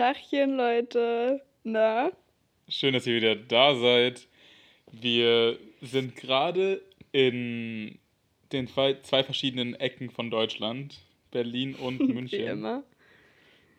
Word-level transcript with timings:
Tachchen, 0.00 0.56
Leute. 0.56 1.42
Na? 1.62 2.10
Schön, 2.70 2.94
dass 2.94 3.06
ihr 3.06 3.16
wieder 3.16 3.36
da 3.36 3.74
seid. 3.74 4.28
Wir 4.90 5.58
sind 5.82 6.16
gerade 6.16 6.80
in 7.12 7.98
den 8.50 8.66
zwei, 8.66 8.94
verschiedenen 9.22 9.74
Ecken 9.74 10.08
von 10.08 10.30
Deutschland, 10.30 11.02
Berlin 11.30 11.74
und 11.74 12.00
München. 12.14 12.38
Wie 12.38 12.44
immer. 12.44 12.82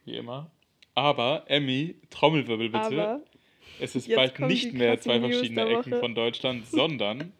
Wie 0.05 0.15
immer. 0.15 0.51
Aber, 0.93 1.45
Emmy, 1.47 1.95
Trommelwirbel 2.11 2.69
bitte. 2.69 2.85
Aber 2.85 3.23
es 3.79 3.95
ist 3.95 4.07
bald 4.13 4.39
nicht 4.41 4.73
mehr 4.73 5.01
zwei 5.01 5.17
News 5.17 5.37
verschiedene 5.37 5.69
Ecken 5.69 5.99
von 5.99 6.13
Deutschland, 6.13 6.67
sondern, 6.67 7.33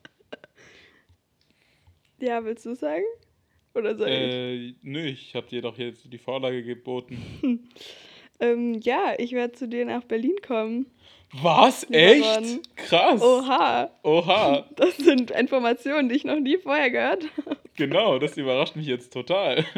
ja, 2.19 2.43
willst 2.43 2.65
du 2.65 2.73
sagen? 2.73 3.05
Oder 3.75 3.95
soll 3.95 4.09
ich? 4.09 4.15
äh, 4.15 4.73
nö, 4.81 5.05
ich 5.05 5.35
habe 5.35 5.45
dir 5.45 5.61
doch 5.61 5.77
jetzt 5.77 6.11
die 6.11 6.17
Vorlage 6.17 6.63
geboten. 6.63 7.69
Ähm, 8.41 8.79
ja, 8.81 9.13
ich 9.17 9.31
werde 9.31 9.53
zu 9.53 9.67
dir 9.67 9.85
nach 9.85 10.03
Berlin 10.03 10.35
kommen. 10.45 10.87
Was? 11.41 11.87
Echt? 11.89 12.59
Krass. 12.75 13.21
Oha, 13.21 13.89
Oha. 14.03 14.65
das 14.75 14.97
sind 14.97 15.31
Informationen, 15.31 16.09
die 16.09 16.15
ich 16.15 16.25
noch 16.25 16.39
nie 16.39 16.57
vorher 16.57 16.91
gehört 16.91 17.23
habe. 17.37 17.57
Genau, 17.77 18.19
das 18.19 18.35
überrascht 18.35 18.75
mich 18.75 18.87
jetzt 18.87 19.13
total. 19.13 19.65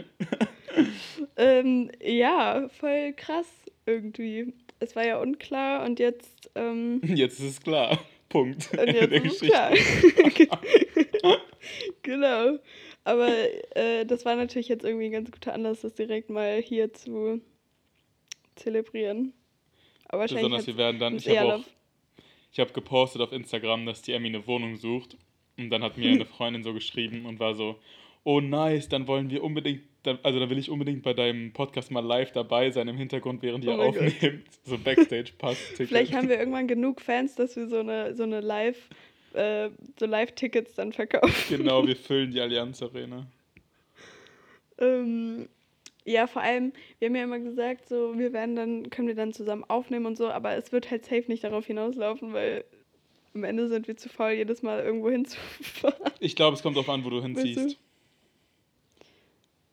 Ähm, 1.36 1.92
ja, 2.02 2.68
voll 2.80 3.14
krass 3.14 3.48
irgendwie. 3.86 4.54
Es 4.80 4.96
war 4.96 5.06
ja 5.06 5.20
unklar 5.20 5.86
und 5.86 6.00
jetzt, 6.00 6.50
ähm, 6.56 7.02
Jetzt 7.04 7.40
ist 7.40 7.46
es 7.46 7.62
klar. 7.62 8.00
Punkt. 8.30 8.70
und 8.72 8.80
Ende 8.80 9.00
jetzt 9.00 9.12
der 9.12 9.24
ist 9.26 9.34
es 9.34 9.40
Geschichte. 9.40 10.46
klar. 10.48 11.40
genau. 12.02 12.60
Aber 13.04 13.30
äh, 13.76 14.06
das 14.06 14.26
war 14.26 14.36
natürlich 14.36 14.68
jetzt 14.68 14.84
irgendwie 14.84 15.06
ein 15.06 15.12
ganz 15.12 15.32
guter 15.32 15.54
Anlass, 15.54 15.82
das 15.82 15.94
direkt 15.94 16.30
mal 16.30 16.62
hier 16.62 16.94
zu 16.94 17.42
zelebrieren. 18.56 19.34
Aber 20.08 20.22
wahrscheinlich 20.22 20.44
Besonders 20.46 20.68
wir 20.68 20.78
werden 20.78 21.00
dann, 21.00 21.16
ich 21.16 21.28
habe 21.30 21.56
auch, 21.56 21.64
ich 22.52 22.60
habe 22.60 22.72
gepostet 22.74 23.22
auf 23.22 23.32
Instagram, 23.32 23.86
dass 23.86 24.02
die 24.02 24.12
Emmy 24.14 24.28
eine 24.28 24.46
Wohnung 24.46 24.76
sucht. 24.76 25.18
Und 25.58 25.70
dann 25.70 25.84
hat 25.84 25.98
mir 25.98 26.12
eine 26.12 26.26
Freundin 26.38 26.64
so 26.64 26.74
geschrieben 26.74 27.26
und 27.26 27.40
war 27.40 27.54
so, 27.56 27.80
oh 28.24 28.40
nice, 28.42 28.90
dann 28.90 29.08
wollen 29.08 29.30
wir 29.30 29.44
unbedingt, 29.44 29.84
also 30.24 30.40
dann 30.40 30.50
will 30.50 30.58
ich 30.58 30.70
unbedingt 30.70 31.04
bei 31.04 31.14
deinem 31.14 31.52
Podcast 31.54 31.92
mal 31.92 32.00
live 32.04 32.32
dabei 32.32 32.72
sein 32.72 32.88
im 32.88 32.98
Hintergrund, 32.98 33.42
während 33.42 33.66
ihr 33.66 33.74
Oh 33.74 33.78
mein 33.78 33.94
Gott. 33.94 34.08
aufnehmt. 34.08 34.46
So 34.64 34.78
Backstage-Pass. 34.78 35.58
Vielleicht 35.76 36.14
haben 36.14 36.30
wir 36.30 36.38
irgendwann 36.40 36.68
genug 36.68 37.02
Fans, 37.02 37.36
dass 37.36 37.56
wir 37.56 37.68
so 37.68 37.80
eine, 37.80 38.16
so 38.16 38.24
eine 38.24 38.40
Live, 38.42 38.90
äh, 39.34 39.70
so 40.00 40.06
Live-Tickets 40.06 40.76
dann 40.76 40.92
verkaufen. 40.94 41.34
Genau, 41.50 41.86
wir 41.86 41.96
füllen 41.98 42.32
die 42.32 42.40
Allianz 42.40 42.82
Arena. 42.82 43.28
Ähm, 44.80 45.48
ja, 46.06 46.28
vor 46.28 46.42
allem, 46.42 46.74
wir 47.00 47.08
haben 47.08 47.16
ja 47.16 47.24
immer 47.24 47.40
gesagt, 47.40 47.88
so, 47.88 48.18
wir 48.18 48.34
werden 48.34 48.56
dann, 48.56 48.90
können 48.90 49.08
wir 49.08 49.16
dann 49.16 49.34
zusammen 49.34 49.64
aufnehmen 49.68 50.06
und 50.06 50.18
so, 50.18 50.30
aber 50.30 50.56
es 50.56 50.72
wird 50.72 50.92
halt 50.92 51.06
safe 51.06 51.26
nicht 51.28 51.44
darauf 51.44 51.66
hinauslaufen, 51.66 52.34
weil 52.34 52.66
am 53.34 53.44
Ende 53.44 53.68
sind 53.68 53.88
wir 53.88 53.98
zu 53.98 54.10
faul, 54.10 54.32
jedes 54.32 54.62
Mal 54.62 54.82
irgendwo 54.84 55.10
hinzufahren. 55.12 56.12
Ich 56.20 56.36
glaube, 56.36 56.56
es 56.56 56.64
kommt 56.64 56.76
darauf 56.76 56.90
an, 56.90 57.04
wo 57.06 57.10
du 57.10 57.22
hinziehst. 57.22 57.60
Weißt 57.66 57.78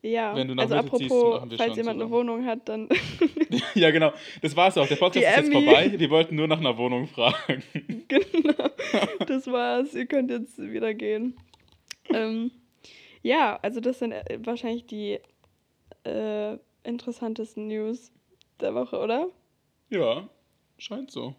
Ja, 0.01 0.35
Wenn 0.35 0.47
du 0.47 0.55
nach 0.55 0.63
also 0.63 0.75
Mitte 0.77 0.97
ziehst, 0.97 1.11
apropos, 1.11 1.33
machen 1.35 1.51
wir 1.51 1.57
falls 1.57 1.75
jemand 1.75 2.01
eine 2.01 2.09
zusammen. 2.09 2.27
Wohnung 2.29 2.45
hat, 2.45 2.69
dann 2.69 2.89
ja, 3.75 3.91
genau. 3.91 4.13
Das 4.41 4.55
war's 4.55 4.77
auch. 4.77 4.87
Der 4.87 4.95
Podcast 4.95 5.25
Die 5.25 5.29
ist 5.29 5.37
jetzt 5.37 5.53
Emmy. 5.53 5.65
vorbei. 5.65 5.99
Wir 5.99 6.09
wollten 6.09 6.35
nur 6.35 6.47
nach 6.47 6.59
einer 6.59 6.77
Wohnung 6.77 7.07
fragen. 7.07 7.61
genau, 8.07 8.69
das 9.27 9.47
war's. 9.47 9.93
Ihr 9.93 10.05
könnt 10.05 10.31
jetzt 10.31 10.57
wieder 10.57 10.93
gehen. 10.93 11.35
Ähm, 12.09 12.51
ja, 13.21 13.59
also 13.61 13.79
das 13.79 13.99
sind 13.99 14.13
äh, 14.13 14.39
wahrscheinlich 14.43 14.85
die 14.87 15.19
äh, 16.03 16.57
interessantesten 16.83 17.67
News 17.67 18.11
der 18.59 18.73
Woche, 18.75 18.97
oder? 18.97 19.29
Ja, 19.89 20.27
scheint 20.77 21.11
so. 21.11 21.35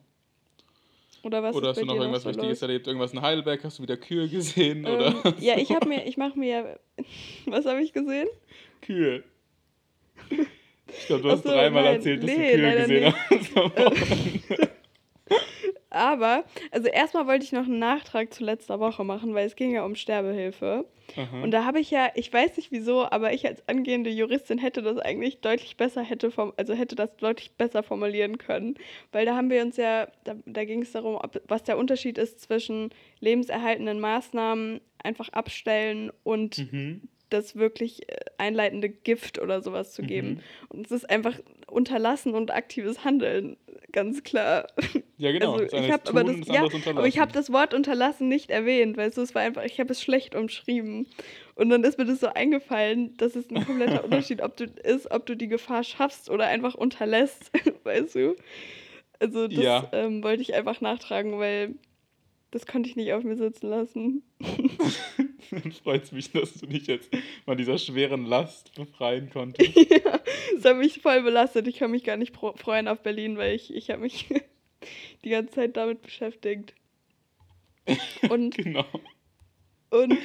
Oder 1.22 1.42
was 1.42 1.54
Oder 1.54 1.70
ist 1.70 1.76
hast 1.76 1.82
du 1.82 1.86
noch 1.86 1.94
irgendwas 1.96 2.22
so 2.24 2.30
Wichtiges 2.30 2.62
erlebt? 2.62 2.86
Irgendwas 2.86 3.12
in 3.12 3.22
Heidelberg? 3.22 3.62
Hast 3.62 3.78
du 3.78 3.82
wieder 3.84 3.96
Kühe 3.96 4.28
gesehen? 4.28 4.84
Ähm, 4.84 4.94
oder? 4.94 5.34
ja, 5.38 5.56
ich 5.56 5.70
habe 5.72 5.88
mir, 5.88 6.04
ich 6.06 6.16
mache 6.16 6.38
mir 6.38 6.80
was 7.46 7.64
habe 7.64 7.80
ich 7.82 7.92
gesehen? 7.92 8.28
Kühe. 8.80 9.22
Ich 10.88 11.06
glaube, 11.06 11.22
du 11.22 11.30
hast 11.30 11.44
so, 11.44 11.48
dreimal 11.50 11.84
nein. 11.84 11.94
erzählt, 11.94 12.22
dass 12.22 12.30
Nee, 12.30 12.56
du 12.56 12.58
Kühe 12.58 12.76
gesehen 12.76 13.14
nicht. 13.30 13.56
hast. 13.56 14.68
Aber, 15.92 16.44
also 16.70 16.88
erstmal 16.88 17.26
wollte 17.26 17.44
ich 17.44 17.52
noch 17.52 17.66
einen 17.66 17.78
Nachtrag 17.78 18.32
zu 18.32 18.42
letzter 18.44 18.80
Woche 18.80 19.04
machen, 19.04 19.34
weil 19.34 19.46
es 19.46 19.56
ging 19.56 19.72
ja 19.74 19.84
um 19.84 19.94
Sterbehilfe. 19.94 20.86
Aha. 21.16 21.42
Und 21.42 21.50
da 21.50 21.66
habe 21.66 21.80
ich 21.80 21.90
ja, 21.90 22.08
ich 22.14 22.32
weiß 22.32 22.56
nicht 22.56 22.72
wieso, 22.72 23.04
aber 23.04 23.34
ich 23.34 23.46
als 23.46 23.68
angehende 23.68 24.08
Juristin 24.08 24.56
hätte 24.56 24.80
das 24.80 24.96
eigentlich 24.96 25.42
deutlich 25.42 25.76
besser 25.76 26.00
hätte 26.02 26.30
vom, 26.30 26.54
also 26.56 26.72
hätte 26.72 26.94
das 26.94 27.14
deutlich 27.18 27.52
besser 27.52 27.82
formulieren 27.82 28.38
können, 28.38 28.76
weil 29.12 29.26
da 29.26 29.36
haben 29.36 29.50
wir 29.50 29.60
uns 29.60 29.76
ja, 29.76 30.08
da, 30.24 30.34
da 30.46 30.64
ging 30.64 30.80
es 30.80 30.92
darum, 30.92 31.16
ob, 31.16 31.42
was 31.46 31.62
der 31.62 31.76
Unterschied 31.76 32.16
ist 32.16 32.40
zwischen 32.40 32.88
lebenserhaltenden 33.20 34.00
Maßnahmen 34.00 34.80
einfach 35.02 35.28
abstellen 35.28 36.10
und 36.22 36.56
Mhm. 36.72 37.02
Das 37.32 37.56
wirklich 37.56 38.08
äh, 38.08 38.16
einleitende 38.38 38.88
Gift 38.88 39.40
oder 39.40 39.60
sowas 39.62 39.92
zu 39.92 40.02
geben. 40.02 40.28
Mhm. 40.28 40.40
Und 40.68 40.86
es 40.86 40.92
ist 40.92 41.10
einfach 41.10 41.38
unterlassen 41.66 42.34
und 42.34 42.50
aktives 42.50 43.04
Handeln, 43.04 43.56
ganz 43.92 44.22
klar. 44.22 44.66
Ja, 45.16 45.32
genau. 45.32 45.54
Also 45.54 45.76
ich 45.76 45.90
habe 45.90 46.08
aber 46.08 46.24
das, 46.24 46.46
ja, 46.46 46.62
aber 46.62 47.06
ich 47.06 47.18
habe 47.18 47.28
unterlassen. 47.28 47.32
das 47.32 47.52
Wort 47.52 47.74
unterlassen 47.74 48.28
nicht 48.28 48.50
erwähnt, 48.50 48.96
weil 48.96 49.08
es 49.08 49.34
war 49.34 49.42
einfach, 49.42 49.64
ich 49.64 49.78
habe 49.80 49.92
es 49.92 50.02
schlecht 50.02 50.34
umschrieben. 50.34 51.06
Und 51.54 51.70
dann 51.70 51.84
ist 51.84 51.98
mir 51.98 52.04
das 52.06 52.20
so 52.20 52.28
eingefallen, 52.28 53.16
dass 53.16 53.36
es 53.36 53.50
ein 53.50 53.64
kompletter 53.64 54.04
Unterschied 54.04 54.42
ob 54.42 54.56
du, 54.56 54.64
ist, 54.64 55.10
ob 55.10 55.26
du 55.26 55.36
die 55.36 55.48
Gefahr 55.48 55.84
schaffst 55.84 56.30
oder 56.30 56.46
einfach 56.46 56.74
unterlässt, 56.74 57.50
weißt 57.84 58.14
du? 58.16 58.36
Also 59.20 59.46
das 59.48 59.58
Ja. 59.62 59.88
ähm, 59.92 60.22
wollte 60.24 60.42
ich 60.42 60.54
einfach 60.54 60.80
nachtragen, 60.80 61.38
weil 61.38 61.74
das 62.52 62.66
konnte 62.66 62.88
ich 62.88 62.96
nicht 62.96 63.12
auf 63.14 63.24
mir 63.24 63.36
sitzen 63.36 63.68
lassen. 63.68 64.22
Dann 65.50 65.72
freut 65.72 66.04
es 66.04 66.12
mich, 66.12 66.30
dass 66.32 66.54
du 66.54 66.66
dich 66.66 66.86
jetzt 66.86 67.10
mal 67.46 67.56
dieser 67.56 67.78
schweren 67.78 68.26
Last 68.26 68.74
befreien 68.74 69.30
konntest. 69.30 69.74
ja, 69.90 70.20
das 70.54 70.64
hat 70.64 70.76
mich 70.76 71.00
voll 71.00 71.22
belastet. 71.22 71.66
Ich 71.66 71.76
kann 71.76 71.90
mich 71.90 72.04
gar 72.04 72.18
nicht 72.18 72.36
freuen 72.36 72.88
auf 72.88 73.02
Berlin, 73.02 73.38
weil 73.38 73.54
ich, 73.54 73.74
ich 73.74 73.90
habe 73.90 74.02
mich 74.02 74.26
die 75.24 75.30
ganze 75.30 75.54
Zeit 75.54 75.76
damit 75.76 76.02
beschäftigt. 76.02 76.74
Und, 78.28 78.54
genau. 78.54 78.84
und 79.90 80.16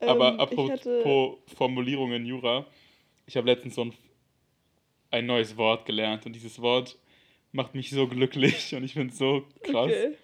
Aber 0.00 0.32
ähm, 0.32 0.40
apropos 0.40 0.66
ich 0.66 0.72
hatte, 0.72 1.36
Formulierungen 1.54 2.24
Jura, 2.24 2.66
ich 3.26 3.36
habe 3.36 3.48
letztens 3.48 3.74
so 3.74 3.84
ein, 3.84 3.92
ein 5.10 5.26
neues 5.26 5.56
Wort 5.58 5.84
gelernt 5.84 6.24
und 6.24 6.32
dieses 6.32 6.60
Wort 6.60 6.98
macht 7.52 7.74
mich 7.74 7.90
so 7.90 8.08
glücklich 8.08 8.74
und 8.74 8.82
ich 8.82 8.94
finde 8.94 9.12
es 9.12 9.18
so 9.18 9.44
krass. 9.62 9.86
Okay. 9.86 10.14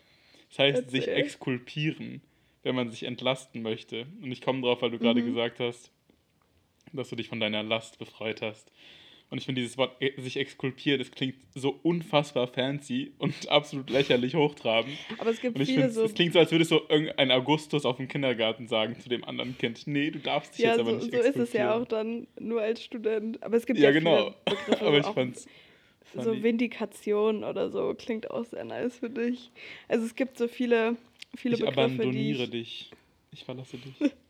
Es 0.52 0.58
heißt 0.58 0.90
sich 0.90 1.08
Erzähl. 1.08 1.24
exkulpieren, 1.24 2.20
wenn 2.62 2.74
man 2.74 2.90
sich 2.90 3.04
entlasten 3.04 3.62
möchte. 3.62 4.06
Und 4.22 4.30
ich 4.32 4.42
komme 4.42 4.60
drauf, 4.60 4.82
weil 4.82 4.90
du 4.90 4.98
gerade 4.98 5.22
Mhm. 5.22 5.26
gesagt 5.34 5.60
hast, 5.60 5.90
dass 6.92 7.08
du 7.08 7.16
dich 7.16 7.28
von 7.28 7.40
deiner 7.40 7.62
Last 7.62 7.98
befreit 7.98 8.42
hast. 8.42 8.70
Und 9.30 9.38
ich 9.38 9.46
finde 9.46 9.62
dieses 9.62 9.78
Wort 9.78 9.96
e- 10.02 10.20
sich 10.20 10.36
exkulpiert, 10.36 11.00
es 11.00 11.10
klingt 11.10 11.36
so 11.54 11.70
unfassbar 11.82 12.48
fancy 12.48 13.12
und 13.16 13.32
absolut 13.48 13.88
lächerlich 13.88 14.34
hochtrabend. 14.34 14.98
Aber 15.16 15.30
es 15.30 15.40
gibt 15.40 15.58
viele 15.58 15.88
so. 15.88 16.02
es 16.02 16.12
klingt 16.12 16.34
so, 16.34 16.38
als 16.38 16.52
würde 16.52 16.66
so 16.66 16.82
irgendein 16.90 17.30
Augustus 17.30 17.86
auf 17.86 17.96
dem 17.96 18.08
Kindergarten 18.08 18.68
sagen 18.68 19.00
zu 19.00 19.08
dem 19.08 19.24
anderen 19.24 19.56
Kind, 19.56 19.86
nee, 19.86 20.10
du 20.10 20.18
darfst 20.18 20.52
dich 20.52 20.64
Ja, 20.64 20.72
jetzt 20.72 20.80
aber 20.80 20.90
so, 20.90 20.96
nicht 20.98 21.12
so 21.12 21.18
ist 21.18 21.36
es 21.36 21.52
ja 21.54 21.74
exkulpieren." 21.74 21.82
auch 21.82 21.88
dann 21.88 22.26
nur 22.38 22.60
als 22.60 22.84
Student. 22.84 23.42
Aber 23.42 23.56
es 23.56 23.64
gibt 23.64 23.78
Ja, 23.78 23.86
ja, 23.86 23.92
genau. 23.92 24.34
Begriffe, 24.44 24.80
Aber 24.86 24.98
ich 24.98 25.06
fand's 25.06 25.46
so. 26.14 26.42
Vindikation 26.42 27.44
oder 27.44 27.70
so 27.70 27.94
klingt 27.94 28.30
auch 28.30 28.44
sehr 28.44 28.64
nice 28.64 28.98
für 28.98 29.10
dich. 29.10 29.50
Also 29.88 30.04
es 30.04 30.14
gibt 30.14 30.38
so 30.38 30.48
viele, 30.48 30.96
viele 31.36 31.54
Ich 31.54 31.60
Begriffe, 31.60 31.88
die 31.88 31.92
abandoniere 31.94 32.42
ich, 32.44 32.50
dich. 32.50 32.90
Ich 33.32 33.44
verlasse 33.44 33.78
dich. 33.78 34.12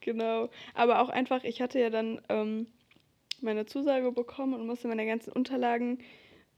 Genau. 0.00 0.48
Aber 0.74 1.02
auch 1.02 1.10
einfach, 1.10 1.44
ich 1.44 1.60
hatte 1.60 1.80
ja 1.80 1.90
dann 1.90 2.20
ähm, 2.30 2.66
meine 3.42 3.66
Zusage 3.66 4.10
bekommen 4.12 4.54
und 4.54 4.66
musste 4.66 4.88
meine 4.88 5.04
ganzen 5.04 5.32
Unterlagen 5.32 5.98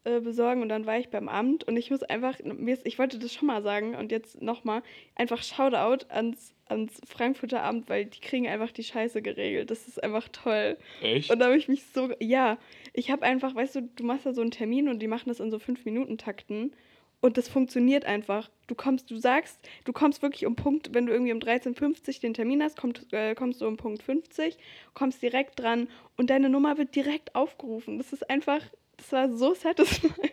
äh, 0.04 0.20
besorgen 0.20 0.62
und 0.62 0.70
dann 0.70 0.86
war 0.86 0.98
ich 0.98 1.10
beim 1.10 1.28
Amt 1.28 1.64
und 1.64 1.76
ich 1.76 1.90
muss 1.90 2.02
einfach, 2.02 2.38
mir 2.42 2.72
ist, 2.72 2.86
ich 2.86 2.98
wollte 2.98 3.18
das 3.18 3.34
schon 3.34 3.48
mal 3.48 3.62
sagen 3.62 3.94
und 3.94 4.10
jetzt 4.10 4.40
nochmal, 4.40 4.82
einfach 5.14 5.42
Shoutout 5.42 6.06
ans, 6.08 6.54
ans 6.66 7.00
Frankfurter 7.06 7.62
Amt, 7.62 7.88
weil 7.90 8.06
die 8.06 8.20
kriegen 8.20 8.48
einfach 8.48 8.72
die 8.72 8.84
Scheiße 8.84 9.20
geregelt. 9.20 9.70
Das 9.70 9.88
ist 9.88 10.02
einfach 10.02 10.28
toll. 10.28 10.78
Echt? 11.02 11.30
Und 11.30 11.38
da 11.38 11.46
habe 11.46 11.56
ich 11.56 11.68
mich 11.68 11.84
so, 11.92 12.10
ja, 12.18 12.58
ich 12.94 13.10
habe 13.10 13.24
einfach, 13.24 13.54
weißt 13.54 13.74
du, 13.76 13.82
du 13.94 14.04
machst 14.04 14.24
da 14.24 14.32
so 14.32 14.40
einen 14.40 14.50
Termin 14.52 14.88
und 14.88 15.00
die 15.00 15.08
machen 15.08 15.28
das 15.28 15.40
in 15.40 15.50
so 15.50 15.58
5-Minuten-Takten 15.58 16.72
und 17.20 17.36
das 17.36 17.48
funktioniert 17.48 18.06
einfach. 18.06 18.50
Du 18.66 18.74
kommst, 18.74 19.10
du 19.10 19.16
sagst, 19.16 19.60
du 19.84 19.92
kommst 19.92 20.22
wirklich 20.22 20.46
um 20.46 20.56
Punkt, 20.56 20.94
wenn 20.94 21.06
du 21.06 21.12
irgendwie 21.12 21.32
um 21.32 21.40
13.50 21.40 21.82
Uhr 21.82 22.20
den 22.22 22.34
Termin 22.34 22.62
hast, 22.62 22.78
kommst, 22.78 23.12
äh, 23.12 23.34
kommst 23.34 23.60
du 23.60 23.66
um 23.66 23.76
Punkt 23.76 24.02
50, 24.02 24.56
kommst 24.94 25.22
direkt 25.22 25.60
dran 25.60 25.88
und 26.16 26.30
deine 26.30 26.48
Nummer 26.48 26.78
wird 26.78 26.96
direkt 26.96 27.34
aufgerufen. 27.34 27.98
Das 27.98 28.12
ist 28.14 28.30
einfach, 28.30 28.62
das 29.00 29.12
war 29.12 29.32
so 29.36 29.54
satisfying. 29.54 30.12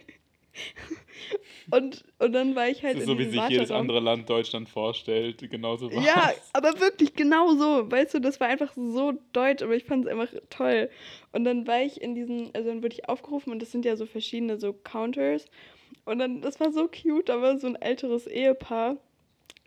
Und, 1.69 2.05
und 2.19 2.31
dann 2.31 2.55
war 2.55 2.69
ich 2.69 2.83
halt 2.83 3.01
so, 3.03 3.19
wie 3.19 3.25
sich 3.25 3.49
jedes 3.49 3.71
andere 3.71 3.99
Land 3.99 4.29
Deutschland 4.29 4.69
vorstellt. 4.69 5.45
Genauso 5.49 5.91
war 5.91 6.01
Ja, 6.01 6.31
aber 6.53 6.79
wirklich 6.79 7.13
genau 7.13 7.53
so. 7.55 7.91
Weißt 7.91 8.13
du, 8.13 8.19
das 8.19 8.39
war 8.39 8.47
einfach 8.47 8.71
so 8.73 9.13
deutsch, 9.33 9.61
aber 9.61 9.75
ich 9.75 9.83
fand 9.83 10.05
es 10.05 10.11
einfach 10.11 10.29
toll. 10.49 10.89
Und 11.33 11.43
dann 11.43 11.67
war 11.67 11.81
ich 11.81 12.01
in 12.01 12.15
diesen, 12.15 12.51
also 12.55 12.69
dann 12.69 12.81
wurde 12.83 12.95
ich 12.95 13.09
aufgerufen 13.09 13.51
und 13.51 13.61
das 13.61 13.73
sind 13.73 13.83
ja 13.83 13.97
so 13.97 14.05
verschiedene 14.05 14.57
so 14.57 14.71
Counters. 14.71 15.45
Und 16.05 16.19
dann, 16.19 16.39
das 16.41 16.59
war 16.61 16.71
so 16.71 16.87
cute, 16.87 17.27
da 17.27 17.41
war 17.41 17.57
so 17.59 17.67
ein 17.67 17.75
älteres 17.75 18.27
Ehepaar. 18.27 18.95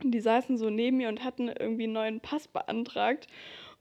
Und 0.02 0.12
die 0.12 0.20
saßen 0.20 0.56
so 0.56 0.70
neben 0.70 0.96
mir 0.96 1.10
und 1.10 1.22
hatten 1.22 1.48
irgendwie 1.48 1.84
einen 1.84 1.92
neuen 1.92 2.20
Pass 2.20 2.48
beantragt. 2.48 3.26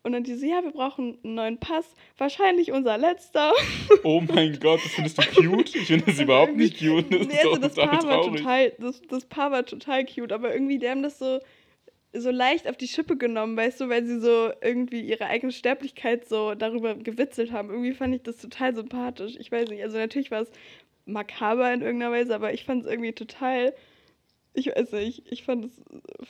Und 0.01 0.13
dann 0.13 0.23
die 0.23 0.35
so, 0.35 0.45
ja, 0.45 0.63
wir 0.63 0.71
brauchen 0.71 1.19
einen 1.23 1.35
neuen 1.35 1.59
Pass. 1.59 1.85
Wahrscheinlich 2.17 2.71
unser 2.71 2.97
letzter. 2.97 3.53
Oh 4.03 4.21
mein 4.21 4.57
Gott, 4.59 4.79
das 4.83 4.93
findest 4.93 5.17
du 5.17 5.41
cute? 5.41 5.75
Ich 5.75 5.87
finde 5.87 6.05
das 6.05 6.19
überhaupt 6.19 6.55
nicht 6.55 6.79
cute. 6.79 7.11
Das 7.11 7.27
nee, 7.27 7.39
also 7.39 7.57
das 7.57 7.75
Paar 7.75 7.91
war 7.91 7.99
traurig. 7.99 8.37
total, 8.37 8.73
das, 8.79 9.01
das 9.01 9.25
Paar 9.25 9.51
war 9.51 9.65
total 9.65 10.05
cute, 10.05 10.31
aber 10.31 10.53
irgendwie, 10.53 10.77
die 10.79 10.87
haben 10.87 11.03
das 11.03 11.19
so, 11.19 11.39
so 12.13 12.31
leicht 12.31 12.67
auf 12.67 12.77
die 12.77 12.87
Schippe 12.87 13.17
genommen, 13.17 13.57
weißt 13.57 13.81
du, 13.81 13.89
weil 13.89 14.05
sie 14.05 14.19
so 14.19 14.51
irgendwie 14.61 15.01
ihre 15.01 15.25
eigene 15.25 15.51
Sterblichkeit 15.51 16.29
so 16.29 16.55
darüber 16.55 16.95
gewitzelt 16.95 17.51
haben. 17.51 17.69
Irgendwie 17.69 17.93
fand 17.93 18.15
ich 18.15 18.23
das 18.23 18.37
total 18.37 18.73
sympathisch. 18.73 19.35
Ich 19.37 19.51
weiß 19.51 19.69
nicht, 19.69 19.83
also 19.83 19.97
natürlich 19.97 20.31
war 20.31 20.41
es 20.41 20.51
makaber 21.05 21.73
in 21.73 21.81
irgendeiner 21.81 22.11
Weise, 22.11 22.33
aber 22.33 22.53
ich 22.53 22.63
fand 22.63 22.85
es 22.85 22.89
irgendwie 22.89 23.13
total, 23.13 23.73
ich 24.53 24.67
weiß 24.67 24.93
nicht, 24.93 25.23
ich 25.29 25.43
fand 25.43 25.65
es 25.65 25.81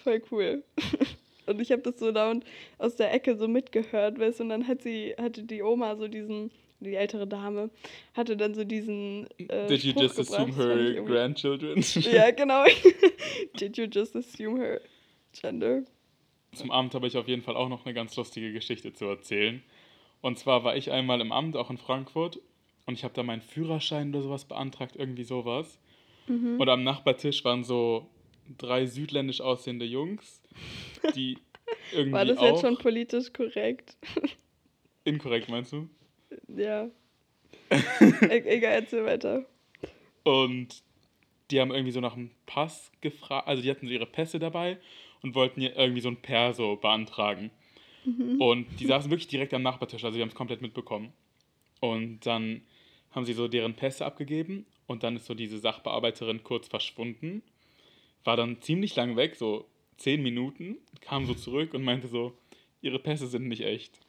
voll 0.03 0.21
cool. 0.31 0.63
Und 1.49 1.59
ich 1.61 1.71
habe 1.71 1.81
das 1.81 1.99
so 1.99 2.11
da 2.11 2.29
und 2.29 2.45
aus 2.77 2.95
der 2.95 3.13
Ecke 3.13 3.35
so 3.35 3.47
mitgehört, 3.47 4.19
weißt 4.19 4.39
du, 4.39 4.43
und 4.43 4.49
dann 4.49 4.67
hat 4.67 4.81
sie, 4.81 5.15
hatte 5.17 5.43
die 5.43 5.61
Oma 5.63 5.95
so 5.95 6.07
diesen, 6.07 6.51
die 6.79 6.95
ältere 6.95 7.27
Dame, 7.27 7.69
hatte 8.13 8.37
dann 8.37 8.53
so 8.53 8.63
diesen 8.63 9.27
äh, 9.37 9.67
Did 9.67 9.83
you 9.83 9.91
Spruch 9.91 10.01
just 10.03 10.17
gebracht, 10.17 10.49
assume 10.49 10.55
her 10.55 11.01
grandchildren? 11.03 11.83
ja, 12.11 12.31
genau. 12.31 12.65
Did 13.59 13.77
you 13.77 13.85
just 13.85 14.15
assume 14.15 14.59
her 14.61 14.81
gender? 15.33 15.83
Zum 16.53 16.71
Amt 16.71 16.93
habe 16.95 17.07
ich 17.07 17.17
auf 17.17 17.27
jeden 17.27 17.41
Fall 17.41 17.55
auch 17.55 17.69
noch 17.69 17.85
eine 17.85 17.93
ganz 17.93 18.15
lustige 18.15 18.51
Geschichte 18.53 18.93
zu 18.93 19.05
erzählen. 19.05 19.61
Und 20.21 20.37
zwar 20.37 20.63
war 20.63 20.75
ich 20.75 20.91
einmal 20.91 21.21
im 21.21 21.31
Amt, 21.31 21.55
auch 21.55 21.69
in 21.69 21.77
Frankfurt, 21.77 22.39
und 22.85 22.95
ich 22.95 23.03
habe 23.03 23.13
da 23.13 23.23
meinen 23.23 23.41
Führerschein 23.41 24.09
oder 24.09 24.23
sowas 24.23 24.45
beantragt, 24.45 24.95
irgendwie 24.95 25.23
sowas. 25.23 25.79
Mhm. 26.27 26.59
Und 26.59 26.69
am 26.69 26.83
Nachbartisch 26.83 27.45
waren 27.45 27.63
so 27.63 28.07
drei 28.57 28.87
südländisch 28.87 29.41
aussehende 29.41 29.85
Jungs, 29.85 30.38
die 31.15 31.37
irgendwie 31.91 32.11
War 32.11 32.25
das 32.25 32.41
jetzt 32.41 32.61
schon 32.61 32.77
politisch 32.77 33.31
korrekt? 33.33 33.97
inkorrekt, 35.03 35.49
meinst 35.49 35.71
du? 35.73 35.89
ja. 36.47 36.89
E 38.21 38.39
egal, 38.45 38.73
erzähl 38.73 39.05
weiter. 39.05 39.45
Und 40.23 40.83
die 41.51 41.59
haben 41.59 41.71
irgendwie 41.71 41.91
so 41.91 41.99
nach 41.99 42.15
einem 42.15 42.31
Pass 42.45 42.91
gefragt, 43.01 43.47
also 43.47 43.61
die 43.61 43.69
hatten 43.69 43.87
so 43.87 43.93
ihre 43.93 44.05
Pässe 44.05 44.39
dabei 44.39 44.77
und 45.21 45.35
wollten 45.35 45.61
ihr 45.61 45.75
irgendwie 45.75 46.01
so 46.01 46.09
ein 46.09 46.17
Perso 46.17 46.75
beantragen. 46.75 47.51
Und 48.39 48.65
die 48.79 48.85
saßen 48.85 49.11
wirklich 49.11 49.27
direkt 49.27 49.53
am 49.53 49.61
Nachbartisch, 49.61 50.03
also 50.03 50.15
die 50.15 50.21
haben 50.21 50.29
es 50.29 50.35
komplett 50.35 50.61
mitbekommen. 50.61 51.13
Und 51.79 52.25
dann 52.25 52.61
haben 53.11 53.25
sie 53.25 53.33
so 53.33 53.47
deren 53.47 53.75
Pässe 53.75 54.05
abgegeben 54.05 54.65
und 54.87 55.03
dann 55.03 55.15
ist 55.15 55.25
so 55.25 55.35
diese 55.35 55.59
Sachbearbeiterin 55.59 56.43
kurz 56.43 56.67
verschwunden, 56.67 57.43
war 58.23 58.35
dann 58.35 58.61
ziemlich 58.61 58.95
lang 58.95 59.15
weg, 59.15 59.35
so 59.35 59.68
zehn 59.99 60.23
Minuten, 60.23 60.77
kam 61.01 61.25
so 61.25 61.33
zurück 61.35 61.73
und 61.73 61.83
meinte 61.83 62.07
so, 62.07 62.35
ihre 62.81 62.99
Pässe 62.99 63.27
sind 63.27 63.47
nicht 63.47 63.61
echt. 63.61 63.99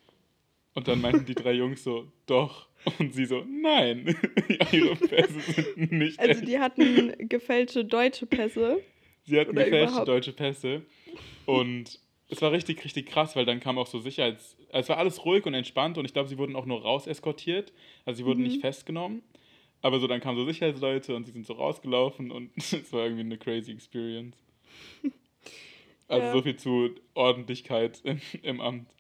Und 0.75 0.87
dann 0.89 1.01
meinten 1.01 1.27
die 1.27 1.35
drei 1.35 1.53
Jungs 1.53 1.83
so, 1.85 2.11
doch. 2.27 2.69
Und 2.99 3.13
sie 3.13 3.25
so, 3.27 3.45
nein, 3.45 4.07
ihre 4.73 4.95
Pässe 4.97 5.41
sind 5.41 5.93
nicht 5.93 6.19
Also 6.19 6.33
echt. 6.41 6.49
die 6.49 6.59
hatten 6.59 7.13
gefälschte 7.29 7.85
deutsche 7.85 8.25
Pässe. 8.27 8.81
Sie 9.25 9.39
hatten 9.39 9.55
gefälschte 9.55 9.87
überhaupt- 9.89 10.09
deutsche 10.09 10.33
Pässe. 10.33 10.83
Und 11.45 11.99
es 12.29 12.41
war 12.41 12.53
richtig, 12.53 12.83
richtig 12.85 13.07
krass, 13.07 13.35
weil 13.37 13.45
dann 13.45 13.61
kam 13.61 13.77
auch 13.79 13.87
so 13.89 13.99
Sicherheits... 13.99 14.57
Also 14.71 14.85
es 14.85 14.89
war 14.89 14.99
alles 14.99 15.25
ruhig 15.25 15.45
und 15.47 15.55
entspannt 15.55 15.99
und 15.99 16.05
ich 16.05 16.13
glaube, 16.13 16.29
sie 16.29 16.39
wurden 16.39 16.55
auch 16.55 16.65
nur 16.67 16.81
raus 16.81 17.09
eskortiert. 17.09 17.73
Also 18.07 18.19
sie 18.19 18.25
wurden 18.25 18.39
Mhm. 18.43 18.47
nicht 18.47 18.61
festgenommen. 18.61 19.23
Aber 19.83 19.99
so 19.99 20.07
dann 20.07 20.21
kamen 20.21 20.39
so 20.39 20.45
Sicherheitsleute 20.45 21.17
und 21.17 21.25
sie 21.27 21.33
sind 21.33 21.45
so 21.47 21.55
rausgelaufen 21.55 22.31
und 22.31 22.51
es 22.57 22.93
war 22.93 23.03
irgendwie 23.03 23.23
eine 23.23 23.37
crazy 23.39 23.73
Experience. 23.73 24.37
Also 26.11 26.27
Ja. 26.27 26.33
so 26.33 26.43
viel 26.43 26.57
zu 26.57 26.91
Ordentlichkeit 27.15 28.01
im, 28.05 28.21
im 28.43 28.61
Amt. 28.61 28.91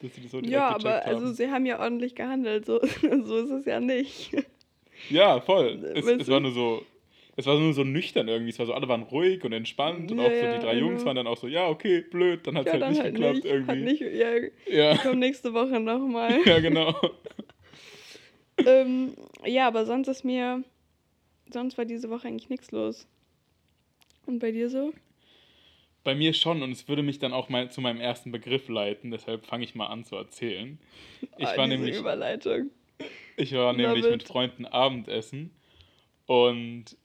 Dass 0.00 0.14
sie 0.14 0.22
das 0.22 0.30
so 0.30 0.40
Ja, 0.40 0.68
aber 0.68 0.96
haben. 0.96 1.04
also 1.06 1.32
sie 1.32 1.50
haben 1.50 1.64
ja 1.66 1.80
ordentlich 1.80 2.14
gehandelt, 2.14 2.66
so, 2.66 2.80
so 3.24 3.36
ist 3.38 3.50
es 3.50 3.64
ja 3.66 3.80
nicht. 3.80 4.32
Ja, 5.10 5.40
voll. 5.40 5.78
Es, 5.94 6.06
es 6.06 6.28
war 6.28 6.40
nur 6.40 6.52
so, 6.52 6.86
es 7.36 7.46
war 7.46 7.58
nur 7.58 7.72
so 7.74 7.84
nüchtern 7.84 8.28
irgendwie. 8.28 8.50
Es 8.50 8.58
war 8.58 8.66
so, 8.66 8.74
alle 8.74 8.88
waren 8.88 9.02
ruhig 9.02 9.44
und 9.44 9.52
entspannt 9.52 10.10
und 10.10 10.18
Ja, 10.18 10.26
auch 10.26 10.30
so 10.30 10.46
ja, 10.46 10.52
die 10.52 10.58
drei 10.58 10.74
Jungs 10.78 10.94
genau. 10.94 11.06
waren 11.06 11.16
dann 11.16 11.26
auch 11.26 11.36
so, 11.36 11.46
ja, 11.46 11.68
okay, 11.68 12.00
blöd, 12.00 12.46
dann 12.46 12.56
hat 12.56 12.66
es 12.66 12.72
ja, 12.72 12.78
halt 12.80 12.88
nicht 12.90 13.00
halt 13.00 13.14
geklappt 13.14 13.34
nicht. 13.34 13.44
irgendwie. 13.46 13.82
Nicht 13.82 14.00
ja, 14.00 14.30
Ja, 14.70 14.96
komm 15.02 15.18
nächste 15.18 15.52
Woche 15.54 15.78
nochmal. 15.80 16.40
ja, 16.46 16.58
genau. 16.60 16.94
ähm, 18.66 19.14
ja, 19.44 19.66
aber 19.66 19.86
sonst 19.86 20.08
ist 20.08 20.24
mir, 20.24 20.64
sonst 21.52 21.76
war 21.78 21.84
diese 21.84 22.10
Woche 22.10 22.28
eigentlich 22.28 22.48
nichts 22.48 22.70
los. 22.70 23.06
Und 24.26 24.40
bei 24.40 24.50
dir 24.50 24.68
so? 24.70 24.92
Bei 26.06 26.14
mir 26.14 26.32
schon 26.34 26.62
und 26.62 26.70
es 26.70 26.86
würde 26.86 27.02
mich 27.02 27.18
dann 27.18 27.32
auch 27.32 27.48
mal 27.48 27.68
zu 27.68 27.80
meinem 27.80 28.00
ersten 28.00 28.30
Begriff 28.30 28.68
leiten, 28.68 29.10
deshalb 29.10 29.44
fange 29.44 29.64
ich 29.64 29.74
mal 29.74 29.88
an 29.88 30.04
zu 30.04 30.14
erzählen. 30.14 30.78
Ich 31.36 31.48
Ah, 31.48 31.56
war 31.56 31.66
nämlich, 31.66 31.96
Überleitung. 31.96 32.70
ich 33.36 33.52
war 33.54 33.72
Love 33.72 33.82
nämlich 33.82 34.04
it. 34.04 34.12
mit 34.12 34.22
Freunden 34.22 34.66
Abendessen 34.66 35.50
und 36.26 36.96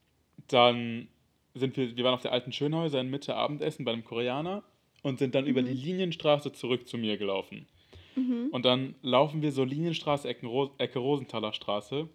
dann 0.50 1.08
sind 1.56 1.76
wir, 1.78 1.98
wir 1.98 2.04
waren 2.04 2.14
auf 2.14 2.22
der 2.22 2.32
alten 2.32 2.52
Schönhäuser 2.52 3.02
in 3.02 3.10
Mitte 3.10 3.34
Abendessen 3.34 3.86
bei 3.86 3.92
einem 3.92 4.04
Koreaner 4.04 4.62
und 5.02 5.18
sind 5.18 5.34
dann 5.34 5.48
über 5.48 5.64
die 5.64 5.74
Linienstraße 5.74 6.54
zurück 6.54 6.88
zu 6.88 7.00
mir 7.00 7.18
gelaufen. 7.18 7.66
Mhm. 8.16 8.50
Und 8.52 8.66
dann 8.66 8.94
laufen 9.02 9.42
wir 9.42 9.52
so 9.52 9.64
Linienstraße, 9.64 10.28
Ecke 10.30 11.00
Rosenthaler 11.00 11.54
Straße 11.54 12.08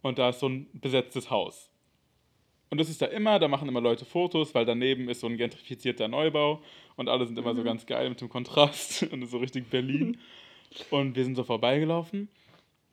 und 0.00 0.18
da 0.18 0.30
ist 0.30 0.40
so 0.40 0.48
ein 0.48 0.66
besetztes 0.72 1.28
Haus. 1.28 1.68
Und 2.72 2.78
das 2.78 2.88
ist 2.88 3.02
da 3.02 3.06
immer, 3.06 3.38
da 3.38 3.48
machen 3.48 3.68
immer 3.68 3.82
Leute 3.82 4.06
Fotos, 4.06 4.54
weil 4.54 4.64
daneben 4.64 5.10
ist 5.10 5.20
so 5.20 5.26
ein 5.26 5.36
gentrifizierter 5.36 6.08
Neubau 6.08 6.62
und 6.96 7.10
alle 7.10 7.26
sind 7.26 7.38
immer 7.38 7.54
so 7.54 7.62
ganz 7.62 7.84
geil 7.84 8.08
mit 8.08 8.22
dem 8.22 8.30
Kontrast 8.30 9.02
und 9.12 9.26
so 9.26 9.36
richtig 9.36 9.68
Berlin. 9.68 10.16
Und 10.88 11.14
wir 11.14 11.22
sind 11.22 11.34
so 11.34 11.44
vorbeigelaufen 11.44 12.30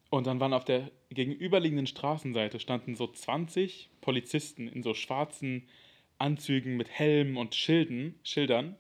und 0.10 0.28
dann 0.28 0.42
waren 0.42 0.52
auf 0.52 0.66
der 0.66 0.92
gegenüberliegenden 1.12 1.88
Straßenseite 1.88 2.60
standen 2.60 2.96
so 2.96 3.08
20 3.08 3.90
Polizisten 4.02 4.68
in 4.68 4.84
so 4.84 4.94
schwarzen 4.94 5.70
Anzügen 6.18 6.76
mit 6.76 6.90
Helmen 6.90 7.38
und 7.38 7.56
Schilden, 7.56 8.20
Schildern. 8.24 8.76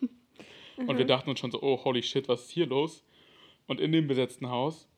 Und 0.76 0.96
wir 0.96 1.06
dachten 1.06 1.28
uns 1.30 1.40
schon 1.40 1.50
so, 1.50 1.60
oh, 1.60 1.84
holy 1.84 2.04
shit, 2.04 2.28
was 2.28 2.44
ist 2.44 2.50
hier 2.52 2.66
los? 2.66 3.04
Und 3.66 3.80
in 3.80 3.90
dem 3.90 4.06
besetzten 4.06 4.48
Haus 4.48 4.88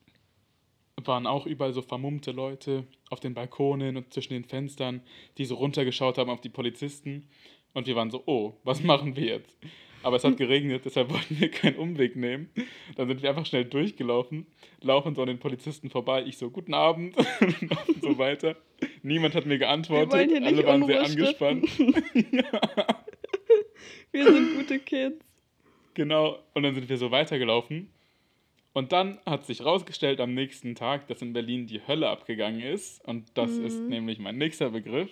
waren 1.05 1.27
auch 1.27 1.47
überall 1.47 1.73
so 1.73 1.83
vermummte 1.83 2.33
Leute 2.33 2.85
auf 3.11 3.21
den 3.21 3.35
Balkonen 3.35 3.97
und 3.97 4.13
zwischen 4.13 4.33
den 4.33 4.45
Fenstern, 4.45 5.03
die 5.39 5.45
so 5.45 5.57
runtergeschaut 5.57 6.19
haben 6.19 6.31
auf 6.31 6.41
die 6.41 6.49
Polizisten. 6.49 7.29
Und 7.75 7.87
wir 7.87 7.97
waren 7.97 8.11
so, 8.11 8.23
oh, 8.27 8.55
was 8.65 8.83
machen 8.83 9.17
wir 9.17 9.25
jetzt? 9.25 9.59
Aber 10.03 10.17
es 10.17 10.25
hat 10.25 10.37
geregnet, 10.39 10.83
deshalb 10.85 11.11
wollten 11.13 11.39
wir 11.39 11.51
keinen 11.51 11.77
Umweg 11.77 12.17
nehmen. 12.17 12.49
Dann 12.95 13.09
sind 13.09 13.23
wir 13.23 13.29
einfach 13.29 13.45
schnell 13.45 13.65
durchgelaufen, 13.65 14.47
laufen 14.81 15.15
so 15.15 15.23
an 15.23 15.29
den 15.29 15.39
Polizisten 15.39 15.91
vorbei. 15.91 16.25
Ich 16.25 16.39
so, 16.39 16.51
guten 16.51 16.75
Abend, 16.75 17.17
und 17.87 18.03
so 18.03 18.17
weiter. 18.17 18.57
Niemand 19.03 19.35
hat 19.35 19.47
mir 19.47 19.59
geantwortet. 19.59 20.15
Alle 20.15 20.65
waren 20.65 20.87
sehr 20.87 21.03
angespannt. 21.03 21.69
Wir 24.13 24.25
sind 24.25 24.57
gute 24.57 24.79
Kids. 24.79 25.25
Genau, 25.93 26.39
und 26.55 26.63
dann 26.63 26.75
sind 26.75 26.89
wir 26.89 26.97
so 26.97 27.11
weitergelaufen. 27.11 27.91
Und 28.77 28.93
dann 28.93 29.19
hat 29.25 29.47
sich 29.47 29.65
rausgestellt 29.65 30.21
am 30.21 30.35
nächsten 30.35 30.75
Tag, 30.75 31.09
dass 31.09 31.23
in 31.23 31.33
Berlin 31.33 31.67
die 31.67 31.81
Hölle 31.89 32.11
abgegangen 32.11 32.61
ist. 32.61 33.03
Und 33.07 33.27
das 33.33 33.57
ist 33.57 33.81
Mhm. 33.81 33.89
nämlich 33.89 34.19
mein 34.19 34.37
nächster 34.37 34.69
Begriff. 34.69 35.11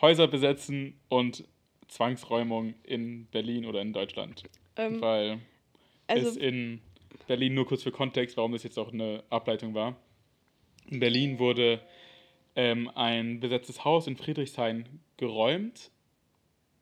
Häuser 0.00 0.26
besetzen 0.26 0.98
und 1.10 1.44
Zwangsräumung 1.88 2.72
in 2.84 3.26
Berlin 3.26 3.66
oder 3.66 3.82
in 3.82 3.92
Deutschland. 3.92 4.44
Ähm, 4.76 4.98
Weil 4.98 5.40
es 6.06 6.24
also, 6.24 6.40
in 6.40 6.80
Berlin, 7.26 7.52
nur 7.52 7.66
kurz 7.66 7.82
für 7.82 7.92
Kontext, 7.92 8.38
warum 8.38 8.52
das 8.52 8.62
jetzt 8.62 8.78
auch 8.78 8.94
eine 8.94 9.24
Ableitung 9.28 9.74
war. 9.74 9.94
In 10.88 11.00
Berlin 11.00 11.38
wurde 11.38 11.82
ähm, 12.56 12.90
ein 12.94 13.40
besetztes 13.40 13.84
Haus 13.84 14.06
in 14.06 14.16
Friedrichshain 14.16 14.88
geräumt, 15.18 15.90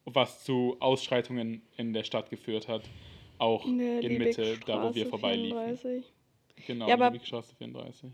was 0.04 0.44
zu 0.44 0.76
Ausschreitungen 0.78 1.62
in 1.76 1.92
der 1.92 2.04
Stadt 2.04 2.30
geführt 2.30 2.68
hat. 2.68 2.82
Auch 3.38 3.64
in 3.66 3.78
der 3.78 4.02
in 4.02 4.18
Mitte, 4.18 4.58
da 4.66 4.88
wo 4.90 4.94
wir 4.94 5.06
vorbeiliefen. 5.06 5.56
34. 5.78 6.12
Genau, 6.66 6.88
Ja, 6.88 6.94
aber- 6.94 7.10
Liebigstraße 7.10 7.54
34. 7.56 8.10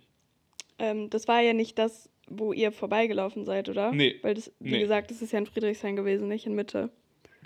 Ähm, 0.79 1.09
das 1.11 1.29
war 1.29 1.41
ja 1.41 1.53
nicht 1.53 1.79
das, 1.79 2.11
wo 2.29 2.53
ihr 2.53 2.73
vorbeigelaufen 2.73 3.45
seid, 3.45 3.69
oder? 3.69 3.93
Nee, 3.93 4.17
Weil 4.23 4.35
das, 4.35 4.53
wie 4.61 4.73
nee. 4.73 4.81
gesagt, 4.81 5.11
das 5.11 5.23
ist 5.23 5.33
ja 5.33 5.39
in 5.39 5.47
Friedrichshain 5.47 5.97
gewesen, 5.97 6.29
nicht 6.29 6.47
in 6.47 6.55
Mitte. 6.55 6.91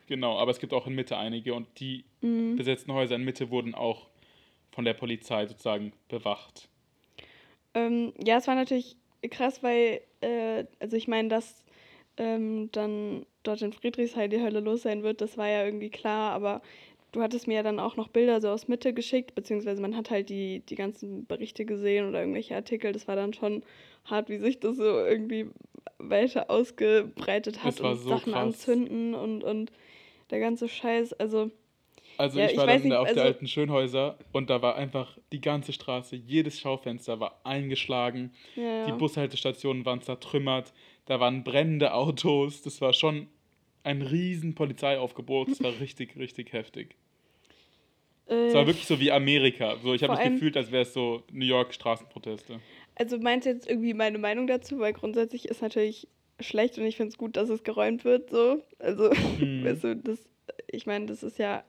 Genau, 0.06 0.38
aber 0.38 0.50
es 0.50 0.58
gibt 0.58 0.72
auch 0.72 0.86
in 0.86 0.94
Mitte 0.94 1.16
einige 1.18 1.52
und 1.54 1.68
die 1.80 2.04
Mhm. 2.22 2.56
besetzten 2.56 2.92
Häuser 2.94 3.16
in 3.16 3.24
Mitte 3.24 3.50
wurden 3.50 3.74
auch 3.74 4.08
von 4.72 4.84
der 4.84 4.94
Polizei 4.94 5.46
sozusagen 5.46 5.92
bewacht. 6.08 6.68
Ähm, 7.74 8.12
ja, 8.24 8.38
es 8.38 8.46
war 8.46 8.54
natürlich 8.54 8.96
krass, 9.30 9.62
weil, 9.62 10.00
äh, 10.20 10.64
also 10.80 10.96
ich 10.96 11.08
meine, 11.08 11.28
dass 11.28 11.64
ähm, 12.20 12.70
dann 12.72 13.26
dort 13.44 13.62
in 13.62 13.72
Friedrichshain 13.72 14.30
die 14.30 14.40
Hölle 14.40 14.58
los 14.60 14.82
sein 14.82 15.02
wird, 15.04 15.20
das 15.20 15.36
war 15.36 15.48
ja 15.48 15.64
irgendwie 15.64 15.90
klar, 15.90 16.32
aber 16.32 16.62
du 17.18 17.24
hattest 17.24 17.48
mir 17.48 17.54
ja 17.54 17.62
dann 17.62 17.80
auch 17.80 17.96
noch 17.96 18.08
Bilder 18.08 18.40
so 18.40 18.48
aus 18.48 18.68
Mitte 18.68 18.94
geschickt, 18.94 19.34
beziehungsweise 19.34 19.82
man 19.82 19.96
hat 19.96 20.10
halt 20.10 20.28
die, 20.28 20.60
die 20.60 20.76
ganzen 20.76 21.26
Berichte 21.26 21.64
gesehen 21.64 22.08
oder 22.08 22.20
irgendwelche 22.20 22.54
Artikel. 22.54 22.92
Das 22.92 23.08
war 23.08 23.16
dann 23.16 23.34
schon 23.34 23.64
hart, 24.04 24.28
wie 24.28 24.38
sich 24.38 24.60
das 24.60 24.76
so 24.76 24.84
irgendwie 24.84 25.50
weiter 25.98 26.48
ausgebreitet 26.48 27.64
hat 27.64 27.80
und 27.80 27.96
so 27.96 28.08
Sachen 28.08 28.32
krass. 28.32 28.42
anzünden 28.42 29.14
und, 29.14 29.42
und 29.42 29.72
der 30.30 30.38
ganze 30.38 30.68
Scheiß. 30.68 31.12
Also, 31.14 31.50
also 32.18 32.38
ja, 32.38 32.46
ich 32.46 32.56
war 32.56 32.66
ich 32.66 32.74
dann 32.74 32.82
nicht, 32.82 32.92
auf 32.92 33.08
also, 33.08 33.14
der 33.16 33.24
alten 33.24 33.48
Schönhäuser 33.48 34.16
und 34.32 34.48
da 34.48 34.62
war 34.62 34.76
einfach 34.76 35.18
die 35.32 35.40
ganze 35.40 35.72
Straße, 35.72 36.14
jedes 36.14 36.60
Schaufenster 36.60 37.18
war 37.18 37.40
eingeschlagen, 37.42 38.32
ja, 38.54 38.62
ja. 38.62 38.86
die 38.86 38.92
Bushaltestationen 38.92 39.84
waren 39.84 40.02
zertrümmert, 40.02 40.72
da 41.06 41.18
waren 41.18 41.42
brennende 41.42 41.94
Autos, 41.94 42.62
das 42.62 42.80
war 42.80 42.92
schon 42.92 43.28
ein 43.82 44.02
riesen 44.02 44.54
Polizeiaufgebot. 44.54 45.50
Das 45.50 45.62
war 45.62 45.72
richtig, 45.80 46.16
richtig 46.16 46.52
heftig. 46.52 46.96
Es 48.28 48.54
war 48.54 48.62
äh, 48.62 48.66
wirklich 48.66 48.86
so 48.86 49.00
wie 49.00 49.10
Amerika. 49.10 49.76
So, 49.82 49.94
ich 49.94 50.02
habe 50.02 50.14
mich 50.14 50.32
gefühlt, 50.32 50.56
als 50.56 50.70
wäre 50.70 50.82
es 50.82 50.92
so 50.92 51.22
New 51.32 51.46
York 51.46 51.72
Straßenproteste. 51.72 52.60
Also 52.94 53.18
meinst 53.18 53.46
du 53.46 53.50
jetzt 53.50 53.68
irgendwie 53.68 53.94
meine 53.94 54.18
Meinung 54.18 54.46
dazu? 54.46 54.78
Weil 54.78 54.92
grundsätzlich 54.92 55.48
ist 55.48 55.62
natürlich 55.62 56.08
schlecht 56.40 56.78
und 56.78 56.84
ich 56.84 56.96
finde 56.96 57.10
es 57.10 57.18
gut, 57.18 57.36
dass 57.36 57.48
es 57.48 57.62
geräumt 57.62 58.04
wird. 58.04 58.30
So. 58.30 58.62
Also, 58.78 59.10
hm. 59.10 59.64
weißt 59.64 59.84
du, 59.84 59.96
das, 59.96 60.18
ich 60.66 60.86
meine, 60.86 61.06
das 61.06 61.22
ist 61.22 61.38
ja. 61.38 61.64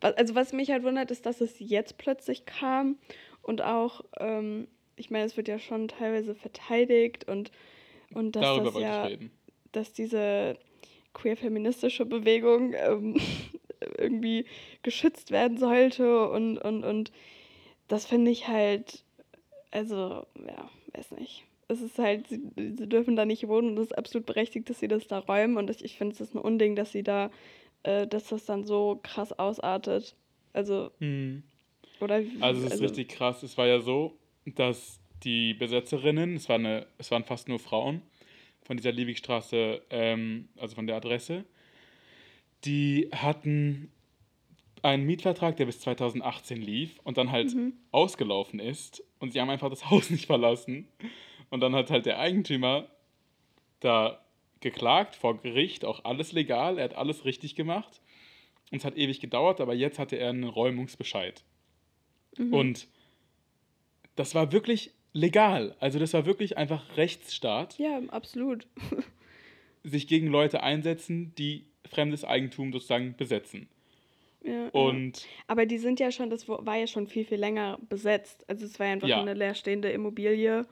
Also, 0.00 0.34
was 0.34 0.52
mich 0.52 0.70
halt 0.70 0.82
wundert, 0.82 1.10
ist, 1.10 1.24
dass 1.24 1.40
es 1.40 1.56
jetzt 1.58 1.96
plötzlich 1.96 2.44
kam 2.44 2.98
und 3.40 3.62
auch, 3.62 4.04
ähm, 4.18 4.68
ich 4.96 5.10
meine, 5.10 5.24
es 5.24 5.38
wird 5.38 5.48
ja 5.48 5.58
schon 5.58 5.88
teilweise 5.88 6.34
verteidigt 6.34 7.26
und, 7.26 7.50
und 8.12 8.36
dass 8.36 8.42
Darüber 8.42 8.72
das 8.72 8.80
ja, 8.80 9.08
dass 9.72 9.92
diese 9.94 10.58
queer-feministische 11.14 12.04
Bewegung 12.04 12.74
ähm, 12.74 13.16
irgendwie 13.98 14.44
geschützt 14.82 15.30
werden 15.30 15.58
sollte 15.58 16.28
und, 16.28 16.58
und, 16.58 16.84
und 16.84 17.12
das 17.88 18.06
finde 18.06 18.30
ich 18.30 18.48
halt, 18.48 19.04
also, 19.70 20.26
ja, 20.46 20.70
weiß 20.94 21.12
nicht. 21.12 21.44
Es 21.68 21.80
ist 21.80 21.98
halt, 21.98 22.28
sie, 22.28 22.40
sie 22.56 22.88
dürfen 22.88 23.16
da 23.16 23.24
nicht 23.24 23.48
wohnen 23.48 23.70
und 23.70 23.78
es 23.78 23.88
ist 23.88 23.98
absolut 23.98 24.26
berechtigt, 24.26 24.70
dass 24.70 24.78
sie 24.78 24.88
das 24.88 25.06
da 25.08 25.18
räumen 25.18 25.56
und 25.56 25.68
ich, 25.70 25.84
ich 25.84 25.96
finde 25.96 26.14
es 26.14 26.20
ist 26.20 26.34
ein 26.34 26.38
Unding, 26.38 26.76
dass 26.76 26.92
sie 26.92 27.02
da, 27.02 27.30
äh, 27.82 28.06
dass 28.06 28.28
das 28.28 28.44
dann 28.44 28.64
so 28.64 29.00
krass 29.02 29.32
ausartet. 29.32 30.14
Also, 30.52 30.90
hm. 31.00 31.42
oder 32.00 32.22
Also, 32.40 32.60
es 32.60 32.66
ist 32.66 32.72
also, 32.72 32.84
richtig 32.84 33.08
krass. 33.08 33.42
Es 33.42 33.58
war 33.58 33.66
ja 33.66 33.80
so, 33.80 34.16
dass 34.46 35.00
die 35.24 35.54
Besetzerinnen, 35.54 36.36
es, 36.36 36.48
war 36.48 36.56
eine, 36.56 36.86
es 36.98 37.10
waren 37.10 37.24
fast 37.24 37.48
nur 37.48 37.58
Frauen, 37.58 38.02
von 38.62 38.76
dieser 38.76 38.92
Liebigstraße, 38.92 39.82
ähm, 39.90 40.48
also 40.56 40.74
von 40.74 40.86
der 40.86 40.96
Adresse, 40.96 41.44
die 42.66 43.08
hatten 43.12 43.90
einen 44.82 45.04
Mietvertrag, 45.06 45.56
der 45.56 45.66
bis 45.66 45.80
2018 45.80 46.60
lief 46.60 47.00
und 47.02 47.16
dann 47.16 47.30
halt 47.30 47.54
mhm. 47.54 47.74
ausgelaufen 47.90 48.60
ist 48.60 49.02
und 49.18 49.32
sie 49.32 49.40
haben 49.40 49.50
einfach 49.50 49.70
das 49.70 49.90
Haus 49.90 50.10
nicht 50.10 50.26
verlassen. 50.26 50.88
Und 51.48 51.60
dann 51.60 51.74
hat 51.74 51.90
halt 51.90 52.06
der 52.06 52.18
Eigentümer 52.18 52.88
da 53.80 54.20
geklagt 54.60 55.14
vor 55.14 55.40
Gericht, 55.40 55.84
auch 55.84 56.04
alles 56.04 56.32
legal, 56.32 56.78
er 56.78 56.84
hat 56.84 56.94
alles 56.94 57.24
richtig 57.24 57.54
gemacht. 57.54 58.00
Und 58.72 58.78
es 58.78 58.84
hat 58.84 58.96
ewig 58.96 59.20
gedauert, 59.20 59.60
aber 59.60 59.74
jetzt 59.74 59.98
hatte 59.98 60.16
er 60.16 60.30
einen 60.30 60.44
Räumungsbescheid. 60.44 61.44
Mhm. 62.36 62.52
Und 62.52 62.88
das 64.16 64.34
war 64.34 64.50
wirklich 64.50 64.90
legal. 65.12 65.76
Also 65.78 66.00
das 66.00 66.12
war 66.14 66.26
wirklich 66.26 66.56
einfach 66.56 66.96
Rechtsstaat. 66.96 67.78
Ja, 67.78 68.00
absolut. 68.08 68.66
sich 69.84 70.08
gegen 70.08 70.26
Leute 70.26 70.62
einsetzen, 70.62 71.32
die 71.36 71.66
fremdes 71.86 72.24
Eigentum 72.24 72.72
sozusagen 72.72 73.16
besetzen. 73.16 73.68
Ja, 74.42 74.68
und. 74.68 75.26
Aber 75.48 75.66
die 75.66 75.78
sind 75.78 75.98
ja 75.98 76.10
schon, 76.12 76.30
das 76.30 76.48
war 76.48 76.76
ja 76.76 76.86
schon 76.86 77.08
viel, 77.08 77.24
viel 77.24 77.38
länger 77.38 77.78
besetzt. 77.88 78.44
Also 78.48 78.64
es 78.64 78.78
war 78.78 78.86
ja 78.86 78.92
einfach 78.92 79.08
ja. 79.08 79.20
eine 79.20 79.34
leerstehende 79.34 79.90
Immobilie. 79.90 80.66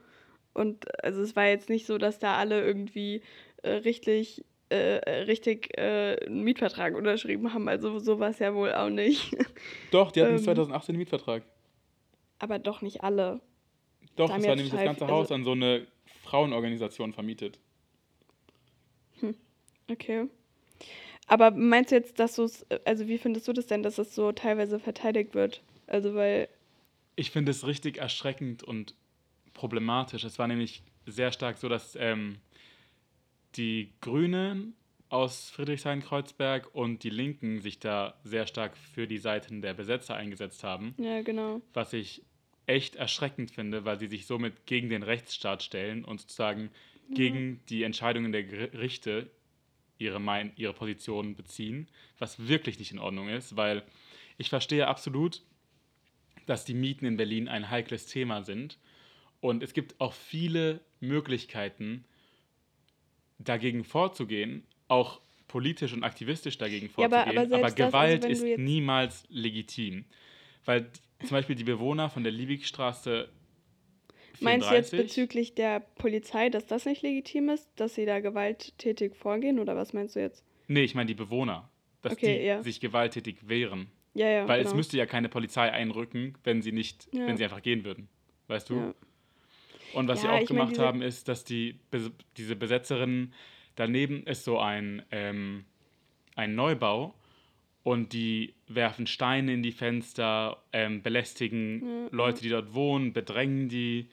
Und 0.52 0.86
also 1.04 1.20
es 1.20 1.34
war 1.34 1.46
jetzt 1.48 1.68
nicht 1.68 1.86
so, 1.86 1.98
dass 1.98 2.20
da 2.20 2.36
alle 2.36 2.64
irgendwie 2.64 3.22
äh, 3.62 3.70
richtig, 3.70 4.44
äh, 4.68 4.76
richtig 4.76 5.76
äh, 5.76 6.24
einen 6.24 6.44
Mietvertrag 6.44 6.94
unterschrieben 6.94 7.52
haben. 7.52 7.68
Also 7.68 7.98
so 7.98 8.20
war 8.20 8.30
es 8.30 8.38
ja 8.38 8.54
wohl 8.54 8.72
auch 8.72 8.90
nicht. 8.90 9.36
Doch, 9.90 10.12
die 10.12 10.22
hatten 10.22 10.36
ähm, 10.36 10.42
2018 10.42 10.92
einen 10.92 10.98
Mietvertrag. 10.98 11.42
Aber 12.38 12.58
doch 12.58 12.82
nicht 12.82 13.02
alle. 13.02 13.40
Doch, 14.16 14.36
es 14.36 14.46
war 14.46 14.54
nämlich 14.54 14.70
das 14.70 14.84
ganze 14.84 15.06
Haus 15.06 15.30
also, 15.30 15.34
an 15.34 15.44
so 15.44 15.52
eine 15.52 15.86
Frauenorganisation 16.22 17.12
vermietet. 17.12 17.58
Hm, 19.20 19.34
okay. 19.90 20.28
Aber 21.26 21.50
meinst 21.50 21.90
du 21.90 21.96
jetzt, 21.96 22.18
dass 22.18 22.36
du 22.36 22.44
es, 22.44 22.66
also 22.84 23.08
wie 23.08 23.18
findest 23.18 23.48
du 23.48 23.52
das 23.52 23.66
denn, 23.66 23.82
dass 23.82 23.98
es 23.98 24.14
so 24.14 24.32
teilweise 24.32 24.78
verteidigt 24.78 25.34
wird? 25.34 25.62
Also 25.86 26.14
weil. 26.14 26.48
Ich 27.16 27.30
finde 27.30 27.50
es 27.50 27.66
richtig 27.66 27.98
erschreckend 27.98 28.62
und 28.62 28.94
problematisch. 29.54 30.24
Es 30.24 30.38
war 30.38 30.48
nämlich 30.48 30.82
sehr 31.06 31.32
stark 31.32 31.58
so, 31.58 31.68
dass 31.68 31.96
ähm, 31.98 32.38
die 33.56 33.92
Grünen 34.00 34.74
aus 35.08 35.50
Friedrichshain-Kreuzberg 35.50 36.74
und 36.74 37.04
die 37.04 37.10
Linken 37.10 37.60
sich 37.60 37.78
da 37.78 38.14
sehr 38.24 38.46
stark 38.46 38.76
für 38.76 39.06
die 39.06 39.18
Seiten 39.18 39.62
der 39.62 39.74
Besetzer 39.74 40.16
eingesetzt 40.16 40.64
haben. 40.64 40.94
Ja, 40.98 41.22
genau. 41.22 41.60
Was 41.72 41.92
ich 41.92 42.22
echt 42.66 42.96
erschreckend 42.96 43.50
finde, 43.50 43.84
weil 43.84 43.98
sie 43.98 44.08
sich 44.08 44.26
somit 44.26 44.66
gegen 44.66 44.88
den 44.88 45.02
Rechtsstaat 45.02 45.62
stellen 45.62 46.04
und 46.04 46.20
sozusagen 46.20 46.70
ja. 47.08 47.14
gegen 47.14 47.60
die 47.68 47.82
Entscheidungen 47.82 48.32
der 48.32 48.44
Gerichte 48.44 49.30
ihre, 50.04 50.20
mein 50.20 50.52
ihre 50.56 50.72
Position 50.72 51.34
beziehen, 51.34 51.88
was 52.18 52.46
wirklich 52.48 52.78
nicht 52.78 52.92
in 52.92 52.98
Ordnung 52.98 53.28
ist, 53.28 53.56
weil 53.56 53.82
ich 54.38 54.48
verstehe 54.48 54.86
absolut, 54.86 55.42
dass 56.46 56.64
die 56.64 56.74
Mieten 56.74 57.06
in 57.06 57.16
Berlin 57.16 57.48
ein 57.48 57.70
heikles 57.70 58.06
Thema 58.06 58.42
sind 58.42 58.78
und 59.40 59.62
es 59.62 59.72
gibt 59.72 60.00
auch 60.00 60.12
viele 60.12 60.80
Möglichkeiten, 61.00 62.04
dagegen 63.38 63.84
vorzugehen, 63.84 64.64
auch 64.88 65.20
politisch 65.48 65.92
und 65.92 66.02
aktivistisch 66.02 66.58
dagegen 66.58 66.88
vorzugehen, 66.88 67.34
ja, 67.34 67.42
aber, 67.42 67.56
aber, 67.56 67.66
aber, 67.66 67.74
Gewalt 67.74 68.24
das, 68.24 68.30
also 68.30 68.46
ist 68.46 68.58
niemals 68.58 69.24
legitim. 69.28 70.04
Weil 70.64 70.90
zum 71.20 71.30
Beispiel 71.30 71.56
die 71.56 71.64
Bewohner 71.64 72.08
von 72.10 72.22
der 72.22 72.32
Liebigstraße. 72.32 73.28
34, 74.38 74.42
Meinst 74.42 74.70
du 74.70 74.74
jetzt 74.74 74.90
bezüglich 74.90 75.54
der 75.54 75.80
Polizei, 75.80 76.48
dass 76.48 76.66
das 76.66 76.84
nicht 76.84 77.02
legitim 77.02 77.48
ist, 77.48 77.68
dass 77.76 77.94
sie 77.94 78.06
da 78.06 78.20
gewalttätig 78.20 79.14
vorgehen 79.14 79.58
oder 79.58 79.76
was 79.76 79.92
meinst 79.92 80.16
du 80.16 80.20
jetzt? 80.20 80.44
Nee, 80.68 80.82
ich 80.82 80.94
meine 80.94 81.06
die 81.06 81.14
Bewohner, 81.14 81.70
dass 82.02 82.12
okay, 82.12 82.38
die 82.38 82.44
ja. 82.44 82.62
sich 82.62 82.80
gewalttätig 82.80 83.48
wehren. 83.48 83.88
Ja, 84.14 84.28
ja. 84.28 84.48
Weil 84.48 84.58
genau. 84.58 84.70
es 84.70 84.76
müsste 84.76 84.96
ja 84.96 85.06
keine 85.06 85.28
Polizei 85.28 85.70
einrücken, 85.70 86.34
wenn 86.44 86.62
sie 86.62 86.72
nicht, 86.72 87.08
ja. 87.12 87.26
wenn 87.26 87.36
sie 87.36 87.44
einfach 87.44 87.62
gehen 87.62 87.84
würden. 87.84 88.08
Weißt 88.46 88.70
du? 88.70 88.94
Und 89.94 90.08
was 90.08 90.20
sie 90.20 90.28
auch 90.28 90.44
gemacht 90.44 90.76
mein, 90.76 90.86
haben, 90.86 91.02
ist, 91.02 91.28
dass 91.28 91.44
die 91.44 91.78
diese 92.36 92.56
Besetzerinnen 92.56 93.32
daneben 93.76 94.26
ist 94.26 94.44
so 94.44 94.58
ein, 94.58 95.02
ähm, 95.10 95.64
ein 96.34 96.54
Neubau 96.54 97.14
und 97.82 98.12
die 98.12 98.54
werfen 98.66 99.06
Steine 99.06 99.52
in 99.52 99.62
die 99.62 99.72
Fenster, 99.72 100.62
ähm, 100.72 101.02
belästigen. 101.02 102.08
Leute, 102.10 102.42
die 102.42 102.48
dort 102.48 102.74
wohnen, 102.74 103.12
bedrängen 103.12 103.68
die, 103.68 104.08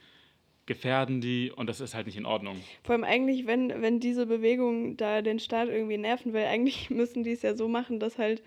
gefährden 0.65 1.21
die 1.21 1.51
und 1.51 1.67
das 1.67 1.81
ist 1.81 1.95
halt 1.95 2.05
nicht 2.05 2.17
in 2.17 2.25
Ordnung. 2.25 2.57
Vor 2.83 2.93
allem 2.93 3.03
eigentlich, 3.03 3.47
wenn, 3.47 3.81
wenn 3.81 3.99
diese 3.99 4.25
Bewegung 4.25 4.97
da 4.97 5.21
den 5.21 5.39
Staat 5.39 5.69
irgendwie 5.69 5.97
nerven 5.97 6.33
will, 6.33 6.43
eigentlich 6.43 6.89
müssen 6.89 7.23
die 7.23 7.31
es 7.31 7.41
ja 7.41 7.55
so 7.55 7.67
machen, 7.67 7.99
dass 7.99 8.17
halt, 8.17 8.43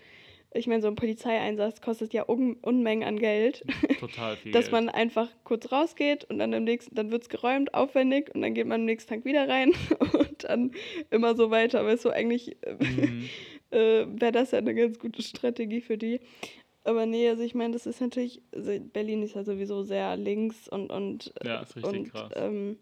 ich 0.53 0.67
meine, 0.67 0.81
so 0.81 0.87
ein 0.87 0.95
Polizeieinsatz 0.95 1.81
kostet 1.81 2.13
ja 2.13 2.27
Un 2.29 2.57
Unmengen 2.61 3.07
an 3.07 3.19
Geld. 3.19 3.63
Total 3.99 4.37
viel. 4.37 4.51
dass 4.51 4.65
Geld. 4.65 4.71
man 4.71 4.89
einfach 4.89 5.29
kurz 5.43 5.71
rausgeht 5.71 6.23
und 6.25 6.39
dann 6.39 6.53
im 6.53 6.63
nächsten, 6.63 6.95
dann 6.95 7.11
wird 7.11 7.23
es 7.23 7.29
geräumt, 7.29 7.73
aufwendig 7.73 8.33
und 8.33 8.41
dann 8.41 8.53
geht 8.53 8.67
man 8.67 8.81
am 8.81 8.85
nächsten 8.85 9.09
Tag 9.09 9.25
wieder 9.25 9.47
rein 9.47 9.73
und 10.13 10.43
dann 10.43 10.71
immer 11.11 11.35
so 11.35 11.51
weiter. 11.51 11.81
Aber 11.81 11.97
so 11.97 12.09
eigentlich. 12.09 12.57
Mhm 12.79 13.29
äh, 13.71 14.05
wäre 14.07 14.31
das 14.31 14.51
ja 14.51 14.59
eine 14.59 14.73
ganz 14.73 14.99
gute 14.99 15.21
Strategie 15.21 15.81
für 15.81 15.97
die. 15.97 16.19
Aber 16.85 17.05
nee, 17.05 17.27
also 17.27 17.43
ich 17.43 17.55
meine, 17.55 17.73
das 17.73 17.85
ist 17.85 17.99
natürlich, 17.99 18.41
also 18.53 18.79
Berlin 18.79 19.23
ist 19.23 19.35
ja 19.35 19.43
sowieso 19.43 19.83
sehr 19.83 20.15
links 20.15 20.69
und. 20.69 20.89
und 20.91 21.33
ja, 21.43 21.61
ist 21.61 21.75
richtig 21.75 21.99
und, 21.99 22.11
krass. 22.11 22.31
Ähm, 22.35 22.77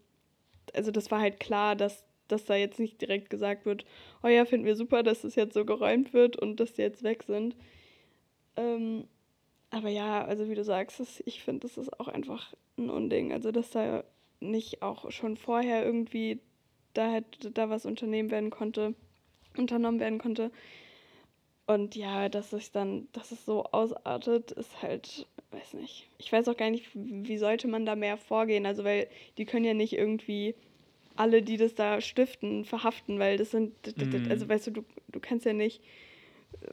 also 0.72 0.90
das 0.90 1.10
war 1.10 1.20
halt 1.20 1.40
klar, 1.40 1.74
dass, 1.74 2.04
dass 2.28 2.44
da 2.44 2.54
jetzt 2.54 2.78
nicht 2.78 3.00
direkt 3.00 3.30
gesagt 3.30 3.66
wird, 3.66 3.84
oh 4.22 4.28
ja, 4.28 4.44
finden 4.44 4.66
wir 4.66 4.76
super, 4.76 5.02
dass 5.02 5.22
das 5.22 5.34
jetzt 5.34 5.54
so 5.54 5.64
geräumt 5.64 6.12
wird 6.12 6.36
und 6.36 6.60
dass 6.60 6.74
die 6.74 6.82
jetzt 6.82 7.02
weg 7.02 7.22
sind. 7.24 7.56
Ähm, 8.56 9.08
aber 9.70 9.88
ja, 9.88 10.24
also 10.24 10.48
wie 10.48 10.54
du 10.54 10.62
sagst, 10.62 11.00
das, 11.00 11.22
ich 11.26 11.42
finde, 11.42 11.66
das 11.66 11.76
ist 11.76 11.98
auch 11.98 12.08
einfach 12.08 12.54
ein 12.78 12.90
Unding. 12.90 13.32
Also 13.32 13.50
dass 13.50 13.70
da 13.70 14.04
nicht 14.40 14.82
auch 14.82 15.10
schon 15.10 15.36
vorher 15.36 15.84
irgendwie 15.84 16.40
da 16.94 17.10
hätte 17.10 17.50
da 17.50 17.68
was 17.68 17.84
unternehmen 17.84 18.30
werden 18.30 18.50
konnte, 18.50 18.94
unternommen 19.56 20.00
werden 20.00 20.18
konnte. 20.18 20.50
Und 21.66 21.96
ja, 21.96 22.28
dass 22.28 22.52
es 22.52 22.72
dann, 22.72 23.08
dass 23.12 23.32
es 23.32 23.46
so 23.46 23.64
ausartet, 23.64 24.50
ist 24.52 24.82
halt, 24.82 25.26
weiß 25.50 25.74
nicht. 25.74 26.08
Ich 26.18 26.30
weiß 26.30 26.48
auch 26.48 26.56
gar 26.56 26.68
nicht, 26.70 26.90
wie 26.94 27.38
sollte 27.38 27.68
man 27.68 27.86
da 27.86 27.96
mehr 27.96 28.18
vorgehen. 28.18 28.66
Also, 28.66 28.84
weil 28.84 29.08
die 29.38 29.46
können 29.46 29.64
ja 29.64 29.72
nicht 29.72 29.94
irgendwie 29.94 30.54
alle, 31.16 31.42
die 31.42 31.56
das 31.56 31.74
da 31.74 32.00
stiften, 32.00 32.64
verhaften, 32.64 33.18
weil 33.18 33.38
das 33.38 33.50
sind, 33.50 33.72
Mhm. 33.96 34.26
also 34.28 34.48
weißt 34.48 34.66
du, 34.66 34.70
du, 34.72 34.84
du 35.10 35.20
kannst 35.20 35.46
ja 35.46 35.52
nicht 35.52 35.80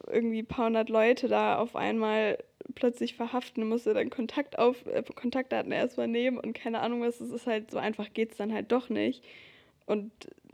irgendwie 0.08 0.40
ein 0.40 0.48
paar 0.48 0.66
hundert 0.66 0.90
Leute 0.90 1.28
da 1.28 1.58
auf 1.58 1.76
einmal 1.76 2.38
plötzlich 2.76 3.16
verhaften, 3.16 3.62
du 3.62 3.68
musst 3.68 3.86
ja 3.86 3.94
dann 3.94 4.10
Kontakt 4.10 4.58
auf, 4.60 4.86
äh, 4.86 5.04
Kontaktdaten 5.16 5.72
erstmal 5.72 6.08
nehmen 6.08 6.38
und 6.38 6.54
keine 6.54 6.80
Ahnung 6.80 7.02
was, 7.02 7.20
es 7.20 7.32
ist 7.32 7.48
halt 7.48 7.72
so 7.72 7.78
einfach 7.78 8.14
geht 8.14 8.32
es 8.32 8.38
dann 8.38 8.54
halt 8.54 8.72
doch 8.72 8.90
nicht. 8.90 9.24
Und 9.86 10.12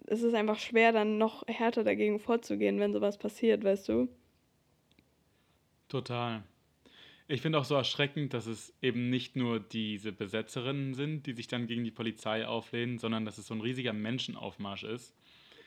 es 0.08 0.24
ist 0.24 0.34
einfach 0.34 0.58
schwer, 0.58 0.92
dann 0.92 1.18
noch 1.18 1.44
härter 1.48 1.84
dagegen 1.84 2.20
vorzugehen, 2.20 2.80
wenn 2.80 2.94
sowas 2.94 3.18
passiert, 3.18 3.64
weißt 3.64 3.90
du? 3.90 4.08
Total. 5.88 6.44
Ich 7.28 7.42
finde 7.42 7.60
auch 7.60 7.66
so 7.66 7.76
erschreckend, 7.76 8.34
dass 8.34 8.46
es 8.46 8.74
eben 8.82 9.10
nicht 9.10 9.36
nur 9.36 9.60
diese 9.60 10.12
Besetzerinnen 10.14 10.94
sind, 10.94 11.26
die 11.26 11.34
sich 11.34 11.48
dann 11.48 11.68
gegen 11.68 11.84
die 11.84 11.92
Polizei 11.92 12.48
auflehnen, 12.48 13.00
sondern 13.00 13.26
dass 13.26 13.38
es 13.38 13.48
so 13.48 13.54
ein 13.54 13.62
riesiger 13.62 13.94
Menschenaufmarsch 13.94 14.84
ist. 14.84 15.14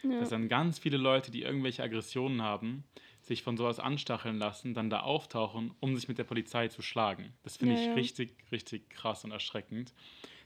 Ja. 0.03 0.19
Dass 0.19 0.31
dann 0.31 0.49
ganz 0.49 0.79
viele 0.79 0.97
Leute, 0.97 1.31
die 1.31 1.43
irgendwelche 1.43 1.83
Aggressionen 1.83 2.41
haben, 2.43 2.85
sich 3.21 3.43
von 3.43 3.59
sowas 3.59 3.79
anstacheln 3.79 4.39
lassen, 4.39 4.73
dann 4.73 4.89
da 4.89 5.01
auftauchen, 5.01 5.75
um 5.81 5.95
sich 5.97 6.09
mit 6.09 6.17
der 6.17 6.25
Polizei 6.25 6.69
zu 6.69 6.81
schlagen. 6.81 7.35
Das 7.43 7.59
finde 7.59 7.75
Ja, 7.75 7.81
ich 7.81 7.87
ja. 7.89 7.93
richtig, 7.95 8.35
richtig 8.51 8.89
krass 8.89 9.25
und 9.25 9.31
erschreckend, 9.33 9.93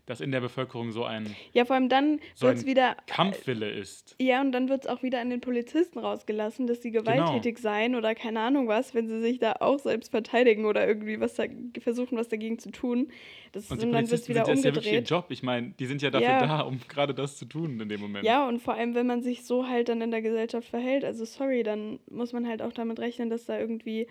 dass 0.06 0.20
in 0.20 0.32
der 0.32 0.40
Bevölkerung 0.40 0.92
so 0.92 1.04
ein, 1.04 1.34
Ja, 1.52 1.64
vor 1.64 1.76
allem 1.76 1.88
dann 1.88 2.20
so 2.34 2.46
wird 2.46 2.56
es 2.58 2.64
ein 2.64 2.66
wieder. 2.68 2.96
Kampfwille 3.06 3.70
ist. 3.70 4.16
Ja, 4.20 4.40
und 4.42 4.52
dann 4.52 4.68
wird 4.68 4.82
es 4.82 4.86
auch 4.86 5.02
wieder 5.02 5.20
an 5.20 5.30
den 5.30 5.40
Polizisten 5.40 5.98
rausgelassen, 5.98 6.66
dass 6.66 6.82
sie 6.82 6.90
Genau. 6.90 7.04
gewalttätig 7.10 7.58
seien 7.58 7.94
oder 7.94 8.14
keine 8.14 8.40
Ahnung 8.40 8.68
was, 8.68 8.94
wenn 8.94 9.08
sie 9.08 9.20
sich 9.20 9.38
da 9.38 9.54
auch 9.60 9.78
selbst 9.78 10.10
verteidigen 10.10 10.66
oder 10.66 10.86
irgendwie 10.86 11.20
was 11.20 11.34
da, 11.34 11.44
versuchen, 11.80 12.18
was 12.18 12.28
dagegen 12.28 12.58
zu 12.58 12.70
tun. 12.70 13.08
Das, 13.52 13.70
Und 13.70 13.82
und, 13.82 13.92
dann 13.92 14.10
wird 14.10 14.28
wieder 14.28 14.44
sind 14.44 14.48
das 14.54 14.58
ist 14.58 14.64
ja 14.64 14.74
wirklich 14.74 14.86
ihr 14.86 14.98
umgedreht. 14.98 15.10
Job. 15.10 15.26
Ich 15.30 15.42
meine, 15.42 15.70
die 15.78 15.86
sind 15.86 16.02
ja 16.02 16.10
dafür 16.10 16.28
Ja. 16.28 16.46
da, 16.46 16.60
um 16.60 16.80
gerade 16.88 17.14
das 17.14 17.36
zu 17.38 17.46
tun 17.46 17.80
in 17.80 17.88
dem 17.88 18.00
Moment. 18.00 18.24
Ja, 18.26 18.46
und 18.46 18.60
vor 18.60 18.74
allem, 18.74 18.94
wenn 18.94 19.06
man 19.06 19.22
sich 19.22 19.44
so 19.44 19.66
halt 19.66 19.88
dann 19.88 20.00
in 20.02 20.10
der 20.10 20.20
Gesellschaft 20.22 20.68
verhält, 20.68 21.04
also 21.04 21.24
sorry, 21.24 21.62
dann 21.62 21.98
muss 22.10 22.32
man 22.32 22.46
halt 22.46 22.60
auch 22.62 22.72
damit 22.72 22.98
rechnen, 22.98 23.30
dass 23.30 23.46
da 23.46 23.58
irgendwie 23.58 24.06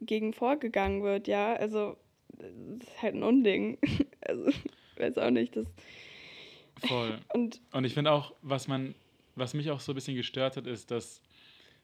gegen 0.00 0.32
vorgegangen 0.32 1.02
wird, 1.02 1.26
ja. 1.28 1.54
Also, 1.54 1.96
das 2.78 2.88
ist 2.88 3.02
halt 3.02 3.14
ein 3.14 3.22
Unding. 3.22 3.78
Also, 4.24 4.50
weiß 4.98 5.18
auch 5.18 5.30
nicht. 5.30 5.56
Das, 5.56 5.66
Voll. 6.86 7.18
und 7.34 7.60
Und 7.72 7.84
ich 7.84 7.94
finde 7.94 8.10
auch, 8.12 8.34
was 8.42 8.68
man, 8.68 8.94
was 9.36 9.54
mich 9.54 9.70
auch 9.70 9.80
so 9.80 9.92
ein 9.92 9.94
bisschen 9.94 10.16
gestört 10.16 10.56
hat, 10.56 10.66
ist, 10.66 10.90
dass 10.90 11.22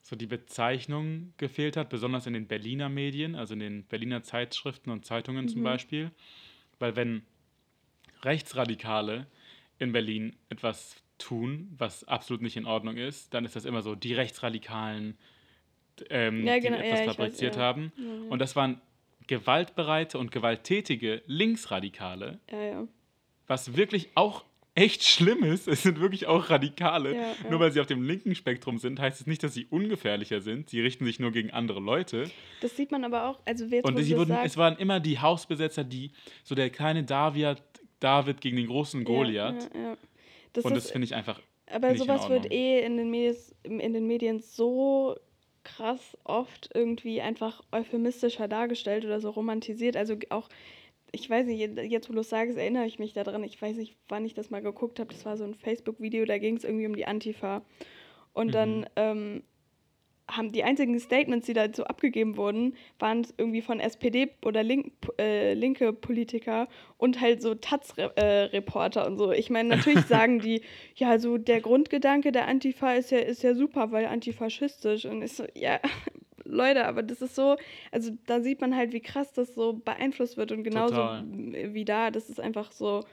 so 0.02 0.16
die 0.16 0.26
Bezeichnung 0.26 1.32
gefehlt 1.36 1.76
hat, 1.76 1.88
besonders 1.90 2.26
in 2.26 2.32
den 2.32 2.46
Berliner 2.46 2.88
Medien, 2.88 3.34
also 3.34 3.54
in 3.54 3.60
den 3.60 3.84
Berliner 3.84 4.22
Zeitschriften 4.22 4.90
und 4.90 5.04
Zeitungen 5.04 5.48
zum 5.48 5.60
Mhm. 5.60 5.64
Beispiel. 5.64 6.10
Weil 6.78 6.96
wenn 6.96 7.22
Rechtsradikale 8.22 9.26
in 9.78 9.92
Berlin 9.92 10.36
etwas 10.48 10.96
tun, 11.18 11.74
was 11.76 12.04
absolut 12.04 12.42
nicht 12.42 12.56
in 12.56 12.64
Ordnung 12.64 12.96
ist, 12.96 13.34
dann 13.34 13.44
ist 13.44 13.56
das 13.56 13.64
immer 13.64 13.82
so 13.82 13.94
die 13.94 14.14
Rechtsradikalen, 14.14 15.16
ähm, 16.10 16.46
Ja, 16.46 16.58
genau, 16.58 16.78
die 16.78 16.84
ja, 16.86 16.94
etwas 16.94 17.06
weiß, 17.08 17.16
fabriziert 17.16 17.56
ja. 17.56 17.62
haben. 17.62 17.92
Ja, 17.96 18.04
ja. 18.04 18.30
Und 18.30 18.38
das 18.38 18.54
waren 18.56 18.80
gewaltbereite 19.26 20.18
und 20.18 20.30
gewalttätige 20.32 21.22
Linksradikale, 21.26 22.38
ja, 22.50 22.62
ja. 22.62 22.88
Was 23.48 23.76
wirklich 23.76 24.10
auch 24.14 24.44
echt 24.74 25.02
schlimm 25.02 25.42
ist. 25.42 25.66
Es 25.78 25.82
sind 25.82 26.00
wirklich 26.00 26.26
auch 26.26 26.50
Radikale. 26.50 27.14
Ja, 27.14 27.20
ja. 27.20 27.50
Nur 27.50 27.60
weil 27.60 27.72
sie 27.72 27.80
auf 27.80 27.86
dem 27.86 28.02
linken 28.02 28.34
Spektrum 28.34 28.78
sind, 28.78 29.00
heißt 29.00 29.20
es 29.20 29.26
nicht, 29.26 29.42
dass 29.42 29.54
sie 29.54 29.66
ungefährlicher 29.66 30.40
sind. 30.40 30.70
Sie 30.70 30.80
richten 30.80 31.04
sich 31.04 31.18
nur 31.18 31.32
gegen 31.32 31.50
andere 31.50 31.80
Leute. 31.80 32.30
Das 32.60 32.76
sieht 32.76 32.92
man 32.92 33.04
aber 33.04 33.24
auch, 33.24 33.40
also 33.44 33.64
jetzt, 33.64 33.84
Und 33.84 33.96
sie 33.98 34.10
das 34.10 34.18
wurden, 34.18 34.36
es 34.44 34.56
waren 34.56 34.76
immer 34.76 35.00
die 35.00 35.18
Hausbesetzer, 35.18 35.84
die 35.84 36.12
so 36.44 36.54
der 36.54 36.70
kleine 36.70 37.02
David, 37.04 37.62
David 38.00 38.40
gegen 38.40 38.56
den 38.56 38.68
großen 38.68 39.04
Goliath. 39.04 39.68
Ja. 39.74 39.96
Das 40.52 40.64
Und 40.64 40.76
ist, 40.76 40.84
das 40.84 40.92
finde 40.92 41.06
ich 41.06 41.14
einfach. 41.14 41.40
aber 41.70 41.96
sowas 41.96 42.28
wird 42.28 42.50
eh 42.52 42.80
in 42.80 42.96
den, 42.96 43.10
Medis, 43.10 43.54
in 43.64 43.92
den 43.92 44.06
Medien 44.06 44.40
so 44.40 45.16
krass 45.64 46.16
oft 46.24 46.70
irgendwie 46.74 47.20
einfach 47.20 47.62
euphemistischer 47.72 48.48
dargestellt 48.48 49.04
oder 49.04 49.20
so 49.20 49.30
romantisiert. 49.30 49.96
Also 49.96 50.16
auch, 50.30 50.48
ich 51.12 51.28
weiß 51.28 51.46
nicht, 51.46 51.60
jetzt 51.90 52.08
wo 52.08 52.12
du 52.14 52.20
es 52.20 52.28
sagst, 52.30 52.56
erinnere 52.56 52.86
ich 52.86 52.98
mich 52.98 53.12
daran. 53.12 53.42
Ich 53.44 53.60
weiß 53.60 53.76
nicht, 53.76 53.96
wann 54.08 54.24
ich 54.24 54.34
das 54.34 54.50
mal 54.50 54.62
geguckt 54.62 55.00
habe. 55.00 55.12
Das 55.12 55.24
war 55.24 55.36
so 55.36 55.44
ein 55.44 55.54
Facebook-Video, 55.54 56.24
da 56.24 56.38
ging 56.38 56.56
es 56.56 56.64
irgendwie 56.64 56.86
um 56.86 56.94
die 56.96 57.06
Antifa. 57.06 57.62
Und 58.32 58.54
dann 58.54 58.80
Mhm. 58.80 58.86
ähm, 58.96 59.42
haben 60.30 60.52
die 60.52 60.62
einzigen 60.62 60.98
Statements, 61.00 61.46
die 61.46 61.54
da 61.54 61.72
so 61.74 61.84
abgegeben 61.84 62.36
wurden, 62.36 62.76
waren 62.98 63.26
irgendwie 63.38 63.62
von 63.62 63.80
SPD 63.80 64.28
oder 64.44 64.62
Link, 64.62 64.92
äh, 65.18 65.54
linke 65.54 65.94
Politiker 65.94 66.68
und 66.98 67.22
halt 67.22 67.40
so 67.40 67.54
Taz-Reporter 67.54 69.06
und 69.06 69.16
so. 69.16 69.32
Ich 69.32 69.48
meine, 69.48 69.70
natürlich 69.70 70.04
sagen 70.06 70.40
die, 70.40 70.60
ja, 70.96 71.18
so 71.18 71.38
der 71.38 71.62
Grundgedanke 71.62 72.30
der 72.30 72.46
Antifa 72.46 72.92
ist 72.92 73.10
ja, 73.10 73.18
ist 73.20 73.42
ja 73.42 73.54
super, 73.54 73.90
weil 73.90 74.04
antifaschistisch. 74.04 75.06
Und 75.06 75.22
ich 75.22 75.32
so, 75.32 75.44
ja, 75.54 75.80
Leute, 76.48 76.86
aber 76.86 77.02
das 77.02 77.22
ist 77.22 77.34
so, 77.34 77.56
also 77.92 78.10
da 78.26 78.40
sieht 78.40 78.60
man 78.60 78.74
halt, 78.74 78.92
wie 78.92 79.00
krass 79.00 79.32
das 79.32 79.54
so 79.54 79.74
beeinflusst 79.74 80.36
wird 80.36 80.52
und 80.52 80.64
genauso 80.64 80.96
Total. 80.96 81.24
wie 81.74 81.84
da, 81.84 82.10
das 82.10 82.28
ist 82.28 82.40
einfach 82.40 82.72
so 82.72 83.04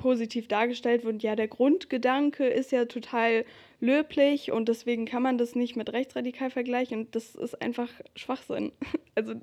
positiv 0.00 0.48
dargestellt 0.48 1.04
wird. 1.04 1.22
Ja, 1.22 1.36
der 1.36 1.46
Grundgedanke 1.46 2.46
ist 2.46 2.72
ja 2.72 2.86
total 2.86 3.44
löblich 3.80 4.50
und 4.50 4.68
deswegen 4.68 5.04
kann 5.04 5.22
man 5.22 5.38
das 5.38 5.54
nicht 5.54 5.76
mit 5.76 5.92
rechtsradikal 5.92 6.50
vergleichen 6.50 7.00
und 7.00 7.14
das 7.14 7.34
ist 7.34 7.60
einfach 7.62 7.88
Schwachsinn. 8.16 8.72
Also 9.16 9.34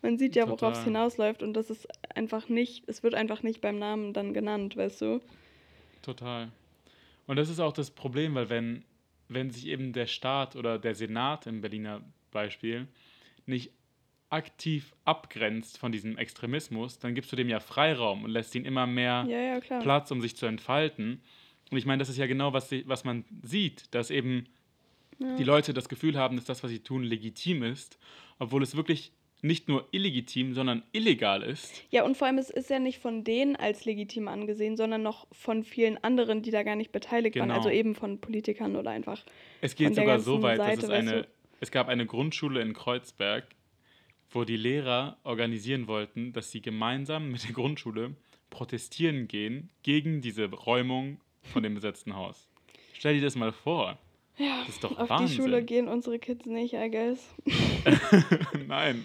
man 0.00 0.16
sieht 0.16 0.36
ja, 0.36 0.48
worauf 0.48 0.74
es 0.74 0.84
hinausläuft 0.84 1.42
und 1.42 1.52
das 1.52 1.68
ist 1.68 1.86
einfach 2.14 2.48
nicht, 2.48 2.88
es 2.88 3.02
wird 3.02 3.14
einfach 3.14 3.42
nicht 3.42 3.60
beim 3.60 3.78
Namen 3.78 4.14
dann 4.14 4.32
genannt, 4.32 4.76
weißt 4.76 5.02
du? 5.02 5.20
Total. 6.00 6.50
Und 7.26 7.36
das 7.36 7.50
ist 7.50 7.60
auch 7.60 7.74
das 7.74 7.90
Problem, 7.90 8.36
weil 8.36 8.48
wenn, 8.48 8.84
wenn 9.28 9.50
sich 9.50 9.66
eben 9.66 9.92
der 9.92 10.06
Staat 10.06 10.56
oder 10.56 10.78
der 10.78 10.94
Senat 10.94 11.46
im 11.46 11.60
Berliner 11.60 12.00
Beispiel 12.30 12.86
nicht 13.46 13.70
aktiv 14.30 14.94
abgrenzt 15.04 15.78
von 15.78 15.90
diesem 15.90 16.18
Extremismus, 16.18 16.98
dann 16.98 17.14
gibst 17.14 17.32
du 17.32 17.36
dem 17.36 17.48
ja 17.48 17.60
Freiraum 17.60 18.24
und 18.24 18.30
lässt 18.30 18.54
ihn 18.54 18.64
immer 18.66 18.86
mehr 18.86 19.26
Ja, 19.28 19.58
ja. 19.58 19.80
Platz, 19.80 20.10
um 20.10 20.20
sich 20.20 20.36
zu 20.36 20.44
entfalten. 20.46 21.22
Und 21.70 21.78
ich 21.78 21.86
meine, 21.86 21.98
das 21.98 22.08
ist 22.10 22.18
ja 22.18 22.26
genau, 22.26 22.52
was, 22.52 22.68
sie, 22.68 22.84
was 22.86 23.04
man 23.04 23.24
sieht, 23.42 23.94
dass 23.94 24.10
eben 24.10 24.46
Ja. 25.18 25.34
die 25.36 25.44
Leute 25.44 25.72
das 25.72 25.88
Gefühl 25.88 26.18
haben, 26.18 26.36
dass 26.36 26.44
das, 26.44 26.62
was 26.62 26.70
sie 26.70 26.80
tun, 26.80 27.02
legitim 27.04 27.62
ist, 27.62 27.98
obwohl 28.38 28.62
es 28.62 28.76
wirklich 28.76 29.12
nicht 29.40 29.68
nur 29.68 29.86
illegitim, 29.92 30.52
sondern 30.52 30.82
illegal 30.92 31.42
ist. 31.42 31.84
Ja, 31.90 32.04
und 32.04 32.16
vor 32.16 32.26
allem, 32.26 32.38
es 32.38 32.50
ist 32.50 32.70
ja 32.70 32.80
nicht 32.80 32.98
von 32.98 33.22
denen 33.24 33.54
als 33.56 33.84
legitim 33.84 34.26
angesehen, 34.28 34.76
sondern 34.76 35.02
noch 35.02 35.26
von 35.32 35.62
vielen 35.62 35.96
anderen, 36.02 36.42
die 36.42 36.50
da 36.50 36.64
gar 36.64 36.74
nicht 36.76 36.90
beteiligt 36.92 37.36
waren. 37.36 37.48
Genau. 37.48 37.58
Also 37.58 37.70
eben 37.70 37.94
von 37.94 38.20
Politikern 38.20 38.74
oder 38.76 38.90
einfach. 38.90 39.24
Es 39.60 39.74
geht 39.76 39.94
sogar 39.94 40.18
so 40.18 40.42
weit, 40.42 40.58
dass 40.58 40.66
Seite, 40.66 40.82
es 40.82 40.88
weißt 40.88 41.08
eine? 41.08 41.26
Es 41.60 41.70
gab 41.70 41.88
eine 41.88 42.06
Grundschule 42.06 42.60
in 42.60 42.72
Kreuzberg, 42.72 43.46
wo 44.30 44.44
die 44.44 44.56
Lehrer 44.56 45.16
organisieren 45.24 45.86
wollten, 45.86 46.32
dass 46.32 46.50
sie 46.50 46.60
gemeinsam 46.60 47.30
mit 47.30 47.44
der 47.44 47.52
Grundschule 47.52 48.14
protestieren 48.50 49.28
gehen 49.28 49.70
gegen 49.82 50.20
diese 50.20 50.46
Räumung 50.50 51.20
von 51.42 51.62
dem 51.62 51.74
besetzten 51.74 52.14
Haus. 52.16 52.48
Stell 52.92 53.14
dir 53.14 53.22
das 53.22 53.36
mal 53.36 53.52
vor. 53.52 53.98
Ja, 54.36 54.60
Das 54.66 54.76
ist 54.76 54.84
doch 54.84 54.96
auf 54.96 55.10
Wahnsinn. 55.10 55.28
die 55.28 55.34
Schule 55.42 55.62
gehen 55.64 55.88
unsere 55.88 56.18
Kids 56.18 56.46
nicht, 56.46 56.74
I 56.74 56.90
guess. 56.90 57.34
Nein. 58.68 59.04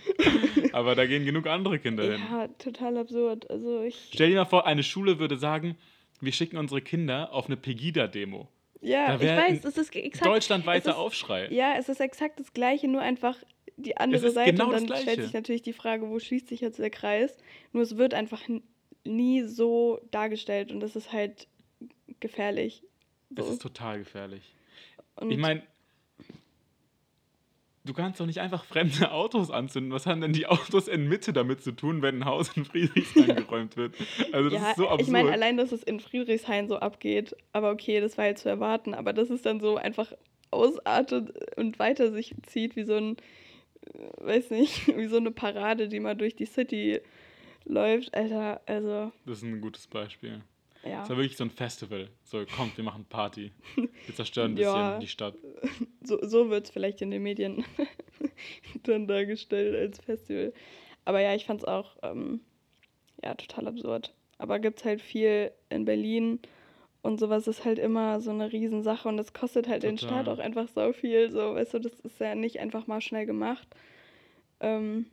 Aber 0.74 0.94
da 0.96 1.06
gehen 1.08 1.26
genug 1.26 1.48
andere 1.48 1.80
Kinder 1.80 2.04
hin. 2.04 2.22
Ja, 2.30 2.48
total 2.60 2.98
absurd. 2.98 3.50
Also 3.50 3.82
ich. 3.82 4.10
Stell 4.14 4.30
dir 4.30 4.36
mal 4.38 4.46
vor, 4.46 4.68
eine 4.68 4.84
Schule 4.84 5.18
würde 5.20 5.38
sagen, 5.38 5.76
wir 6.22 6.32
schicken 6.32 6.58
unsere 6.58 6.82
Kinder 6.82 7.34
auf 7.34 7.48
eine 7.48 7.58
Pegida-Demo. 7.58 8.48
Ja, 8.84 9.16
ich 9.16 9.22
weiß, 9.22 9.66
es 9.66 9.78
ist 9.78 9.96
exakt. 9.96 10.26
Deutschlandweiter 10.26 10.90
es 10.92 10.96
ist- 10.96 11.00
Aufschrei. 11.00 11.48
Ja, 11.50 11.76
es 11.78 11.90
ist 11.90 12.02
exakt 12.02 12.40
das 12.40 12.54
Gleiche, 12.54 12.88
nur 12.88 13.02
einfach 13.02 13.38
die 13.78 13.98
andere 13.98 14.30
Seite. 14.30 14.52
genau 14.52 14.66
und 14.72 14.90
dann 14.90 14.98
stellt 14.98 15.22
sich 15.24 15.34
natürlich 15.34 15.62
die 15.62 15.74
Frage, 15.74 16.10
wo 16.10 16.20
schließt 16.20 16.48
sich 16.48 16.62
jetzt 16.62 16.80
der 16.80 16.90
Kreis? 16.90 17.38
Nur 17.72 17.82
es 17.84 17.98
wird 17.98 18.14
einfach 18.14 18.42
nie 19.04 19.42
so 19.44 20.00
dargestellt 20.12 20.72
und 20.72 20.80
das 20.80 20.96
ist 20.96 21.12
halt 21.12 21.48
gefährlich. 22.20 22.84
So. 23.36 23.44
ist 23.52 23.62
total 23.62 24.00
gefährlich. 24.00 24.54
Und 25.16 25.32
Ich 25.32 25.38
meine, 25.38 25.64
du 27.86 27.94
kannst 27.94 28.20
doch 28.20 28.26
nicht 28.26 28.40
einfach 28.40 28.64
fremde 28.64 29.12
Autos 29.12 29.52
anzünden. 29.52 29.92
Was 29.92 30.06
haben 30.06 30.22
denn 30.22 30.34
die 30.34 30.48
Autos 30.48 30.88
in 30.88 31.08
Mitte 31.08 31.34
damit 31.34 31.62
zu 31.62 31.72
tun, 31.72 32.02
wenn 32.02 32.20
ein 32.20 32.26
Haus 32.26 32.56
in 32.56 32.66
Friedrichshain 32.66 33.36
geräumt 33.36 33.78
wird? 33.78 33.96
Also 34.32 34.50
das 34.50 34.62
ja, 34.62 34.70
ist 34.70 34.78
so 34.78 34.88
absurd. 34.88 35.02
ich 35.02 35.08
meine, 35.10 35.32
allein, 35.32 35.58
dass 35.58 35.72
es 35.72 35.84
in 35.84 36.00
Friedrichshain 36.00 36.68
so 36.68 36.78
abgeht, 36.78 37.36
aber 37.52 37.72
okay, 37.72 38.00
das 38.00 38.18
war 38.18 38.26
jetzt 38.26 38.44
zu 38.44 38.50
erwarten, 38.50 38.94
aber 38.94 39.14
dass 39.14 39.30
es 39.30 39.42
dann 39.42 39.60
so 39.60 39.78
einfach 39.78 40.14
ausartet 40.52 41.34
und 41.58 41.80
weiter 41.80 42.12
sich 42.12 42.36
zieht, 42.46 42.76
wie 42.76 42.84
so 42.84 42.96
ein, 42.96 43.18
äh, 43.94 44.26
weiß 44.26 44.52
nicht, 44.52 44.96
wie 44.96 45.08
so 45.08 45.18
eine 45.18 45.32
Parade, 45.32 45.88
die 45.88 46.00
mal 46.00 46.16
durch 46.16 46.36
die 46.36 46.46
City 46.46 47.02
läuft, 47.66 48.14
Alter, 48.14 48.62
also, 48.66 49.12
das 49.26 49.38
ist 49.38 49.44
ein 49.44 49.62
gutes 49.62 49.88
Beispiel. 49.88 50.42
Ja. 50.86 51.04
Es 51.04 51.10
war 51.10 51.18
wirklich 51.18 51.38
so 51.38 51.44
ein 51.44 51.50
Festival. 51.50 52.10
So, 52.24 52.44
kommt, 52.56 52.78
wir 52.78 52.84
machen 52.84 53.06
Party. 53.06 53.52
Wir 53.76 54.16
zerstören 54.16 54.52
ein 54.52 54.56
bisschen 54.56 54.76
Ja. 54.76 55.00
die 55.00 55.08
Stadt. 55.08 55.36
So, 56.06 56.20
so 56.22 56.50
wird 56.50 56.66
es 56.66 56.70
vielleicht 56.72 57.02
in 57.02 57.12
den 57.12 57.24
Medien 57.24 57.64
dann 58.84 59.08
dargestellt 59.08 59.74
als 59.74 60.00
Festival. 60.00 60.52
Aber 61.06 61.22
ja, 61.22 61.34
ich 61.34 61.46
fand 61.46 61.62
es 61.62 61.66
auch 61.66 61.96
ähm, 62.04 62.42
ja, 63.24 63.34
total 63.36 63.70
absurd. 63.70 64.14
Aber 64.38 64.60
gibt 64.60 64.80
es 64.80 64.86
halt 64.86 65.02
viel 65.02 65.52
in 65.70 65.86
Berlin 65.86 66.40
und 67.04 67.22
sowas 67.22 67.48
ist 67.48 67.64
halt 67.64 67.80
immer 67.80 68.20
so 68.20 68.32
eine 68.32 68.52
Riesensache 68.52 69.08
und 69.08 69.16
das 69.16 69.32
kostet 69.32 69.70
halt 69.70 69.84
den 69.84 69.98
Staat 69.98 70.28
auch 70.28 70.40
einfach 70.40 70.68
so 70.68 70.92
viel. 70.92 71.32
So, 71.32 71.56
weißt 71.56 71.76
du, 71.76 71.80
das 71.80 72.00
ist 72.02 72.20
ja 72.20 72.36
nicht 72.36 72.60
einfach 72.60 72.86
mal 72.88 73.00
schnell 73.00 73.26
gemacht. 73.26 73.68
Ähm, 74.60 75.06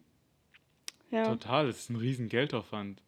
ja. 1.13 1.29
Total, 1.29 1.67
das 1.69 1.79
ist 1.79 1.91
ein 1.91 1.97
riesen 1.97 2.29
Geldaufwand. 2.29 3.01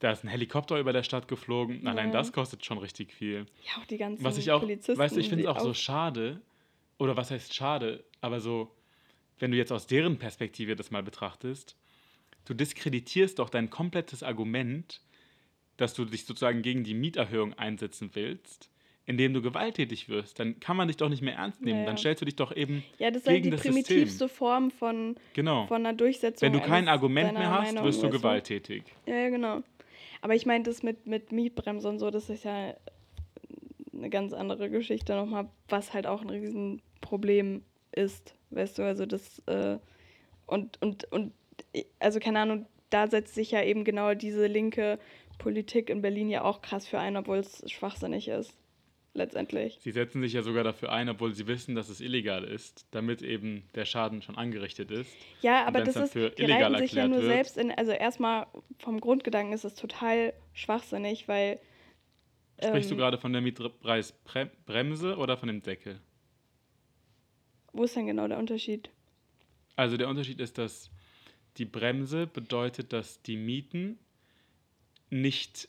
Da 0.00 0.12
ist 0.12 0.24
ein 0.24 0.28
Helikopter 0.28 0.78
über 0.78 0.92
der 0.92 1.02
Stadt 1.02 1.26
geflogen. 1.26 1.86
Allein 1.86 2.12
das 2.12 2.32
kostet 2.32 2.64
schon 2.64 2.78
richtig 2.78 3.12
viel. 3.12 3.46
Ja, 3.64 3.82
auch 3.82 3.86
die 3.86 3.96
ganzen 3.96 4.22
was 4.22 4.38
ich 4.38 4.50
auch, 4.52 4.60
Polizisten. 4.60 4.98
Weißt 4.98 5.16
du, 5.16 5.20
ich 5.20 5.28
finde 5.28 5.44
es 5.44 5.50
auch, 5.50 5.56
auch 5.56 5.62
so 5.62 5.74
schade, 5.74 6.40
oder 6.98 7.16
was 7.16 7.30
heißt 7.30 7.54
schade, 7.54 8.04
aber 8.20 8.40
so, 8.40 8.74
wenn 9.38 9.50
du 9.50 9.56
jetzt 9.56 9.72
aus 9.72 9.86
deren 9.86 10.18
Perspektive 10.18 10.76
das 10.76 10.90
mal 10.90 11.02
betrachtest, 11.02 11.76
du 12.44 12.54
diskreditierst 12.54 13.38
doch 13.38 13.50
dein 13.50 13.70
komplettes 13.70 14.22
Argument, 14.22 15.00
dass 15.76 15.94
du 15.94 16.04
dich 16.04 16.24
sozusagen 16.24 16.62
gegen 16.62 16.84
die 16.84 16.94
Mieterhöhung 16.94 17.54
einsetzen 17.54 18.10
willst, 18.14 18.70
indem 19.06 19.32
du 19.32 19.40
gewalttätig 19.40 20.08
wirst, 20.08 20.38
dann 20.38 20.60
kann 20.60 20.76
man 20.76 20.88
dich 20.88 20.98
doch 20.98 21.08
nicht 21.08 21.22
mehr 21.22 21.34
ernst 21.34 21.62
nehmen. 21.62 21.78
Ja, 21.78 21.80
ja. 21.80 21.86
Dann 21.86 21.96
stellst 21.96 22.20
du 22.20 22.26
dich 22.26 22.36
doch 22.36 22.54
eben 22.54 22.84
ja, 22.98 23.10
das 23.10 23.22
ist 23.22 23.28
halt 23.28 23.42
gegen 23.42 23.50
halt 23.52 23.64
die 23.64 23.68
primitivste 23.68 24.06
System. 24.06 24.28
Form 24.28 24.70
von, 24.70 25.16
genau. 25.32 25.66
von 25.66 25.86
einer 25.86 25.96
Durchsetzung. 25.96 26.46
Wenn 26.46 26.52
du 26.52 26.60
kein 26.60 26.88
Argument 26.88 27.32
mehr 27.32 27.50
hast, 27.50 27.72
Meinung 27.72 27.84
wirst 27.84 28.02
du 28.02 28.10
gewalttätig. 28.10 28.82
Ja, 29.06 29.16
ja, 29.16 29.28
genau. 29.30 29.62
Aber 30.20 30.34
ich 30.34 30.46
meine, 30.46 30.64
das 30.64 30.82
mit, 30.82 31.06
mit 31.06 31.32
Mietbremse 31.32 31.88
und 31.88 31.98
so, 31.98 32.10
das 32.10 32.28
ist 32.30 32.44
ja 32.44 32.74
eine 33.92 34.10
ganz 34.10 34.32
andere 34.32 34.70
Geschichte 34.70 35.14
nochmal, 35.14 35.48
was 35.68 35.92
halt 35.92 36.06
auch 36.06 36.22
ein 36.22 36.30
Riesenproblem 36.30 37.62
ist, 37.92 38.34
weißt 38.50 38.78
du, 38.78 38.82
also 38.82 39.06
das 39.06 39.40
äh, 39.46 39.78
und, 40.46 40.80
und, 40.82 41.10
und 41.12 41.32
also 41.98 42.20
keine 42.20 42.40
Ahnung, 42.40 42.66
da 42.90 43.06
setzt 43.06 43.34
sich 43.34 43.50
ja 43.50 43.62
eben 43.62 43.84
genau 43.84 44.14
diese 44.14 44.46
linke 44.46 44.98
Politik 45.38 45.90
in 45.90 46.02
Berlin 46.02 46.30
ja 46.30 46.42
auch 46.42 46.62
krass 46.62 46.86
für 46.86 46.98
ein, 46.98 47.16
obwohl 47.16 47.38
es 47.38 47.62
schwachsinnig 47.70 48.28
ist. 48.28 48.57
Letztendlich. 49.18 49.78
Sie 49.80 49.90
setzen 49.90 50.22
sich 50.22 50.32
ja 50.32 50.42
sogar 50.42 50.62
dafür 50.62 50.92
ein, 50.92 51.08
obwohl 51.08 51.34
sie 51.34 51.48
wissen, 51.48 51.74
dass 51.74 51.88
es 51.88 52.00
illegal 52.00 52.44
ist, 52.44 52.86
damit 52.92 53.20
eben 53.20 53.68
der 53.74 53.84
Schaden 53.84 54.22
schon 54.22 54.36
angerichtet 54.36 54.92
ist. 54.92 55.10
Ja, 55.42 55.66
aber 55.66 55.82
das 55.82 55.96
ist, 55.96 56.12
für 56.12 56.30
die 56.30 56.44
illegal 56.44 56.78
sich 56.78 56.92
ja 56.92 57.08
nur 57.08 57.18
wird. 57.18 57.32
selbst 57.32 57.58
in, 57.58 57.72
also 57.72 57.90
erstmal 57.90 58.46
vom 58.78 59.00
Grundgedanken 59.00 59.52
ist 59.52 59.64
es 59.64 59.74
total 59.74 60.34
schwachsinnig, 60.52 61.26
weil. 61.26 61.58
Sprichst 62.62 62.92
ähm, 62.92 62.96
du 62.96 63.02
gerade 63.02 63.18
von 63.18 63.32
der 63.32 63.42
Mietpreisbremse 63.42 65.16
oder 65.16 65.36
von 65.36 65.48
dem 65.48 65.62
Deckel? 65.62 65.98
Wo 67.72 67.82
ist 67.82 67.96
denn 67.96 68.06
genau 68.06 68.28
der 68.28 68.38
Unterschied? 68.38 68.88
Also 69.74 69.96
der 69.96 70.08
Unterschied 70.08 70.38
ist, 70.38 70.58
dass 70.58 70.90
die 71.56 71.64
Bremse 71.64 72.28
bedeutet, 72.28 72.92
dass 72.92 73.20
die 73.22 73.36
Mieten 73.36 73.98
nicht 75.10 75.68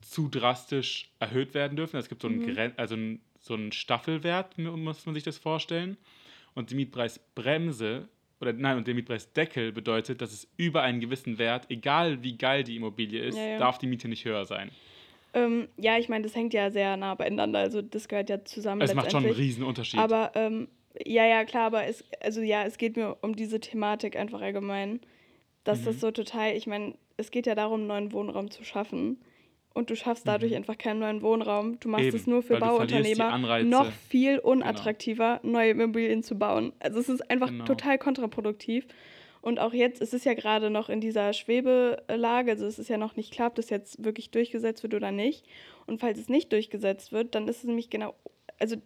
zu 0.00 0.28
drastisch 0.28 1.10
erhöht 1.18 1.54
werden 1.54 1.76
dürfen. 1.76 1.96
Es 1.96 2.08
gibt 2.08 2.22
so 2.22 2.28
einen, 2.28 2.40
mhm. 2.40 2.72
also 2.76 2.94
einen, 2.94 3.20
so 3.38 3.54
einen 3.54 3.72
Staffelwert, 3.72 4.58
muss 4.58 5.06
man 5.06 5.14
sich 5.14 5.24
das 5.24 5.38
vorstellen. 5.38 5.96
Und 6.54 6.70
die 6.70 6.74
Mietpreisbremse 6.74 8.08
oder 8.40 8.52
nein, 8.52 8.78
und 8.78 8.86
der 8.86 8.94
Mietpreisdeckel 8.94 9.72
bedeutet, 9.72 10.22
dass 10.22 10.32
es 10.32 10.48
über 10.56 10.82
einen 10.82 11.00
gewissen 11.00 11.38
Wert, 11.38 11.66
egal 11.68 12.22
wie 12.22 12.36
geil 12.36 12.64
die 12.64 12.76
Immobilie 12.76 13.22
ist, 13.22 13.36
ja, 13.36 13.46
ja. 13.46 13.58
darf 13.58 13.78
die 13.78 13.86
Miete 13.86 14.08
nicht 14.08 14.24
höher 14.24 14.46
sein. 14.46 14.70
Ähm, 15.34 15.68
ja, 15.76 15.98
ich 15.98 16.08
meine, 16.08 16.24
das 16.24 16.34
hängt 16.34 16.54
ja 16.54 16.70
sehr 16.70 16.96
nah 16.96 17.14
beieinander, 17.14 17.60
also 17.60 17.82
das 17.82 18.08
gehört 18.08 18.30
ja 18.30 18.44
zusammen. 18.44 18.80
Es 18.80 18.94
macht 18.94 19.12
schon 19.12 19.24
einen 19.24 19.34
riesen 19.34 19.62
Unterschied. 19.62 20.00
Aber 20.00 20.32
ähm, 20.34 20.68
ja, 21.04 21.24
ja, 21.26 21.44
klar, 21.44 21.66
aber 21.66 21.84
es, 21.84 22.04
also 22.20 22.40
ja, 22.40 22.64
es 22.64 22.78
geht 22.78 22.96
mir 22.96 23.16
um 23.20 23.36
diese 23.36 23.60
Thematik 23.60 24.16
einfach 24.16 24.40
allgemein, 24.40 25.00
dass 25.62 25.82
mhm. 25.82 25.84
das 25.84 26.00
so 26.00 26.10
total, 26.10 26.56
ich 26.56 26.66
meine, 26.66 26.94
es 27.16 27.30
geht 27.30 27.46
ja 27.46 27.54
darum, 27.54 27.86
neuen 27.86 28.12
Wohnraum 28.12 28.50
zu 28.50 28.64
schaffen. 28.64 29.18
Und 29.72 29.88
du 29.88 29.96
schaffst 29.96 30.26
dadurch 30.26 30.50
mhm. 30.50 30.58
einfach 30.58 30.78
keinen 30.78 30.98
neuen 30.98 31.22
Wohnraum. 31.22 31.78
Du 31.78 31.88
machst 31.88 32.06
Eben, 32.06 32.16
es 32.16 32.26
nur 32.26 32.42
für 32.42 32.58
Bauunternehmer 32.58 33.38
noch 33.62 33.90
viel 34.08 34.36
genau. 34.36 34.48
unattraktiver, 34.50 35.38
genau. 35.42 35.58
neue 35.58 35.70
Immobilien 35.70 36.22
zu 36.22 36.36
bauen. 36.36 36.72
Also 36.80 36.98
es 36.98 37.08
ist 37.08 37.30
einfach 37.30 37.48
genau. 37.48 37.64
total 37.64 37.98
kontraproduktiv. 37.98 38.86
Und 39.42 39.58
auch 39.58 39.72
jetzt 39.72 40.02
ist 40.02 40.12
es 40.12 40.24
ja 40.24 40.34
gerade 40.34 40.68
noch 40.70 40.88
in 40.90 41.00
dieser 41.00 41.32
Schwebelage, 41.32 42.50
also 42.50 42.66
es 42.66 42.78
ist 42.78 42.90
ja 42.90 42.98
noch 42.98 43.16
nicht 43.16 43.32
klar, 43.32 43.48
ob 43.48 43.54
das 43.54 43.70
jetzt 43.70 44.04
wirklich 44.04 44.30
durchgesetzt 44.30 44.82
wird 44.82 44.92
oder 44.94 45.12
nicht. 45.12 45.46
Und 45.86 46.00
falls 46.00 46.18
es 46.18 46.28
nicht 46.28 46.52
durchgesetzt 46.52 47.12
wird, 47.12 47.34
dann 47.34 47.48
ist 47.48 47.58
es 47.58 47.64
nämlich 47.64 47.88
genau, 47.88 48.14
also 48.60 48.76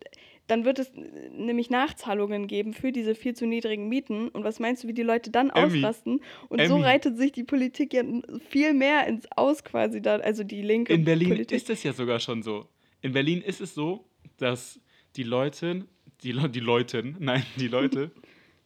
dann 0.47 0.65
wird 0.65 0.79
es 0.79 0.93
nämlich 1.33 1.71
Nachzahlungen 1.71 2.47
geben 2.47 2.75
für 2.75 2.93
diese 2.93 3.15
viel 3.15 3.35
zu 3.35 3.47
niedrigen 3.47 3.89
Mieten. 3.89 4.29
Und 4.29 4.45
was 4.45 4.61
meinst 4.61 4.85
du, 4.85 4.89
wie 4.89 4.93
die 4.93 5.03
Leute 5.03 5.31
dann 5.31 5.51
Emmy. 5.51 5.79
ausrasten? 5.79 6.21
Und 6.49 6.59
Emmy. 6.59 6.69
so 6.69 6.77
reitet 6.77 7.17
sich 7.17 7.33
die 7.33 7.45
Politik 7.45 7.95
ja 7.95 8.03
viel 8.51 8.75
mehr 8.75 9.07
ins 9.07 9.27
Aus 9.37 9.65
quasi 9.65 10.03
da, 10.03 10.17
also 10.17 10.45
die 10.45 10.63
linke 10.63 10.93
In 10.93 11.05
Berlin 11.05 11.31
Politik. 11.31 11.57
ist 11.57 11.71
es 11.71 11.83
ja 11.83 11.93
sogar 11.93 12.21
schon 12.21 12.43
so. 12.43 12.67
In 13.01 13.13
Berlin 13.13 13.41
ist 13.41 13.61
es 13.61 13.75
so, 13.75 14.05
dass 14.37 14.81
die 15.17 15.23
Leute, 15.23 15.87
die, 16.23 16.35
die 16.51 16.61
Leute, 16.61 17.03
nein, 17.19 17.45
die 17.57 17.69
Leute 17.69 18.11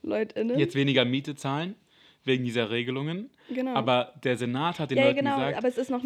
Leutinnen. 0.02 0.58
jetzt 0.58 0.74
weniger 0.74 1.04
Miete 1.04 1.34
zahlen 1.36 1.76
wegen 2.28 2.44
dieser 2.44 2.70
Regelungen. 2.70 3.30
Genau. 3.52 3.74
Aber 3.74 4.14
der 4.22 4.36
Senat 4.36 4.78
hat 4.78 4.92
den 4.92 4.98
ja, 4.98 5.04
Leuten 5.04 5.16
genau, 5.16 5.36
gesagt, 5.38 5.62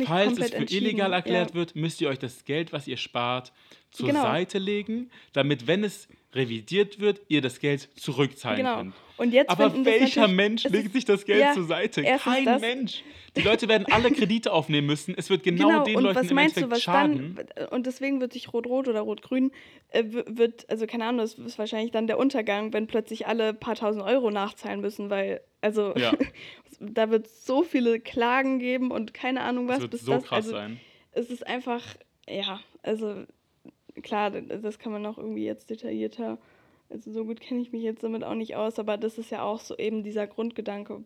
falls 0.06 0.38
es 0.38 0.50
für 0.50 0.74
illegal 0.74 1.12
erklärt 1.12 1.50
ja. 1.50 1.54
wird, 1.54 1.76
müsst 1.76 2.00
ihr 2.00 2.08
euch 2.08 2.18
das 2.18 2.46
Geld, 2.46 2.72
was 2.72 2.88
ihr 2.88 2.96
spart, 2.96 3.52
zur 3.90 4.06
genau. 4.08 4.22
Seite 4.22 4.58
legen, 4.58 5.10
damit, 5.34 5.66
wenn 5.66 5.84
es 5.84 6.08
revidiert 6.34 7.00
wird, 7.00 7.20
ihr 7.28 7.40
das 7.40 7.60
Geld 7.60 7.88
zurückzahlen 7.96 8.58
genau. 8.58 8.76
könnt. 8.76 8.94
Und 9.18 9.32
jetzt 9.32 9.50
Aber 9.50 9.84
welcher 9.84 10.26
Mensch 10.26 10.64
legt 10.64 10.92
sich 10.92 11.04
das 11.04 11.24
Geld 11.24 11.40
ja, 11.40 11.52
zur 11.52 11.64
Seite? 11.64 12.02
Kein 12.02 12.44
das, 12.44 12.60
Mensch. 12.60 13.02
Die 13.36 13.42
Leute 13.42 13.68
werden 13.68 13.86
alle 13.90 14.10
Kredite 14.10 14.52
aufnehmen 14.52 14.86
müssen. 14.86 15.14
Es 15.16 15.30
wird 15.30 15.42
genau, 15.42 15.68
genau. 15.68 15.84
den 15.84 15.96
und 15.96 16.02
Leuten 16.02 16.16
was 16.16 16.30
im 16.30 16.34
meinst 16.34 16.56
Endeffekt 16.56 16.72
du, 16.72 16.76
was 16.76 16.82
schaden. 16.82 17.38
Dann, 17.54 17.68
und 17.68 17.86
deswegen 17.86 18.20
wird 18.20 18.32
sich 18.32 18.52
Rot-Rot 18.52 18.88
oder 18.88 19.00
Rot-Grün, 19.00 19.52
äh, 19.90 20.04
wird, 20.08 20.68
also 20.68 20.86
keine 20.86 21.04
Ahnung, 21.04 21.18
das 21.18 21.34
ist 21.34 21.58
wahrscheinlich 21.58 21.92
dann 21.92 22.06
der 22.06 22.18
Untergang, 22.18 22.72
wenn 22.72 22.86
plötzlich 22.86 23.26
alle 23.26 23.54
paar 23.54 23.74
tausend 23.74 24.04
Euro 24.04 24.30
nachzahlen 24.30 24.80
müssen, 24.80 25.08
weil, 25.08 25.40
also 25.60 25.94
ja. 25.96 26.12
da 26.80 27.10
wird 27.10 27.28
so 27.28 27.62
viele 27.62 28.00
Klagen 28.00 28.58
geben 28.58 28.90
und 28.90 29.14
keine 29.14 29.42
Ahnung 29.42 29.68
was. 29.68 29.78
Das 29.80 29.92
wird 29.92 30.02
so 30.02 30.12
das, 30.12 30.24
krass 30.24 30.36
also, 30.38 30.50
sein. 30.52 30.80
Es 31.12 31.30
ist 31.30 31.46
einfach, 31.46 31.82
ja, 32.28 32.60
also 32.82 33.24
klar, 34.02 34.30
das 34.30 34.78
kann 34.78 34.92
man 34.92 35.02
noch 35.02 35.18
irgendwie 35.18 35.44
jetzt 35.44 35.70
detaillierter, 35.70 36.38
also 36.90 37.10
so 37.10 37.24
gut 37.24 37.40
kenne 37.40 37.60
ich 37.60 37.72
mich 37.72 37.82
jetzt 37.82 38.02
damit 38.02 38.22
auch 38.22 38.34
nicht 38.34 38.54
aus, 38.54 38.78
aber 38.78 38.98
das 38.98 39.18
ist 39.18 39.30
ja 39.30 39.42
auch 39.42 39.60
so 39.60 39.76
eben 39.78 40.02
dieser 40.02 40.26
Grundgedanke 40.26 41.04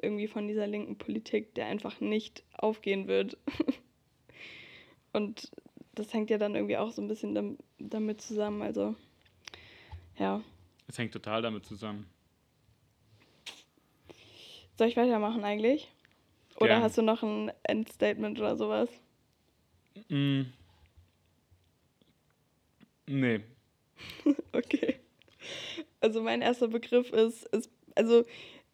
irgendwie 0.00 0.28
von 0.28 0.46
dieser 0.46 0.66
linken 0.66 0.96
Politik, 0.96 1.54
der 1.54 1.66
einfach 1.66 2.00
nicht 2.00 2.44
aufgehen 2.52 3.08
wird. 3.08 3.36
Und 5.12 5.50
das 5.94 6.12
hängt 6.12 6.30
ja 6.30 6.38
dann 6.38 6.54
irgendwie 6.54 6.76
auch 6.76 6.90
so 6.90 7.02
ein 7.02 7.08
bisschen 7.08 7.58
damit 7.78 8.20
zusammen, 8.20 8.62
also 8.62 8.94
ja. 10.18 10.40
Es 10.86 10.98
hängt 10.98 11.12
total 11.12 11.42
damit 11.42 11.66
zusammen. 11.66 12.06
Soll 14.76 14.88
ich 14.88 14.96
weitermachen 14.96 15.44
eigentlich? 15.44 15.90
Oder 16.56 16.68
Gern. 16.68 16.82
hast 16.82 16.98
du 16.98 17.02
noch 17.02 17.22
ein 17.22 17.52
Endstatement 17.62 18.38
oder 18.38 18.56
sowas? 18.56 18.88
Mm. 20.08 20.42
Nee. 23.06 23.40
okay. 24.52 24.96
Also 26.00 26.22
mein 26.22 26.42
erster 26.42 26.68
Begriff 26.68 27.10
ist, 27.10 27.44
ist, 27.46 27.70
also 27.94 28.24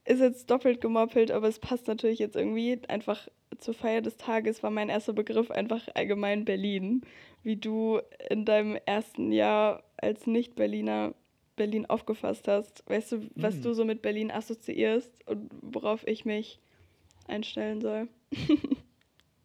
ist 0.05 0.21
jetzt 0.21 0.51
doppelt 0.51 0.81
gemoppelt, 0.81 1.31
aber 1.31 1.49
es 1.49 1.59
passt 1.59 1.87
natürlich 1.87 2.19
jetzt 2.19 2.37
irgendwie 2.37 2.81
einfach 2.89 3.29
zur 3.59 3.75
Feier 3.75 4.01
des 4.01 4.17
Tages 4.17 4.63
war 4.63 4.71
mein 4.71 4.89
erster 4.89 5.13
Begriff 5.13 5.51
einfach 5.51 5.89
allgemein 5.95 6.45
Berlin. 6.45 7.03
Wie 7.43 7.57
du 7.57 8.01
in 8.29 8.45
deinem 8.45 8.79
ersten 8.87 9.33
Jahr 9.33 9.83
als 9.97 10.27
Nicht-Berliner 10.27 11.15
Berlin 11.57 11.85
aufgefasst 11.87 12.49
hast. 12.49 12.83
Weißt 12.89 13.13
du, 13.13 13.31
was 13.35 13.57
hm. 13.57 13.63
du 13.63 13.75
so 13.75 13.85
mit 13.85 14.01
Berlin 14.01 14.31
assoziierst 14.31 15.13
und 15.29 15.51
worauf 15.61 16.07
ich 16.07 16.25
mich 16.25 16.59
einstellen 17.29 17.81
soll? 17.81 18.09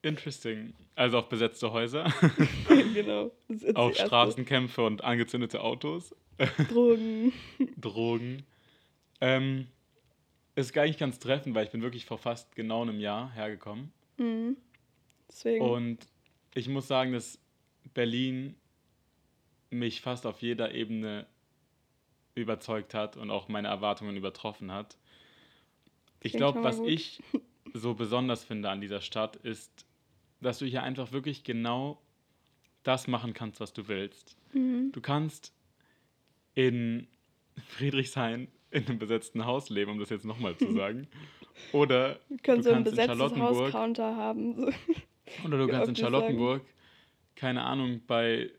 Interesting. 0.05 0.75
Also 0.93 1.17
auf 1.17 1.29
besetzte 1.29 1.71
Häuser. 1.71 2.13
genau. 2.93 3.31
Auf 3.73 3.95
Straßenkämpfe 3.95 4.83
und 4.83 5.03
angezündete 5.03 5.61
Autos. 5.61 6.15
Drogen. 6.69 7.33
Drogen. 7.75 8.43
Ähm, 9.19 9.65
ist 10.55 10.77
eigentlich 10.77 10.99
ganz 10.99 11.17
treffend, 11.17 11.55
weil 11.55 11.65
ich 11.65 11.71
bin 11.71 11.81
wirklich 11.81 12.05
vor 12.05 12.19
fast 12.19 12.55
genau 12.55 12.83
einem 12.83 12.99
Jahr 12.99 13.33
hergekommen. 13.33 13.91
Mhm. 14.17 14.57
Deswegen. 15.27 15.65
Und 15.65 15.97
ich 16.53 16.69
muss 16.69 16.87
sagen, 16.87 17.11
dass 17.11 17.39
Berlin 17.95 18.55
mich 19.71 20.01
fast 20.01 20.27
auf 20.27 20.39
jeder 20.43 20.75
Ebene 20.75 21.25
überzeugt 22.35 22.93
hat 22.93 23.17
und 23.17 23.31
auch 23.31 23.47
meine 23.47 23.69
Erwartungen 23.69 24.15
übertroffen 24.15 24.71
hat. 24.71 24.97
Ich 26.21 26.33
glaube, 26.33 26.63
was 26.63 26.77
gut. 26.77 26.89
ich 26.89 27.23
so 27.73 27.95
besonders 27.95 28.43
finde 28.43 28.69
an 28.69 28.81
dieser 28.81 29.01
Stadt 29.01 29.35
ist, 29.37 29.84
dass 30.45 30.59
du 30.59 30.65
hier 30.65 30.83
einfach 30.83 31.11
wirklich 31.11 31.43
genau 31.43 32.01
das 32.83 33.07
machen 33.07 33.33
kannst, 33.33 33.59
was 33.59 33.73
du 33.73 33.87
willst. 33.87 34.37
Mhm. 34.53 34.91
Du 34.91 35.01
kannst 35.01 35.53
in 36.53 37.07
Friedrichshain 37.67 38.47
in 38.71 38.87
einem 38.87 38.99
besetzten 38.99 39.45
Haus 39.45 39.69
leben, 39.69 39.91
um 39.91 39.99
das 39.99 40.09
jetzt 40.09 40.25
nochmal 40.25 40.55
zu 40.57 40.71
sagen. 40.75 41.07
Oder 41.71 42.19
du 42.29 42.37
kannst 42.43 42.67
so 42.67 42.73
ein 42.73 42.83
besetztes 42.83 43.17
Charlottenburg 43.17 43.65
Hauscounter 43.65 44.15
haben. 44.15 44.73
Oder 45.45 45.57
du 45.57 45.67
kannst 45.69 45.89
in 45.89 45.95
Charlottenburg 45.95 46.61
keine 47.35 47.63
Ahnung, 47.63 48.01
bei 48.07 48.49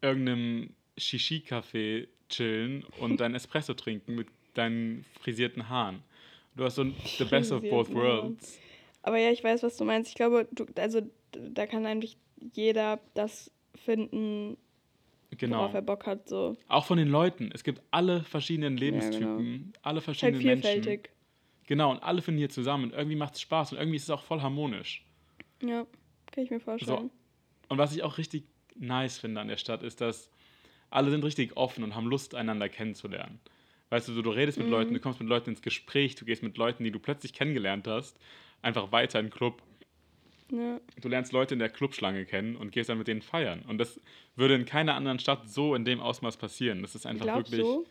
irgendeinem 0.00 0.70
Shishi-Café 0.98 2.08
chillen 2.28 2.84
und 2.98 3.20
dein 3.20 3.34
Espresso 3.34 3.74
trinken 3.74 4.14
mit 4.14 4.28
deinen 4.54 5.04
frisierten 5.20 5.68
Haaren. 5.68 6.02
Du 6.56 6.64
hast 6.64 6.76
so 6.76 6.82
ein 6.82 6.94
the 7.18 7.24
best 7.24 7.52
of 7.52 7.62
both 7.62 7.92
worlds. 7.92 8.58
Aber 9.04 9.18
ja, 9.18 9.30
ich 9.30 9.44
weiß, 9.44 9.62
was 9.62 9.76
du 9.76 9.84
meinst. 9.84 10.08
Ich 10.08 10.14
glaube, 10.14 10.48
du, 10.50 10.64
also 10.76 11.02
da 11.32 11.66
kann 11.66 11.84
eigentlich 11.84 12.16
jeder 12.54 13.00
das 13.12 13.50
finden, 13.74 14.56
Genau. 15.36 15.58
worauf 15.58 15.74
er 15.74 15.82
Bock 15.82 16.06
hat. 16.06 16.28
So. 16.28 16.56
Auch 16.68 16.86
von 16.86 16.96
den 16.96 17.08
Leuten. 17.08 17.50
Es 17.52 17.64
gibt 17.64 17.82
alle 17.90 18.22
verschiedenen 18.22 18.78
Ja, 18.78 18.88
genau. 18.88 18.96
Lebenstypen, 19.02 19.72
alle 19.82 19.96
halt 19.96 20.04
verschiedenen 20.04 20.42
Menschen. 20.42 20.62
vielfältig. 20.62 21.10
Genau, 21.66 21.90
und 21.90 22.02
alle 22.02 22.22
finden 22.22 22.38
hier 22.38 22.48
zusammen. 22.50 22.84
Und 22.84 22.92
irgendwie 22.94 23.16
macht 23.16 23.34
es 23.34 23.40
Spaß 23.42 23.72
und 23.72 23.78
irgendwie 23.78 23.96
ist 23.96 24.04
es 24.04 24.10
auch 24.10 24.22
voll 24.22 24.40
harmonisch. 24.40 25.04
Ja, 25.62 25.86
kann 26.32 26.44
ich 26.44 26.50
mir 26.50 26.60
vorstellen. 26.60 27.10
Und 27.68 27.78
was 27.78 27.94
ich 27.94 28.02
auch 28.02 28.16
richtig 28.18 28.44
nice 28.76 29.18
finde 29.18 29.40
an 29.40 29.48
der 29.48 29.56
Stadt, 29.58 29.82
ist, 29.82 30.00
dass 30.00 30.30
alle 30.90 31.10
sind 31.10 31.24
richtig 31.24 31.56
offen 31.56 31.84
und 31.84 31.94
haben 31.94 32.06
Lust, 32.06 32.34
einander 32.34 32.68
kennenzulernen. 32.68 33.40
Weißt 33.90 34.08
du, 34.08 34.12
so, 34.12 34.22
du 34.22 34.30
redest 34.30 34.58
mit 34.58 34.66
Mhm. 34.66 34.72
Leuten, 34.72 34.94
du 34.94 35.00
kommst 35.00 35.20
mit 35.20 35.28
Leuten 35.28 35.50
ins 35.50 35.62
Gespräch, 35.62 36.14
du 36.16 36.24
gehst 36.24 36.42
mit 36.42 36.56
Leuten, 36.56 36.84
die 36.84 36.90
du 36.90 36.98
plötzlich 36.98 37.32
kennengelernt 37.32 37.86
hast, 37.86 38.18
einfach 38.62 38.92
weiter 38.92 39.20
in 39.20 39.26
den 39.26 39.32
Club. 39.32 39.62
Ja. 40.50 40.80
Du 41.00 41.08
lernst 41.08 41.32
Leute 41.32 41.54
in 41.54 41.60
der 41.60 41.68
Clubschlange 41.70 42.24
kennen 42.26 42.56
und 42.56 42.70
gehst 42.72 42.88
dann 42.88 42.98
mit 42.98 43.08
denen 43.08 43.22
feiern. 43.22 43.62
Und 43.68 43.78
das 43.78 44.00
würde 44.36 44.54
in 44.54 44.64
keiner 44.66 44.94
anderen 44.94 45.18
Stadt 45.18 45.48
so 45.48 45.74
in 45.74 45.84
dem 45.84 46.00
Ausmaß 46.00 46.36
passieren. 46.36 46.82
Das 46.82 46.94
ist 46.94 47.06
einfach 47.06 47.24
Glaubst 47.26 47.52
wirklich. 47.52 47.66
du? 47.66 47.86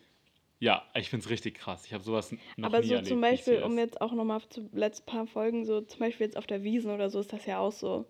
Ja, 0.59 0.83
ich 0.95 1.09
finde 1.09 1.25
es 1.25 1.29
richtig 1.29 1.55
krass. 1.55 1.85
Ich 1.85 1.93
habe 1.93 2.03
sowas 2.03 2.31
noch 2.55 2.67
Aber 2.67 2.79
nie 2.79 2.87
so 2.87 2.93
erlebt. 2.93 3.07
zum 3.09 3.21
Beispiel, 3.21 3.63
um 3.63 3.77
jetzt 3.77 3.99
auch 4.01 4.13
nochmal 4.13 4.41
zu 4.49 4.69
letzten 4.71 5.05
paar 5.05 5.27
Folgen, 5.27 5.65
so 5.65 5.81
zum 5.81 5.99
Beispiel 5.99 6.25
jetzt 6.25 6.37
auf 6.37 6.47
der 6.47 6.63
Wiesen 6.63 6.91
oder 6.91 7.09
so, 7.09 7.19
ist 7.19 7.33
das 7.33 7.45
ja 7.45 7.59
auch 7.59 7.71
so. 7.71 8.05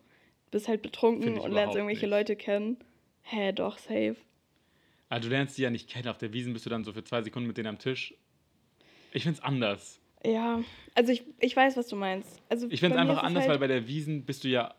Du 0.45 0.51
bist 0.51 0.67
halt 0.67 0.81
betrunken 0.83 1.39
und 1.39 1.51
lernst 1.51 1.75
irgendwelche 1.75 2.05
nicht. 2.05 2.11
Leute 2.11 2.35
kennen. 2.35 2.77
Hä, 3.23 3.53
doch, 3.53 3.77
safe. 3.79 4.17
Also 5.09 5.29
du 5.29 5.35
lernst 5.35 5.57
die 5.57 5.61
ja 5.61 5.69
nicht 5.69 5.89
kennen. 5.89 6.07
Auf 6.07 6.17
der 6.17 6.33
Wiesen 6.33 6.53
bist 6.53 6.65
du 6.65 6.69
dann 6.69 6.83
so 6.83 6.93
für 6.93 7.03
zwei 7.03 7.21
Sekunden 7.21 7.47
mit 7.47 7.57
denen 7.57 7.67
am 7.67 7.79
Tisch. 7.79 8.13
Ich 9.11 9.23
finde 9.23 9.37
es 9.37 9.43
anders. 9.43 9.99
Ja, 10.25 10.61
also 10.95 11.11
ich, 11.11 11.23
ich 11.39 11.55
weiß, 11.55 11.77
was 11.77 11.87
du 11.87 11.95
meinst. 11.95 12.41
Also 12.49 12.67
Ich 12.69 12.79
finde 12.79 12.95
es 12.95 13.01
einfach 13.01 13.17
ist 13.17 13.23
anders, 13.23 13.43
weil 13.43 13.51
halt, 13.51 13.59
bei 13.59 13.67
der 13.67 13.87
Wiesen 13.87 14.25
bist 14.25 14.43
du 14.43 14.47
ja 14.47 14.73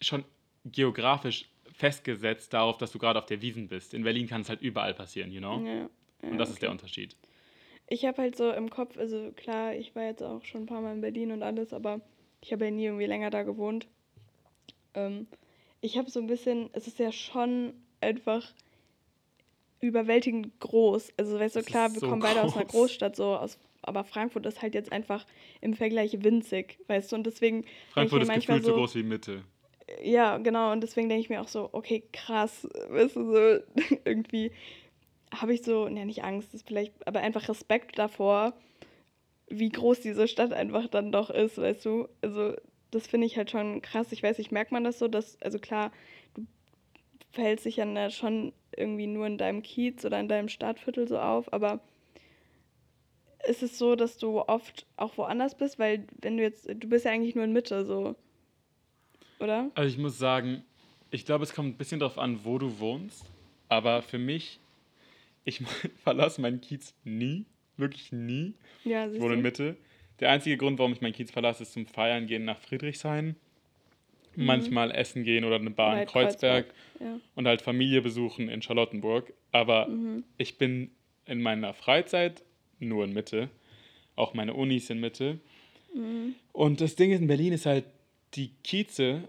schon 0.00 0.24
geografisch 0.64 1.48
festgesetzt 1.72 2.52
darauf, 2.52 2.78
dass 2.78 2.92
du 2.92 2.98
gerade 2.98 3.18
auf 3.18 3.26
der 3.26 3.42
Wiesen 3.42 3.68
bist. 3.68 3.94
In 3.94 4.02
Berlin 4.02 4.26
kann 4.26 4.40
es 4.40 4.48
halt 4.48 4.60
überall 4.60 4.94
passieren, 4.94 5.30
you 5.30 5.40
know? 5.40 5.60
Ja, 5.64 5.74
ja, 5.74 5.88
Und 6.22 6.38
das 6.38 6.48
ist 6.48 6.56
okay. 6.56 6.66
der 6.66 6.70
Unterschied. 6.70 7.16
Ich 7.86 8.04
habe 8.04 8.18
halt 8.22 8.36
so 8.36 8.50
im 8.50 8.70
Kopf, 8.70 8.96
also 8.98 9.32
klar, 9.32 9.74
ich 9.74 9.94
war 9.94 10.04
jetzt 10.04 10.22
auch 10.22 10.44
schon 10.44 10.62
ein 10.62 10.66
paar 10.66 10.80
Mal 10.80 10.94
in 10.94 11.00
Berlin 11.00 11.32
und 11.32 11.42
alles, 11.42 11.72
aber 11.72 12.00
ich 12.40 12.52
habe 12.52 12.66
ja 12.66 12.70
nie 12.70 12.84
irgendwie 12.84 13.06
länger 13.06 13.30
da 13.30 13.42
gewohnt. 13.42 13.88
Ähm, 14.94 15.26
ich 15.80 15.98
habe 15.98 16.10
so 16.10 16.20
ein 16.20 16.26
bisschen, 16.26 16.70
es 16.72 16.86
ist 16.86 16.98
ja 16.98 17.12
schon 17.12 17.72
einfach 18.00 18.46
überwältigend 19.80 20.58
groß. 20.60 21.12
Also 21.16 21.38
weißt 21.38 21.56
du, 21.56 21.62
klar, 21.62 21.92
wir 21.92 22.00
so 22.00 22.08
kommen 22.08 22.22
beide 22.22 22.42
aus 22.42 22.54
einer 22.54 22.64
groß. 22.64 22.72
Großstadt, 22.72 23.16
so 23.16 23.36
aus, 23.36 23.58
aber 23.82 24.04
Frankfurt 24.04 24.46
ist 24.46 24.62
halt 24.62 24.74
jetzt 24.74 24.92
einfach 24.92 25.26
im 25.60 25.74
Vergleich 25.74 26.22
winzig, 26.22 26.78
weißt 26.88 27.12
du, 27.12 27.16
und 27.16 27.24
deswegen 27.26 27.64
Frankfurt 27.92 28.22
ist 28.22 28.28
ich 28.28 28.46
gefühlt 28.46 28.64
so 28.64 28.72
so, 28.72 28.76
groß 28.76 28.94
wie 28.96 29.02
Mitte. 29.02 29.42
ja, 30.02 30.38
genau, 30.38 30.72
und 30.72 30.82
deswegen 30.82 31.08
denke 31.08 31.22
ich 31.22 31.30
mir 31.30 31.40
auch 31.40 31.48
so, 31.48 31.70
okay, 31.72 32.04
krass, 32.12 32.68
weißt 32.88 33.16
du, 33.16 33.24
so 33.32 33.64
irgendwie 34.04 34.52
habe 35.32 35.54
ich 35.54 35.62
so, 35.62 35.86
ja, 35.88 36.04
nicht 36.04 36.24
Angst, 36.24 36.54
ist 36.54 36.66
vielleicht, 36.66 36.92
aber 37.06 37.20
einfach 37.20 37.48
Respekt 37.48 37.98
davor, 37.98 38.52
wie 39.48 39.68
groß 39.68 40.00
diese 40.00 40.28
Stadt 40.28 40.52
einfach 40.52 40.88
dann 40.88 41.12
doch 41.12 41.30
ist, 41.30 41.58
weißt 41.58 41.84
du? 41.84 42.08
Also, 42.22 42.54
das 42.90 43.06
finde 43.06 43.26
ich 43.26 43.36
halt 43.36 43.50
schon 43.50 43.82
krass. 43.82 44.12
Ich 44.12 44.22
weiß 44.22 44.38
nicht, 44.38 44.52
merkt 44.52 44.72
man 44.72 44.84
das 44.84 44.98
so, 44.98 45.08
dass, 45.08 45.40
also 45.42 45.58
klar, 45.58 45.92
du 47.32 47.34
verhältst 47.36 47.64
dich 47.64 47.76
ja 47.76 47.84
ne- 47.84 48.10
schon 48.10 48.52
irgendwie 48.76 49.06
nur 49.06 49.26
in 49.26 49.38
deinem 49.38 49.62
Kiez 49.62 50.04
oder 50.04 50.20
in 50.20 50.28
deinem 50.28 50.48
Stadtviertel 50.48 51.08
so 51.08 51.18
auf, 51.18 51.52
aber 51.52 51.80
ist 53.48 53.62
es 53.62 53.78
so, 53.78 53.96
dass 53.96 54.18
du 54.18 54.40
oft 54.40 54.86
auch 54.96 55.16
woanders 55.16 55.56
bist, 55.56 55.78
weil 55.78 56.06
wenn 56.20 56.36
du 56.36 56.42
jetzt, 56.42 56.68
du 56.68 56.88
bist 56.88 57.04
ja 57.04 57.10
eigentlich 57.10 57.34
nur 57.34 57.44
in 57.44 57.52
Mitte, 57.52 57.84
so, 57.86 58.14
oder? 59.38 59.70
Also 59.74 59.88
ich 59.88 59.98
muss 59.98 60.18
sagen, 60.18 60.62
ich 61.10 61.24
glaube, 61.24 61.44
es 61.44 61.54
kommt 61.54 61.68
ein 61.74 61.78
bisschen 61.78 62.00
darauf 62.00 62.18
an, 62.18 62.44
wo 62.44 62.58
du 62.58 62.78
wohnst. 62.78 63.24
Aber 63.68 64.02
für 64.02 64.18
mich, 64.18 64.60
ich 65.44 65.62
verlasse 66.04 66.40
meinen 66.40 66.60
Kiez 66.60 66.94
nie. 67.04 67.46
Wirklich 67.76 68.12
nie. 68.12 68.54
Ja, 68.84 69.10
Ich 69.10 69.20
wohne 69.20 69.34
in? 69.34 69.42
Mitte. 69.42 69.76
Der 70.20 70.30
einzige 70.30 70.58
Grund, 70.58 70.78
warum 70.78 70.92
ich 70.92 71.00
meinen 71.00 71.14
Kiez 71.14 71.30
verlasse, 71.30 71.62
ist 71.62 71.72
zum 71.72 71.86
Feiern 71.86 72.26
gehen 72.26 72.44
nach 72.44 72.58
Friedrichshain. 72.58 73.36
Manchmal 74.36 74.90
essen 74.92 75.24
gehen 75.24 75.44
oder 75.44 75.56
eine 75.56 75.70
Bar 75.70 75.92
in 75.92 75.98
halt 76.00 76.08
Kreuzberg. 76.10 76.66
Ja. 77.00 77.18
und 77.34 77.46
halt 77.46 77.62
Familie 77.62 78.02
besuchen 78.02 78.48
in 78.50 78.60
Charlottenburg. 78.62 79.32
Aber 79.52 79.86
Mhm. 79.88 80.22
ich 80.36 80.58
bin 80.58 80.90
in 81.26 81.40
meiner 81.42 81.72
Freizeit 81.74 82.42
nur 82.78 83.04
in 83.04 83.12
Mitte. 83.14 83.48
Auch 84.16 84.34
meine 84.34 84.52
Uni 84.54 84.76
ist 84.76 84.90
in 84.90 85.00
Mitte. 85.00 85.38
Mhm. 85.94 86.34
Und 86.52 86.80
das 86.82 86.96
Ding 86.96 87.10
in 87.10 87.26
Berlin 87.26 87.52
ist 87.54 87.64
halt, 87.66 87.84
die 88.34 88.50
Kieze 88.62 89.28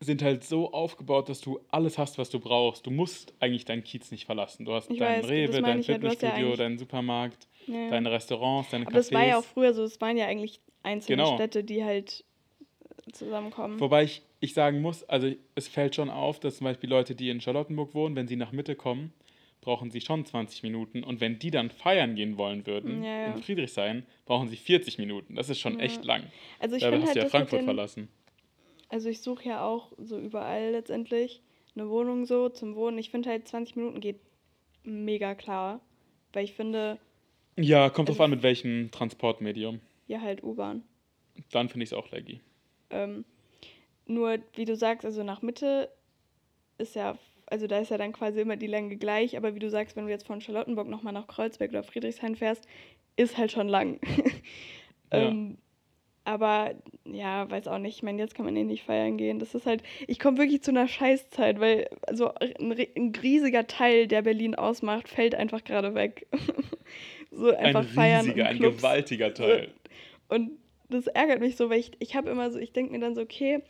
sind 0.00 0.20
halt 0.22 0.42
so 0.42 0.72
aufgebaut, 0.72 1.28
dass 1.28 1.40
du 1.40 1.60
alles 1.70 1.96
hast, 1.96 2.18
was 2.18 2.28
du 2.28 2.40
brauchst. 2.40 2.84
Du 2.86 2.90
musst 2.90 3.32
eigentlich 3.38 3.64
deinen 3.64 3.84
Kiez 3.84 4.10
nicht 4.10 4.24
verlassen. 4.26 4.64
Du 4.64 4.72
hast 4.72 4.90
Ich 4.90 4.98
deinen 4.98 5.22
weiß, 5.22 5.30
Rewe, 5.30 5.52
dein 5.62 5.64
ja, 5.64 5.74
ja 5.76 5.82
Fitnessstudio, 5.94 6.34
eigentlich- 6.34 6.58
deinen 6.58 6.78
Supermarkt, 6.78 7.46
Ja, 7.68 7.74
ja. 7.84 7.90
deine 7.90 8.10
Restaurants, 8.10 8.70
deine 8.70 8.84
Aber 8.86 8.94
das 8.94 9.12
war 9.12 9.24
ja 9.24 9.36
Cafés. 9.36 9.38
auch 9.38 9.44
früher 9.44 9.74
so, 9.74 9.84
es 9.84 10.00
waren 10.00 10.16
ja 10.16 10.26
eigentlich 10.26 10.60
einzelne 10.82 11.22
Genau. 11.22 11.36
Städte, 11.36 11.62
die 11.62 11.84
halt 11.84 12.24
zusammenkommen. 13.12 13.78
Wobei 13.80 14.04
ich, 14.04 14.22
ich 14.42 14.54
sagen 14.54 14.82
muss, 14.82 15.04
also 15.04 15.32
es 15.54 15.68
fällt 15.68 15.94
schon 15.94 16.10
auf, 16.10 16.38
dass 16.40 16.56
zum 16.58 16.64
Beispiel 16.64 16.90
Leute, 16.90 17.14
die 17.14 17.30
in 17.30 17.40
Charlottenburg 17.40 17.94
wohnen, 17.94 18.16
wenn 18.16 18.26
sie 18.28 18.36
nach 18.36 18.52
Mitte 18.52 18.74
kommen, 18.76 19.12
brauchen 19.60 19.90
sie 19.92 20.00
schon 20.00 20.24
20 20.26 20.62
Minuten. 20.64 21.04
Und 21.04 21.20
wenn 21.20 21.38
die 21.38 21.50
dann 21.52 21.70
feiern 21.70 22.16
gehen 22.16 22.36
wollen 22.36 22.66
würden, 22.66 23.02
Ja, 23.04 23.10
ja. 23.20 23.26
in 23.34 23.42
Friedrichshain, 23.42 24.04
brauchen 24.26 24.48
sie 24.48 24.56
40 24.56 24.98
Minuten. 24.98 25.36
Das 25.36 25.48
ist 25.48 25.60
schon 25.60 25.78
Ja. 25.78 25.84
echt 25.84 26.04
lang. 26.04 26.24
also 26.58 26.74
ich 26.76 26.82
Dabei 26.82 26.98
hast 26.98 27.06
halt 27.06 27.16
du 27.16 27.20
ja 27.20 27.28
Frankfurt 27.28 27.60
den, 27.60 27.64
verlassen. 27.66 28.08
also 28.88 29.08
ich 29.08 29.20
suche 29.22 29.48
ja 29.48 29.64
auch 29.64 29.92
so 29.98 30.18
überall 30.18 30.72
letztendlich 30.72 31.40
eine 31.76 31.88
Wohnung 31.88 32.24
so 32.26 32.48
zum 32.48 32.74
Wohnen. 32.74 32.98
Ich 32.98 33.10
finde 33.10 33.30
halt 33.30 33.46
20 33.48 33.76
Minuten 33.76 34.00
geht 34.00 34.18
mega 34.82 35.34
klar, 35.36 35.80
weil 36.32 36.44
ich 36.44 36.52
finde, 36.54 36.98
Ja, 37.56 37.88
kommt 37.90 38.08
drauf 38.08 38.16
Also- 38.16 38.24
an, 38.24 38.30
mit 38.30 38.42
welchem 38.42 38.90
Transportmedium. 38.90 39.80
ja 40.08 40.20
halt 40.20 40.42
U-Bahn. 40.42 40.82
Dann 41.52 41.68
finde 41.68 41.84
ich 41.84 41.90
es 41.90 41.92
auch 41.94 42.10
laggy. 42.10 42.40
Ähm, 42.90 43.24
nur, 44.14 44.38
wie 44.54 44.64
du 44.64 44.76
sagst, 44.76 45.04
also 45.04 45.22
nach 45.22 45.42
Mitte 45.42 45.90
ist 46.78 46.94
ja, 46.94 47.16
also 47.46 47.66
da 47.66 47.78
ist 47.78 47.90
ja 47.90 47.98
dann 47.98 48.12
quasi 48.12 48.40
immer 48.40 48.56
die 48.56 48.66
Länge 48.66 48.96
gleich, 48.96 49.36
aber 49.36 49.54
wie 49.54 49.60
du 49.60 49.70
sagst, 49.70 49.96
wenn 49.96 50.06
du 50.06 50.10
jetzt 50.10 50.26
von 50.26 50.40
Charlottenburg 50.40 50.88
nochmal 50.88 51.12
nach 51.12 51.26
Kreuzberg 51.26 51.70
oder 51.70 51.82
Friedrichshain 51.82 52.36
fährst, 52.36 52.66
ist 53.16 53.38
halt 53.38 53.52
schon 53.52 53.68
lang. 53.68 54.00
Ja. 55.12 55.28
ähm, 55.28 55.58
aber 56.24 56.74
ja, 57.04 57.50
weiß 57.50 57.66
auch 57.68 57.78
nicht. 57.78 57.96
Ich 57.96 58.02
meine, 58.02 58.18
jetzt 58.22 58.34
kann 58.34 58.44
man 58.44 58.56
eh 58.56 58.64
nicht 58.64 58.84
feiern 58.84 59.16
gehen. 59.16 59.38
Das 59.38 59.54
ist 59.54 59.66
halt, 59.66 59.82
ich 60.06 60.18
komme 60.18 60.38
wirklich 60.38 60.62
zu 60.62 60.70
einer 60.70 60.86
Scheißzeit, 60.86 61.58
weil 61.58 61.88
also 62.06 62.32
ein, 62.34 62.72
ein 62.96 63.12
riesiger 63.22 63.66
Teil, 63.66 64.06
der 64.06 64.22
Berlin 64.22 64.54
ausmacht, 64.54 65.08
fällt 65.08 65.34
einfach 65.34 65.64
gerade 65.64 65.94
weg. 65.94 66.26
so 67.30 67.54
einfach 67.54 67.80
ein 67.80 67.88
feiern. 67.88 68.24
riesiger, 68.24 68.44
und 68.44 68.48
ein 68.48 68.58
gewaltiger 68.58 69.34
Teil. 69.34 69.72
Und 70.28 70.52
das 70.88 71.08
ärgert 71.08 71.40
mich 71.40 71.56
so, 71.56 71.70
weil 71.70 71.80
ich, 71.80 71.92
ich 71.98 72.14
habe 72.14 72.30
immer 72.30 72.50
so, 72.50 72.58
ich 72.58 72.72
denke 72.72 72.92
mir 72.92 73.00
dann 73.00 73.14
so, 73.14 73.22
okay, 73.22 73.62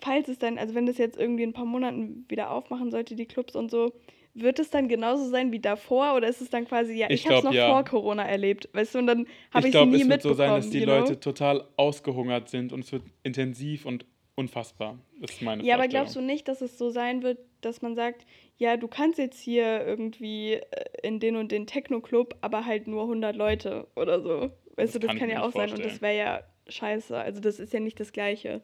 falls 0.00 0.28
es 0.28 0.38
dann, 0.38 0.58
also 0.58 0.74
wenn 0.74 0.86
das 0.86 0.98
jetzt 0.98 1.18
irgendwie 1.18 1.42
in 1.42 1.50
ein 1.50 1.54
paar 1.54 1.64
Monaten 1.64 2.24
wieder 2.28 2.50
aufmachen 2.50 2.90
sollte, 2.90 3.14
die 3.16 3.26
Clubs 3.26 3.54
und 3.56 3.70
so, 3.70 3.92
wird 4.34 4.58
es 4.60 4.70
dann 4.70 4.88
genauso 4.88 5.28
sein 5.28 5.50
wie 5.52 5.58
davor 5.58 6.14
oder 6.14 6.28
ist 6.28 6.40
es 6.40 6.50
dann 6.50 6.64
quasi, 6.66 6.94
ja, 6.94 7.08
ich, 7.10 7.20
Ich 7.20 7.26
habe 7.26 7.38
es 7.38 7.44
noch 7.44 7.52
ja. 7.52 7.68
vor 7.68 7.84
Corona 7.84 8.24
erlebt, 8.24 8.68
weißt 8.72 8.94
du, 8.94 8.98
und 9.00 9.06
dann 9.08 9.26
habe 9.50 9.68
ich 9.68 9.74
ich, 9.74 9.78
sie 9.80 9.86
glaube, 9.86 9.90
nie 9.90 10.02
es 10.02 10.08
wird 10.08 10.22
so 10.22 10.28
mitbekommen. 10.30 10.36
sein, 10.36 10.54
dass 10.54 10.70
die 10.70 10.78
you 10.80 10.84
know? 10.84 10.98
Leute 10.98 11.18
total 11.20 11.64
ausgehungert 11.76 12.48
sind 12.48 12.72
und 12.72 12.84
es 12.84 12.92
wird 12.92 13.02
intensiv 13.24 13.86
und 13.86 14.06
unfassbar. 14.36 14.98
Ist 15.20 15.42
meine 15.42 15.62
Ja, 15.64 15.74
aber 15.74 15.88
glaubst 15.88 16.14
du 16.16 16.20
nicht, 16.20 16.48
dass 16.48 16.60
es 16.62 16.78
so 16.78 16.90
sein 16.90 17.22
wird, 17.22 17.38
dass 17.60 17.82
man 17.82 17.94
sagt, 17.96 18.24
ja, 18.56 18.76
du 18.76 18.88
kannst 18.88 19.18
jetzt 19.18 19.38
hier 19.40 19.84
irgendwie 19.84 20.54
äh, 20.54 20.62
in 21.02 21.18
den 21.20 21.36
und 21.36 21.50
den 21.52 21.66
Techno-Club, 21.66 22.36
aber 22.40 22.64
halt 22.64 22.86
nur 22.86 23.02
100 23.02 23.34
Leute 23.36 23.86
oder 23.96 24.20
so. 24.22 24.50
Weißt 24.76 24.94
Das 24.94 25.00
du, 25.00 25.00
das 25.00 25.08
kann 25.10 25.18
kann, 25.18 25.28
ich 25.28 25.34
ja 25.34 25.42
auch 25.42 25.46
nicht 25.46 25.54
sein 25.54 25.70
und 25.70 25.78
das 25.84 25.98
vorstellen. 25.98 26.00
wäre 26.00 26.16
ja 26.16 26.40
scheiße. 26.68 27.18
Also 27.18 27.40
das 27.40 27.58
ist 27.58 27.72
ja 27.72 27.80
nicht 27.80 27.98
das 28.00 28.12
Gleiche. 28.12 28.62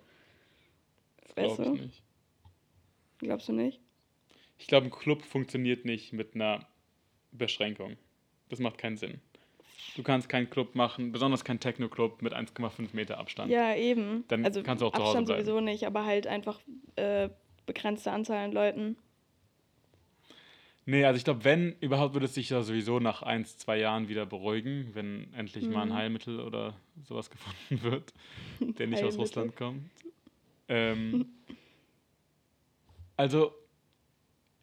Das 1.36 1.52
Weißt 1.52 1.58
du? 1.60 1.72
nicht. 1.74 2.02
Glaubst 3.18 3.48
du 3.48 3.52
nicht? 3.52 3.80
Ich 4.58 4.66
glaube, 4.66 4.86
ein 4.86 4.90
Club 4.90 5.22
funktioniert 5.22 5.84
nicht 5.84 6.12
mit 6.12 6.34
einer 6.34 6.66
Beschränkung. 7.32 7.96
Das 8.48 8.58
macht 8.58 8.78
keinen 8.78 8.96
Sinn. 8.96 9.20
Du 9.96 10.02
kannst 10.02 10.28
keinen 10.28 10.50
Club 10.50 10.74
machen, 10.74 11.12
besonders 11.12 11.44
keinen 11.44 11.60
Techno-Club 11.60 12.20
mit 12.22 12.34
1,5 12.34 12.88
Meter 12.92 13.18
Abstand. 13.18 13.50
Ja, 13.50 13.74
eben. 13.74 14.24
Dann 14.28 14.44
also 14.44 14.62
kannst 14.62 14.82
du 14.82 14.86
auch 14.86 14.92
zu 14.92 14.98
Hause 14.98 15.08
Abstand 15.10 15.26
bleiben. 15.28 15.44
sowieso 15.44 15.60
nicht, 15.60 15.86
aber 15.86 16.04
halt 16.04 16.26
einfach 16.26 16.58
äh, 16.96 17.28
begrenzte 17.66 18.12
Anzahl 18.12 18.38
an 18.44 18.52
Leuten. 18.52 18.96
Nee, 20.88 21.04
also 21.04 21.18
ich 21.18 21.24
glaube, 21.24 21.44
wenn, 21.44 21.72
überhaupt 21.80 22.14
würde 22.14 22.26
es 22.26 22.34
sich 22.34 22.50
ja 22.50 22.62
sowieso 22.62 23.00
nach 23.00 23.22
ein, 23.22 23.44
zwei 23.44 23.78
Jahren 23.78 24.08
wieder 24.08 24.24
beruhigen, 24.24 24.90
wenn 24.94 25.32
endlich 25.34 25.68
mal 25.68 25.82
ein 25.82 25.88
Mhm. 25.88 25.94
Heilmittel 25.94 26.40
oder 26.40 26.76
sowas 27.04 27.28
gefunden 27.30 27.82
wird, 27.90 28.14
der 28.60 28.86
nicht 28.86 29.02
aus. 29.02 29.18
Russland 29.18 29.56
kommt. 29.56 29.90
Ähm, 30.68 31.26
Also, 33.16 33.54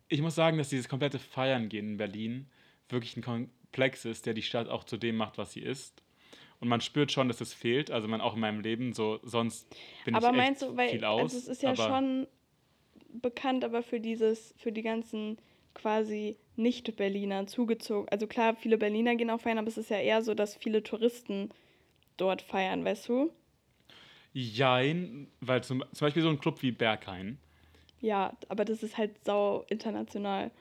ich 0.08 0.22
muss 0.22 0.36
sagen, 0.36 0.58
dass 0.58 0.70
dieses 0.70 0.88
komplette 0.88 1.20
Feiern 1.20 1.70
gehen 1.70 1.92
in 1.92 1.98
Berlin 1.98 2.50
wirklich 2.90 3.18
ein 3.18 3.24
Komplex 3.24 4.06
ist, 4.06 4.26
der 4.26 4.34
die 4.34 4.44
Stadt 4.44 4.70
auch 4.70 4.84
zu 4.84 4.98
dem 4.98 5.16
macht, 5.16 5.38
was 5.38 5.54
sie 5.54 5.62
ist. 5.62 6.04
Und 6.60 6.68
man 6.68 6.80
spürt 6.80 7.12
schon, 7.12 7.28
dass 7.28 7.42
es 7.42 7.54
fehlt. 7.54 7.92
Also 7.92 8.08
man 8.08 8.22
auch 8.22 8.36
in 8.36 8.40
meinem 8.40 8.62
Leben 8.62 8.94
so, 8.94 9.20
sonst 9.24 9.76
bin 10.06 10.16
aber 10.16 10.30
ich 10.30 10.36
meinst 10.36 10.62
echt 10.62 10.72
du, 10.72 10.78
weil 10.78 10.90
viel 10.90 11.04
aus. 11.04 11.22
also 11.22 11.38
es 11.38 11.48
ist 11.48 11.64
ja 11.64 11.76
schon 11.76 12.28
bekannt, 13.12 13.66
aber 13.66 13.84
für 13.84 14.00
dieses, 14.00 14.54
für 14.58 14.72
die 14.72 14.82
ganzen 14.82 15.38
quasi 15.74 16.38
Nicht-Berliner 16.56 17.48
zugezogen. 17.48 18.08
Also 18.10 18.28
klar, 18.28 18.56
viele 18.56 18.78
Berliner 18.78 19.16
gehen 19.16 19.30
auch 19.32 19.42
feiern, 19.42 19.58
aber 19.58 19.68
es 19.68 19.78
ist 19.78 19.90
ja 19.90 19.98
eher 19.98 20.22
so, 20.22 20.36
dass 20.36 20.56
viele 20.56 20.84
Touristen 20.84 21.50
dort 22.18 22.44
feiern, 22.44 22.86
weißt 22.86 23.10
du? 23.10 23.32
Jein, 24.34 25.28
weil 25.42 25.64
zum, 25.64 25.84
zum 25.92 26.06
Beispiel 26.06 26.24
so 26.24 26.30
ein 26.30 26.40
Club 26.40 26.62
wie 26.62 26.72
Berghain. 26.72 27.38
Ja, 28.02 28.36
aber 28.50 28.66
das 28.66 28.84
ist 28.84 28.98
halt 28.98 29.24
sau 29.24 29.66
international. 29.70 30.52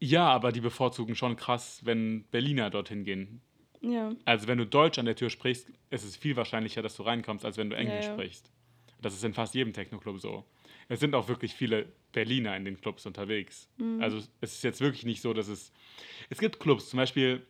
Ja, 0.00 0.28
aber 0.28 0.50
die 0.50 0.60
bevorzugen 0.60 1.14
schon 1.14 1.36
krass, 1.36 1.80
wenn 1.84 2.24
Berliner 2.24 2.70
dorthin 2.70 3.04
gehen. 3.04 3.40
Ja. 3.82 4.12
Also 4.24 4.48
wenn 4.48 4.58
du 4.58 4.66
Deutsch 4.66 4.98
an 4.98 5.04
der 5.06 5.14
Tür 5.14 5.30
sprichst, 5.30 5.68
ist 5.90 6.04
es 6.04 6.16
viel 6.16 6.36
wahrscheinlicher, 6.36 6.82
dass 6.82 6.96
du 6.96 7.02
reinkommst, 7.02 7.44
als 7.44 7.56
wenn 7.56 7.70
du 7.70 7.76
Ja, 7.76 7.82
Englisch 7.82 8.06
ja. 8.06 8.12
sprichst. 8.12 8.50
Das 9.00 9.14
ist 9.14 9.24
in 9.24 9.34
fast 9.34 9.54
jedem 9.54 9.72
Techno-Club 9.72 10.20
so. 10.20 10.44
Es 10.88 11.00
sind 11.00 11.14
auch 11.14 11.28
wirklich 11.28 11.54
viele 11.54 11.86
Berliner 12.12 12.56
in 12.56 12.64
den 12.64 12.80
Clubs 12.80 13.06
unterwegs. 13.06 13.68
Mhm. 13.76 14.02
Also 14.02 14.18
es 14.40 14.54
ist 14.54 14.64
jetzt 14.64 14.80
wirklich 14.80 15.04
nicht 15.04 15.22
so, 15.22 15.32
dass 15.32 15.48
es... 15.48 15.72
Es 16.30 16.38
gibt 16.38 16.60
Clubs, 16.60 16.90
zum 16.90 16.96
Beispiel 16.98 17.42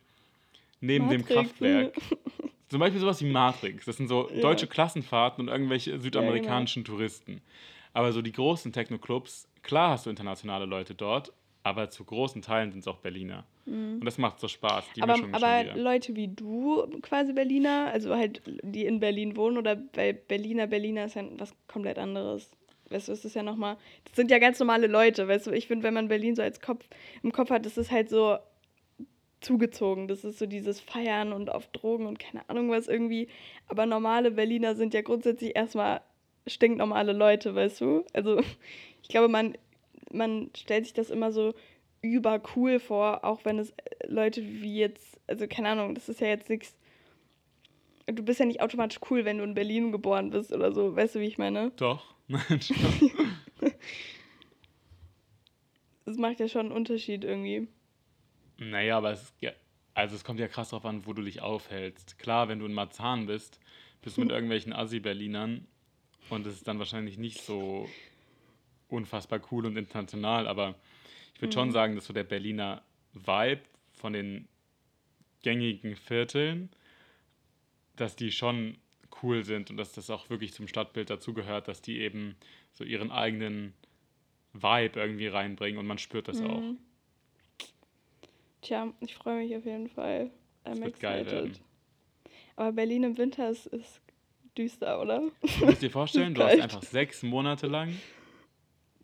neben 0.81 1.09
dem 1.09 1.21
Matrix. 1.21 1.39
Kraftwerk. 1.47 1.95
Zum 2.73 2.79
Beispiel 2.79 2.99
sowas 2.99 3.21
wie 3.21 3.29
Matrix. 3.29 3.85
Das 3.85 3.97
sind 3.97 4.07
so 4.07 4.27
Ja. 4.33 4.41
deutsche 4.41 4.65
Klassenfahrten 4.65 5.43
und 5.43 5.47
irgendwelche 5.47 5.99
südamerikanischen 5.99 6.83
Touristen. 6.83 7.39
Aber 7.93 8.11
so 8.11 8.23
die 8.23 8.31
großen 8.31 8.73
Techno-Clubs, 8.73 9.47
klar 9.61 9.91
hast 9.91 10.07
du 10.07 10.09
internationale 10.09 10.65
Leute 10.65 10.95
dort, 10.95 11.31
aber 11.61 11.91
zu 11.91 12.03
großen 12.03 12.41
Teilen 12.41 12.71
sind 12.71 12.79
es 12.79 12.87
auch 12.87 12.97
Berliner. 12.97 13.43
Und 13.67 14.03
das 14.03 14.17
macht 14.17 14.39
so 14.39 14.47
Spaß, 14.47 14.85
die 14.95 15.01
Mhm. 15.01 15.03
aber 15.03 15.13
Mischung 15.27 15.35
aber. 15.35 15.75
Leute 15.75 16.15
wie 16.15 16.29
du, 16.29 16.87
quasi 17.03 17.33
Berliner, 17.33 17.91
also 17.93 18.15
halt, 18.15 18.41
die 18.63 18.87
in 18.87 18.99
Berlin 18.99 19.37
wohnen 19.37 19.59
oder 19.59 19.75
bei 19.75 20.11
Berliner, 20.13 20.65
Berliner 20.65 21.05
ist 21.05 21.15
ja 21.15 21.23
was 21.37 21.53
komplett 21.67 21.99
anderes. 21.99 22.49
Weißt 22.89 23.07
du, 23.07 23.11
es 23.11 23.23
ist 23.23 23.35
ja 23.35 23.43
nochmal, 23.43 23.77
das 24.05 24.15
sind 24.15 24.31
ja 24.31 24.39
ganz 24.39 24.57
normale 24.57 24.87
Leute, 24.87 25.27
weißt 25.27 25.45
du, 25.45 25.51
ich 25.51 25.67
finde, 25.67 25.83
wenn 25.83 25.93
man 25.93 26.07
Berlin 26.07 26.35
so 26.35 26.41
als 26.41 26.59
Kopf 26.59 26.87
im 27.21 27.31
Kopf 27.31 27.51
hat, 27.51 27.67
das 27.67 27.77
ist 27.77 27.91
halt 27.91 28.09
so 28.09 28.39
zugezogen. 29.43 30.07
Das 30.07 30.23
ist 30.23 30.39
so 30.39 30.45
dieses 30.45 30.79
Feiern 30.79 31.33
und 31.33 31.51
auf 31.51 31.67
Drogen 31.67 32.05
und 32.05 32.19
keine 32.19 32.47
Ahnung 32.49 32.69
was 32.69 32.87
irgendwie. 32.87 33.27
Aber 33.67 33.85
normale 33.85 34.31
Berliner 34.31 34.75
sind 34.75 34.93
ja 34.93 35.01
grundsätzlich 35.01 35.55
erstmal 35.55 36.01
stinknormale 36.47 37.13
Leute, 37.13 37.55
weißt 37.55 37.81
du? 37.81 38.05
Also 38.13 38.39
ich 39.01 39.09
glaube, 39.09 39.27
man, 39.27 39.57
man 40.11 40.49
stellt 40.55 40.85
sich 40.85 40.93
das 40.93 41.09
immer 41.09 41.31
so 41.31 41.53
übercool 42.01 42.79
vor, 42.79 43.23
auch 43.23 43.45
wenn 43.45 43.59
es 43.59 43.71
äh, 43.71 44.07
Leute 44.07 44.43
wie 44.43 44.77
jetzt, 44.77 45.19
also 45.27 45.47
keine 45.47 45.69
Ahnung, 45.69 45.95
das 45.95 46.09
ist 46.09 46.21
ja 46.21 46.27
jetzt 46.27 46.49
nichts. 46.49 46.75
Du 48.05 48.21
bist 48.21 48.41
ja 48.41 48.45
nicht 48.45 48.61
automatisch 48.61 48.99
cool, 49.09 49.23
wenn 49.23 49.37
du 49.37 49.45
in 49.45 49.53
Berlin 49.53 49.93
geboren 49.93 50.29
bist 50.29 50.51
oder 50.51 50.73
so, 50.73 50.95
weißt 50.95 51.15
du, 51.15 51.19
wie 51.19 51.27
ich 51.27 51.37
meine? 51.37 51.71
Doch. 51.77 52.13
Nein. 52.27 52.59
Das 56.05 56.17
macht 56.17 56.41
ja 56.41 56.49
schon 56.49 56.67
einen 56.67 56.71
Unterschied 56.71 57.23
irgendwie. 57.23 57.67
Naja, 58.69 58.97
aber 58.97 59.11
es, 59.11 59.33
ja, 59.39 59.51
also 59.93 60.15
es 60.15 60.23
kommt 60.23 60.39
ja 60.39 60.47
krass 60.47 60.69
drauf 60.69 60.85
an, 60.85 61.05
wo 61.05 61.13
du 61.13 61.21
dich 61.21 61.41
aufhältst. 61.41 62.17
Klar, 62.19 62.47
wenn 62.47 62.59
du 62.59 62.65
in 62.65 62.73
Marzahn 62.73 63.25
bist, 63.27 63.59
bist 64.01 64.17
du 64.17 64.21
mit 64.21 64.31
irgendwelchen 64.31 64.73
Assi-Berlinern 64.73 65.65
und 66.29 66.45
es 66.45 66.55
ist 66.55 66.67
dann 66.67 66.79
wahrscheinlich 66.79 67.17
nicht 67.17 67.41
so 67.41 67.89
unfassbar 68.89 69.41
cool 69.51 69.65
und 69.65 69.77
international, 69.77 70.47
aber 70.47 70.75
ich 71.35 71.41
würde 71.41 71.53
schon 71.53 71.71
sagen, 71.71 71.95
dass 71.95 72.05
so 72.05 72.13
der 72.13 72.23
Berliner 72.23 72.83
Vibe 73.13 73.61
von 73.93 74.13
den 74.13 74.47
gängigen 75.41 75.95
Vierteln, 75.95 76.69
dass 77.95 78.15
die 78.15 78.31
schon 78.31 78.77
cool 79.21 79.43
sind 79.43 79.69
und 79.69 79.77
dass 79.77 79.93
das 79.93 80.09
auch 80.09 80.29
wirklich 80.29 80.53
zum 80.53 80.67
Stadtbild 80.67 81.09
dazugehört, 81.09 81.67
dass 81.67 81.81
die 81.81 81.99
eben 81.99 82.35
so 82.71 82.83
ihren 82.83 83.11
eigenen 83.11 83.73
Vibe 84.53 84.99
irgendwie 84.99 85.27
reinbringen 85.27 85.79
und 85.79 85.85
man 85.85 85.97
spürt 85.97 86.27
das 86.27 86.41
auch. 86.41 86.63
Tja, 88.63 88.91
ich 89.01 89.13
freue 89.15 89.43
mich 89.43 89.55
auf 89.55 89.65
jeden 89.65 89.89
Fall. 89.89 90.31
Das 90.63 90.77
I'm 90.79 90.83
wird 90.85 90.99
geil 90.99 91.21
excited. 91.21 91.61
Aber 92.55 92.71
Berlin 92.71 93.03
im 93.03 93.17
Winter 93.17 93.49
ist, 93.49 93.67
ist 93.67 94.01
düster, 94.57 95.01
oder? 95.01 95.21
Du 95.59 95.65
musst 95.65 95.81
dir 95.81 95.89
vorstellen, 95.91 96.33
du 96.35 96.43
hast 96.43 96.59
einfach 96.59 96.81
sechs 96.83 97.23
Monate 97.23 97.67
lang 97.67 97.95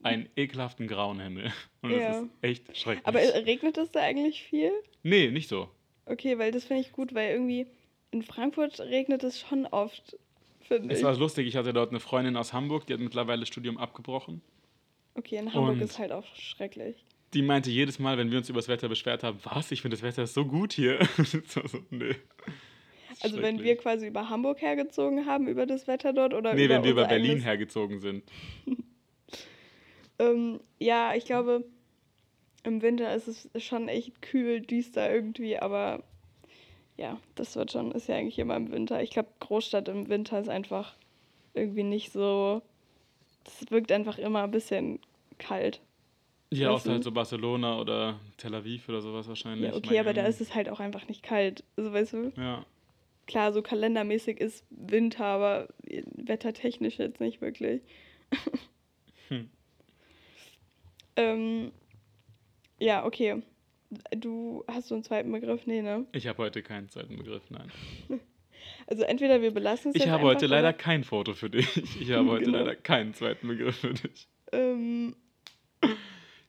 einen 0.01 0.29
ekelhaften 0.35 0.87
grauen 0.87 1.19
Himmel. 1.19 1.51
Und 1.81 1.91
Ja. 1.91 2.09
das 2.09 2.23
ist 2.23 2.29
echt 2.41 2.77
schrecklich. 2.77 3.05
Aber 3.05 3.21
äh, 3.21 3.37
regnet 3.39 3.77
es 3.77 3.91
da 3.91 3.99
eigentlich 4.01 4.43
viel? 4.43 4.71
nee, 5.03 5.29
nicht 5.29 5.49
so. 5.49 5.69
Okay, 6.05 6.37
weil 6.39 6.51
das 6.51 6.63
finde 6.63 6.81
ich 6.81 6.91
gut, 6.91 7.13
weil 7.13 7.31
irgendwie 7.31 7.67
in 8.11 8.23
Frankfurt 8.23 8.79
regnet 8.79 9.23
es 9.23 9.39
schon 9.39 9.65
oft, 9.67 10.17
finde 10.61 10.91
Es 10.93 10.99
ich. 10.99 11.05
war 11.05 11.15
lustig, 11.15 11.45
ich 11.47 11.55
hatte 11.55 11.73
dort 11.73 11.89
eine 11.91 11.99
Freundin 11.99 12.35
aus 12.37 12.53
Hamburg, 12.53 12.87
die 12.87 12.93
hat 12.93 12.99
mittlerweile 12.99 13.41
das 13.41 13.49
Studium 13.49 13.77
abgebrochen. 13.77 14.41
Okay, 15.15 15.35
in 15.37 15.53
Hamburg 15.53 15.73
Und- 15.73 15.81
ist 15.81 15.99
halt 15.99 16.11
auch 16.11 16.25
schrecklich. 16.35 16.95
Die 17.33 17.41
meinte 17.41 17.69
jedes 17.69 17.99
Mal, 17.99 18.17
wenn 18.17 18.31
wir 18.31 18.39
uns 18.39 18.49
über 18.49 18.59
das 18.59 18.67
Wetter 18.67 18.89
beschwert 18.89 19.23
haben, 19.23 19.39
was, 19.43 19.71
ich 19.71 19.81
finde 19.81 19.95
das 19.95 20.03
Wetter 20.03 20.23
ist 20.23 20.33
so 20.33 20.45
gut 20.45 20.73
hier. 20.73 20.99
so, 21.47 21.61
nee. 21.91 22.15
Also 23.21 23.41
wenn 23.41 23.61
wir 23.61 23.75
quasi 23.75 24.07
über 24.07 24.29
Hamburg 24.29 24.61
hergezogen 24.61 25.25
haben, 25.25 25.47
über 25.47 25.65
das 25.65 25.87
Wetter 25.87 26.13
dort 26.13 26.33
oder 26.33 26.53
Nee, 26.53 26.65
über 26.65 26.75
wenn 26.75 26.83
wir 26.83 26.91
über 26.91 27.05
Berlin 27.05 27.31
eigenes- 27.31 27.45
hergezogen 27.45 27.99
sind. 27.99 28.23
Ähm, 30.19 30.59
ja, 30.79 31.15
ich 31.15 31.23
glaube, 31.23 31.63
im 32.63 32.81
Winter 32.81 33.15
ist 33.15 33.27
es 33.53 33.63
schon 33.63 33.87
echt 33.87 34.21
kühl, 34.21 34.59
düster 34.59 35.09
irgendwie, 35.09 35.57
aber 35.57 36.03
ja, 36.97 37.17
das 37.35 37.55
wird 37.55 37.71
schon, 37.71 37.93
ist 37.93 38.09
ja 38.09 38.15
eigentlich 38.17 38.37
immer 38.37 38.57
im 38.57 38.69
Winter. 38.71 39.01
Ich 39.01 39.11
glaube, 39.11 39.29
Großstadt 39.39 39.87
im 39.87 40.09
Winter 40.09 40.41
ist 40.41 40.49
einfach 40.49 40.95
irgendwie 41.53 41.83
nicht 41.83 42.11
so. 42.11 42.61
Das 43.45 43.71
wirkt 43.71 43.93
einfach 43.93 44.17
immer 44.17 44.43
ein 44.43 44.51
bisschen 44.51 44.99
kalt. 45.37 45.79
Ja, 46.51 46.71
außer 46.71 46.93
halt 46.93 47.03
so 47.03 47.11
Barcelona 47.11 47.79
oder 47.79 48.19
Tel 48.37 48.55
Aviv 48.55 48.89
oder 48.89 49.01
sowas 49.01 49.27
wahrscheinlich. 49.27 49.69
Ja, 49.69 49.75
okay, 49.75 49.99
aber 49.99 50.13
da 50.13 50.25
ist 50.25 50.41
es 50.41 50.55
halt 50.55 50.67
auch 50.69 50.79
einfach 50.79 51.07
nicht 51.07 51.21
kalt. 51.21 51.63
Also 51.77 51.93
weißt 51.93 52.13
du, 52.13 52.31
Ja. 52.37 52.65
klar, 53.27 53.53
so 53.53 53.61
kalendermäßig 53.61 54.39
ist 54.39 54.65
Winter, 54.71 55.25
aber 55.25 55.67
wettertechnisch 56.15 56.97
jetzt 56.97 57.19
nicht 57.19 57.41
wirklich. 57.41 57.81
Hm. 59.27 59.49
ähm, 61.15 61.71
ja, 62.79 63.05
okay. 63.05 63.43
Du 64.11 64.63
hast 64.67 64.87
so 64.87 64.95
einen 64.95 65.03
zweiten 65.03 65.31
Begriff? 65.31 65.65
Nee, 65.67 65.81
ne? 65.81 66.05
Ich 66.13 66.27
habe 66.27 66.39
heute 66.43 66.61
keinen 66.63 66.89
zweiten 66.89 67.17
Begriff, 67.17 67.43
nein. 67.49 67.71
Also 68.87 69.03
entweder 69.03 69.41
wir 69.41 69.51
belassen 69.51 69.91
es 69.91 69.95
Ich 70.01 70.09
habe 70.09 70.23
heute 70.23 70.45
leider 70.45 70.73
kein 70.73 71.03
Foto 71.03 71.33
für 71.33 71.49
dich. 71.49 72.01
Ich 72.01 72.11
habe 72.11 72.29
heute 72.29 72.45
Genau. 72.45 72.57
leider 72.57 72.75
keinen 72.75 73.13
zweiten 73.13 73.47
Begriff 73.47 73.77
für 73.77 73.93
dich. 73.93 74.27
Ähm, 74.51 75.15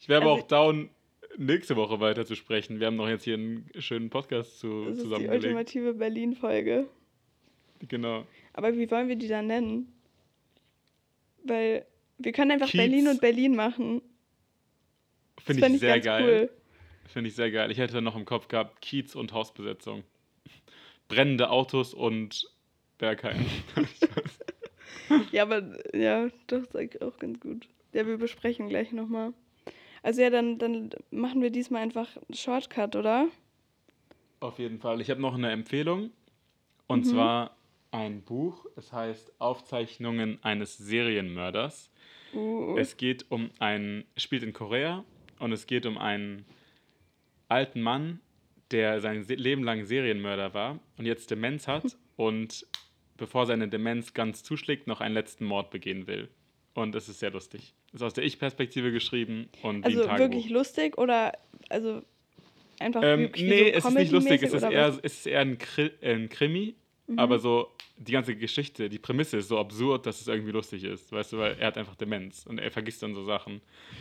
Ich 0.01 0.09
wäre 0.09 0.23
aber 0.23 0.33
Also- 0.33 0.43
auch 0.45 0.49
down, 0.49 0.91
nächste 1.37 1.77
Woche 1.77 2.01
weiter 2.01 2.27
zu 2.27 2.35
sprechen. 2.35 2.81
Wir 2.81 2.89
haben 2.89 2.97
noch 2.97 3.09
jetzt 3.09 3.25
hier 3.25 3.35
einen 3.35 3.69
schönen 3.79 4.11
Podcast 4.11 4.59
zu, 4.59 4.87
das 4.87 4.99
ist 4.99 5.05
die 5.17 5.29
ultimative 5.29 5.95
Berlin-Folge. 5.95 6.89
Genau. 7.89 8.27
Aber 8.53 8.77
wie 8.77 8.91
wollen 8.91 9.09
wir 9.09 9.17
die 9.17 9.29
dann 9.29 9.47
nennen? 9.47 9.93
Weil 11.45 11.87
wir 12.19 12.33
können 12.33 12.51
einfach 12.51 12.69
Kiez. 12.69 12.81
Berlin 12.81 13.09
und 13.09 13.21
Berlin 13.21 13.55
machen. 13.57 14.03
Finde 15.43 15.63
fänd 15.63 15.75
ich 15.77 15.81
sehr 15.81 16.01
geil. 16.01 16.51
Finde 17.07 17.29
ich 17.29 17.35
sehr 17.35 17.51
geil. 17.51 17.71
Ich 17.71 17.79
hätte 17.79 18.03
noch 18.03 18.17
im 18.17 18.25
Kopf 18.27 18.49
gehabt, 18.49 18.83
Kiez 18.83 19.15
und 19.15 19.33
Hausbesetzung. 19.33 20.05
Brennende 21.09 21.51
Autos 21.51 21.95
und 21.95 22.51
Bergheim. 22.99 23.45
Ja, 25.33 25.43
aber 25.43 25.63
ja, 25.97 26.29
doch, 26.47 26.59
ist 26.63 26.77
eigentlich 26.77 27.03
auch 27.03 27.17
ganz 27.19 27.41
gut. 27.41 27.67
Ja, 27.93 28.07
wir 28.07 28.17
besprechen 28.17 28.69
gleich 28.69 28.93
nochmal. 28.93 29.33
Also 30.03 30.23
ja, 30.23 30.31
dann, 30.31 30.59
dann 30.59 30.91
machen 31.11 31.43
wir 31.43 31.51
diesmal 31.51 31.83
einfach 31.83 32.17
einen 32.17 32.35
Shortcut, 32.35 32.97
oder? 32.97 33.29
Auf 34.41 34.59
jeden 34.59 34.79
Fall. 34.79 35.01
Ich 35.01 35.11
habe 35.11 35.21
noch 35.21 35.35
eine 35.35 35.51
Empfehlung. 35.51 36.11
Und 36.87 37.01
Mhm. 37.01 37.11
zwar 37.11 37.57
ein 37.93 38.23
Buch. 38.23 38.67
Es 38.77 38.93
heißt 38.93 39.33
Aufzeichnungen 39.39 40.39
eines 40.43 40.77
Serienmörders. 40.79 41.91
Uh, 42.33 42.77
Es 42.79 42.97
geht 42.97 43.27
um 43.31 43.51
einen, 43.59 44.05
spielt 44.17 44.43
in 44.45 44.53
Korea 44.53 45.05
und 45.41 45.53
es 45.53 45.67
geht 45.67 45.85
um 45.87 45.99
einen 45.99 46.45
alten 47.49 47.81
Mann, 47.83 48.21
der 48.71 49.01
sein 49.01 49.25
Se- 49.25 49.35
Leben 49.35 49.65
lang 49.65 49.85
Serienmörder 49.85 50.55
war 50.55 50.79
und 50.97 51.07
jetzt 51.07 51.31
Demenz 51.33 51.67
hat 51.67 51.97
und 52.17 52.67
bevor 53.17 53.47
seine 53.47 53.69
Demenz 53.69 54.15
ganz 54.15 54.43
zuschlägt, 54.45 54.87
noch 54.87 55.01
einen 55.01 55.15
letzten 55.15 55.45
Mord 55.45 55.71
begehen 55.71 56.07
will. 56.07 56.29
Und 56.75 56.95
es 56.95 57.09
ist 57.09 57.19
sehr 57.19 57.31
lustig. 57.31 57.75
Ist 57.93 58.03
aus 58.03 58.15
der 58.15 58.25
Ich-Perspektive 58.25 58.93
geschrieben 58.93 59.49
und 59.63 59.81
wie 59.81 59.97
also 59.97 60.09
wirklich 60.19 60.49
lustig 60.51 60.97
oder 60.99 61.33
also 61.69 62.03
einfach 62.79 63.03
ähm, 63.03 63.31
wie, 63.35 63.43
nee, 63.43 63.73
so 63.73 63.79
es 63.79 63.85
ist 63.85 63.95
nicht 63.95 64.13
lustig, 64.13 64.43
es 64.43 64.53
ist 64.53 64.63
eher, 64.63 64.89
es 64.89 64.99
ist 64.99 65.27
eher 65.27 65.41
ein, 65.41 65.59
Kri 65.59 65.91
ein 66.01 66.29
Krimi 66.29 66.77
aber 67.17 67.39
so 67.39 67.71
die 67.97 68.13
ganze 68.13 68.37
Geschichte, 68.37 68.89
die 68.89 68.99
Prämisse 68.99 69.39
ist 69.39 69.49
so 69.49 69.59
absurd, 69.59 70.07
dass 70.07 70.21
es 70.21 70.29
irgendwie 70.29 70.53
lustig 70.53 70.85
ist, 70.85 71.13
weißt 71.13 71.33
du, 71.33 71.39
weil 71.39 71.57
er 71.59 71.69
hat 71.69 71.79
einfach 71.79 71.97
Demenz 71.97 72.47
und 72.47 72.59
er 72.59 72.71
vergisst 72.71 73.03
dann 73.03 73.15
so 73.15 73.25
Sachen. 73.25 73.61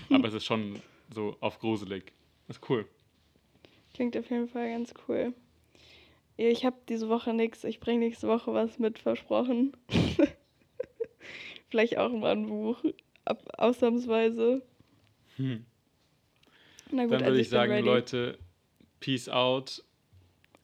Aber 0.10 0.28
es 0.28 0.34
ist 0.34 0.46
schon 0.46 0.80
so 1.14 1.36
auf 1.40 1.60
gruselig. 1.60 2.14
Ist 2.48 2.62
cool. 2.70 2.86
Klingt 3.94 4.16
auf 4.18 4.30
jeden 4.30 4.48
Fall 4.48 4.70
ganz 4.72 4.94
cool. 5.08 5.34
Ich 6.38 6.64
habe 6.66 6.78
diese 6.88 7.10
Woche 7.10 7.34
nichts. 7.34 7.64
Ich 7.64 7.80
bringe 7.80 8.00
nächste 8.00 8.28
Woche 8.28 8.54
was 8.54 8.80
mit, 8.80 9.00
versprochen. 9.00 9.76
Vielleicht 11.70 11.98
auch 11.98 12.12
mal 12.12 12.32
ein 12.34 12.48
Buch. 12.48 12.84
Ab, 13.26 13.44
ausnahmsweise. 13.58 14.62
Hm. 15.38 15.66
Na 16.92 17.06
gut, 17.06 17.22
Dann 17.22 17.24
also 17.24 17.38
würde 17.38 17.42
ich 17.42 17.48
ich 17.48 17.50
bin 17.50 17.60
sagen. 17.60 17.78
Leute, 17.80 18.38
peace 19.00 19.30
out 19.30 19.84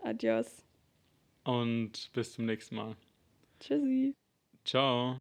Adios. 0.05 0.63
und 1.43 2.11
bis 2.13 2.33
zum 2.33 2.45
nächsten 2.45 2.75
Mal. 2.75 2.95
Tschüssi. 3.59 4.15
Ciao. 4.65 5.17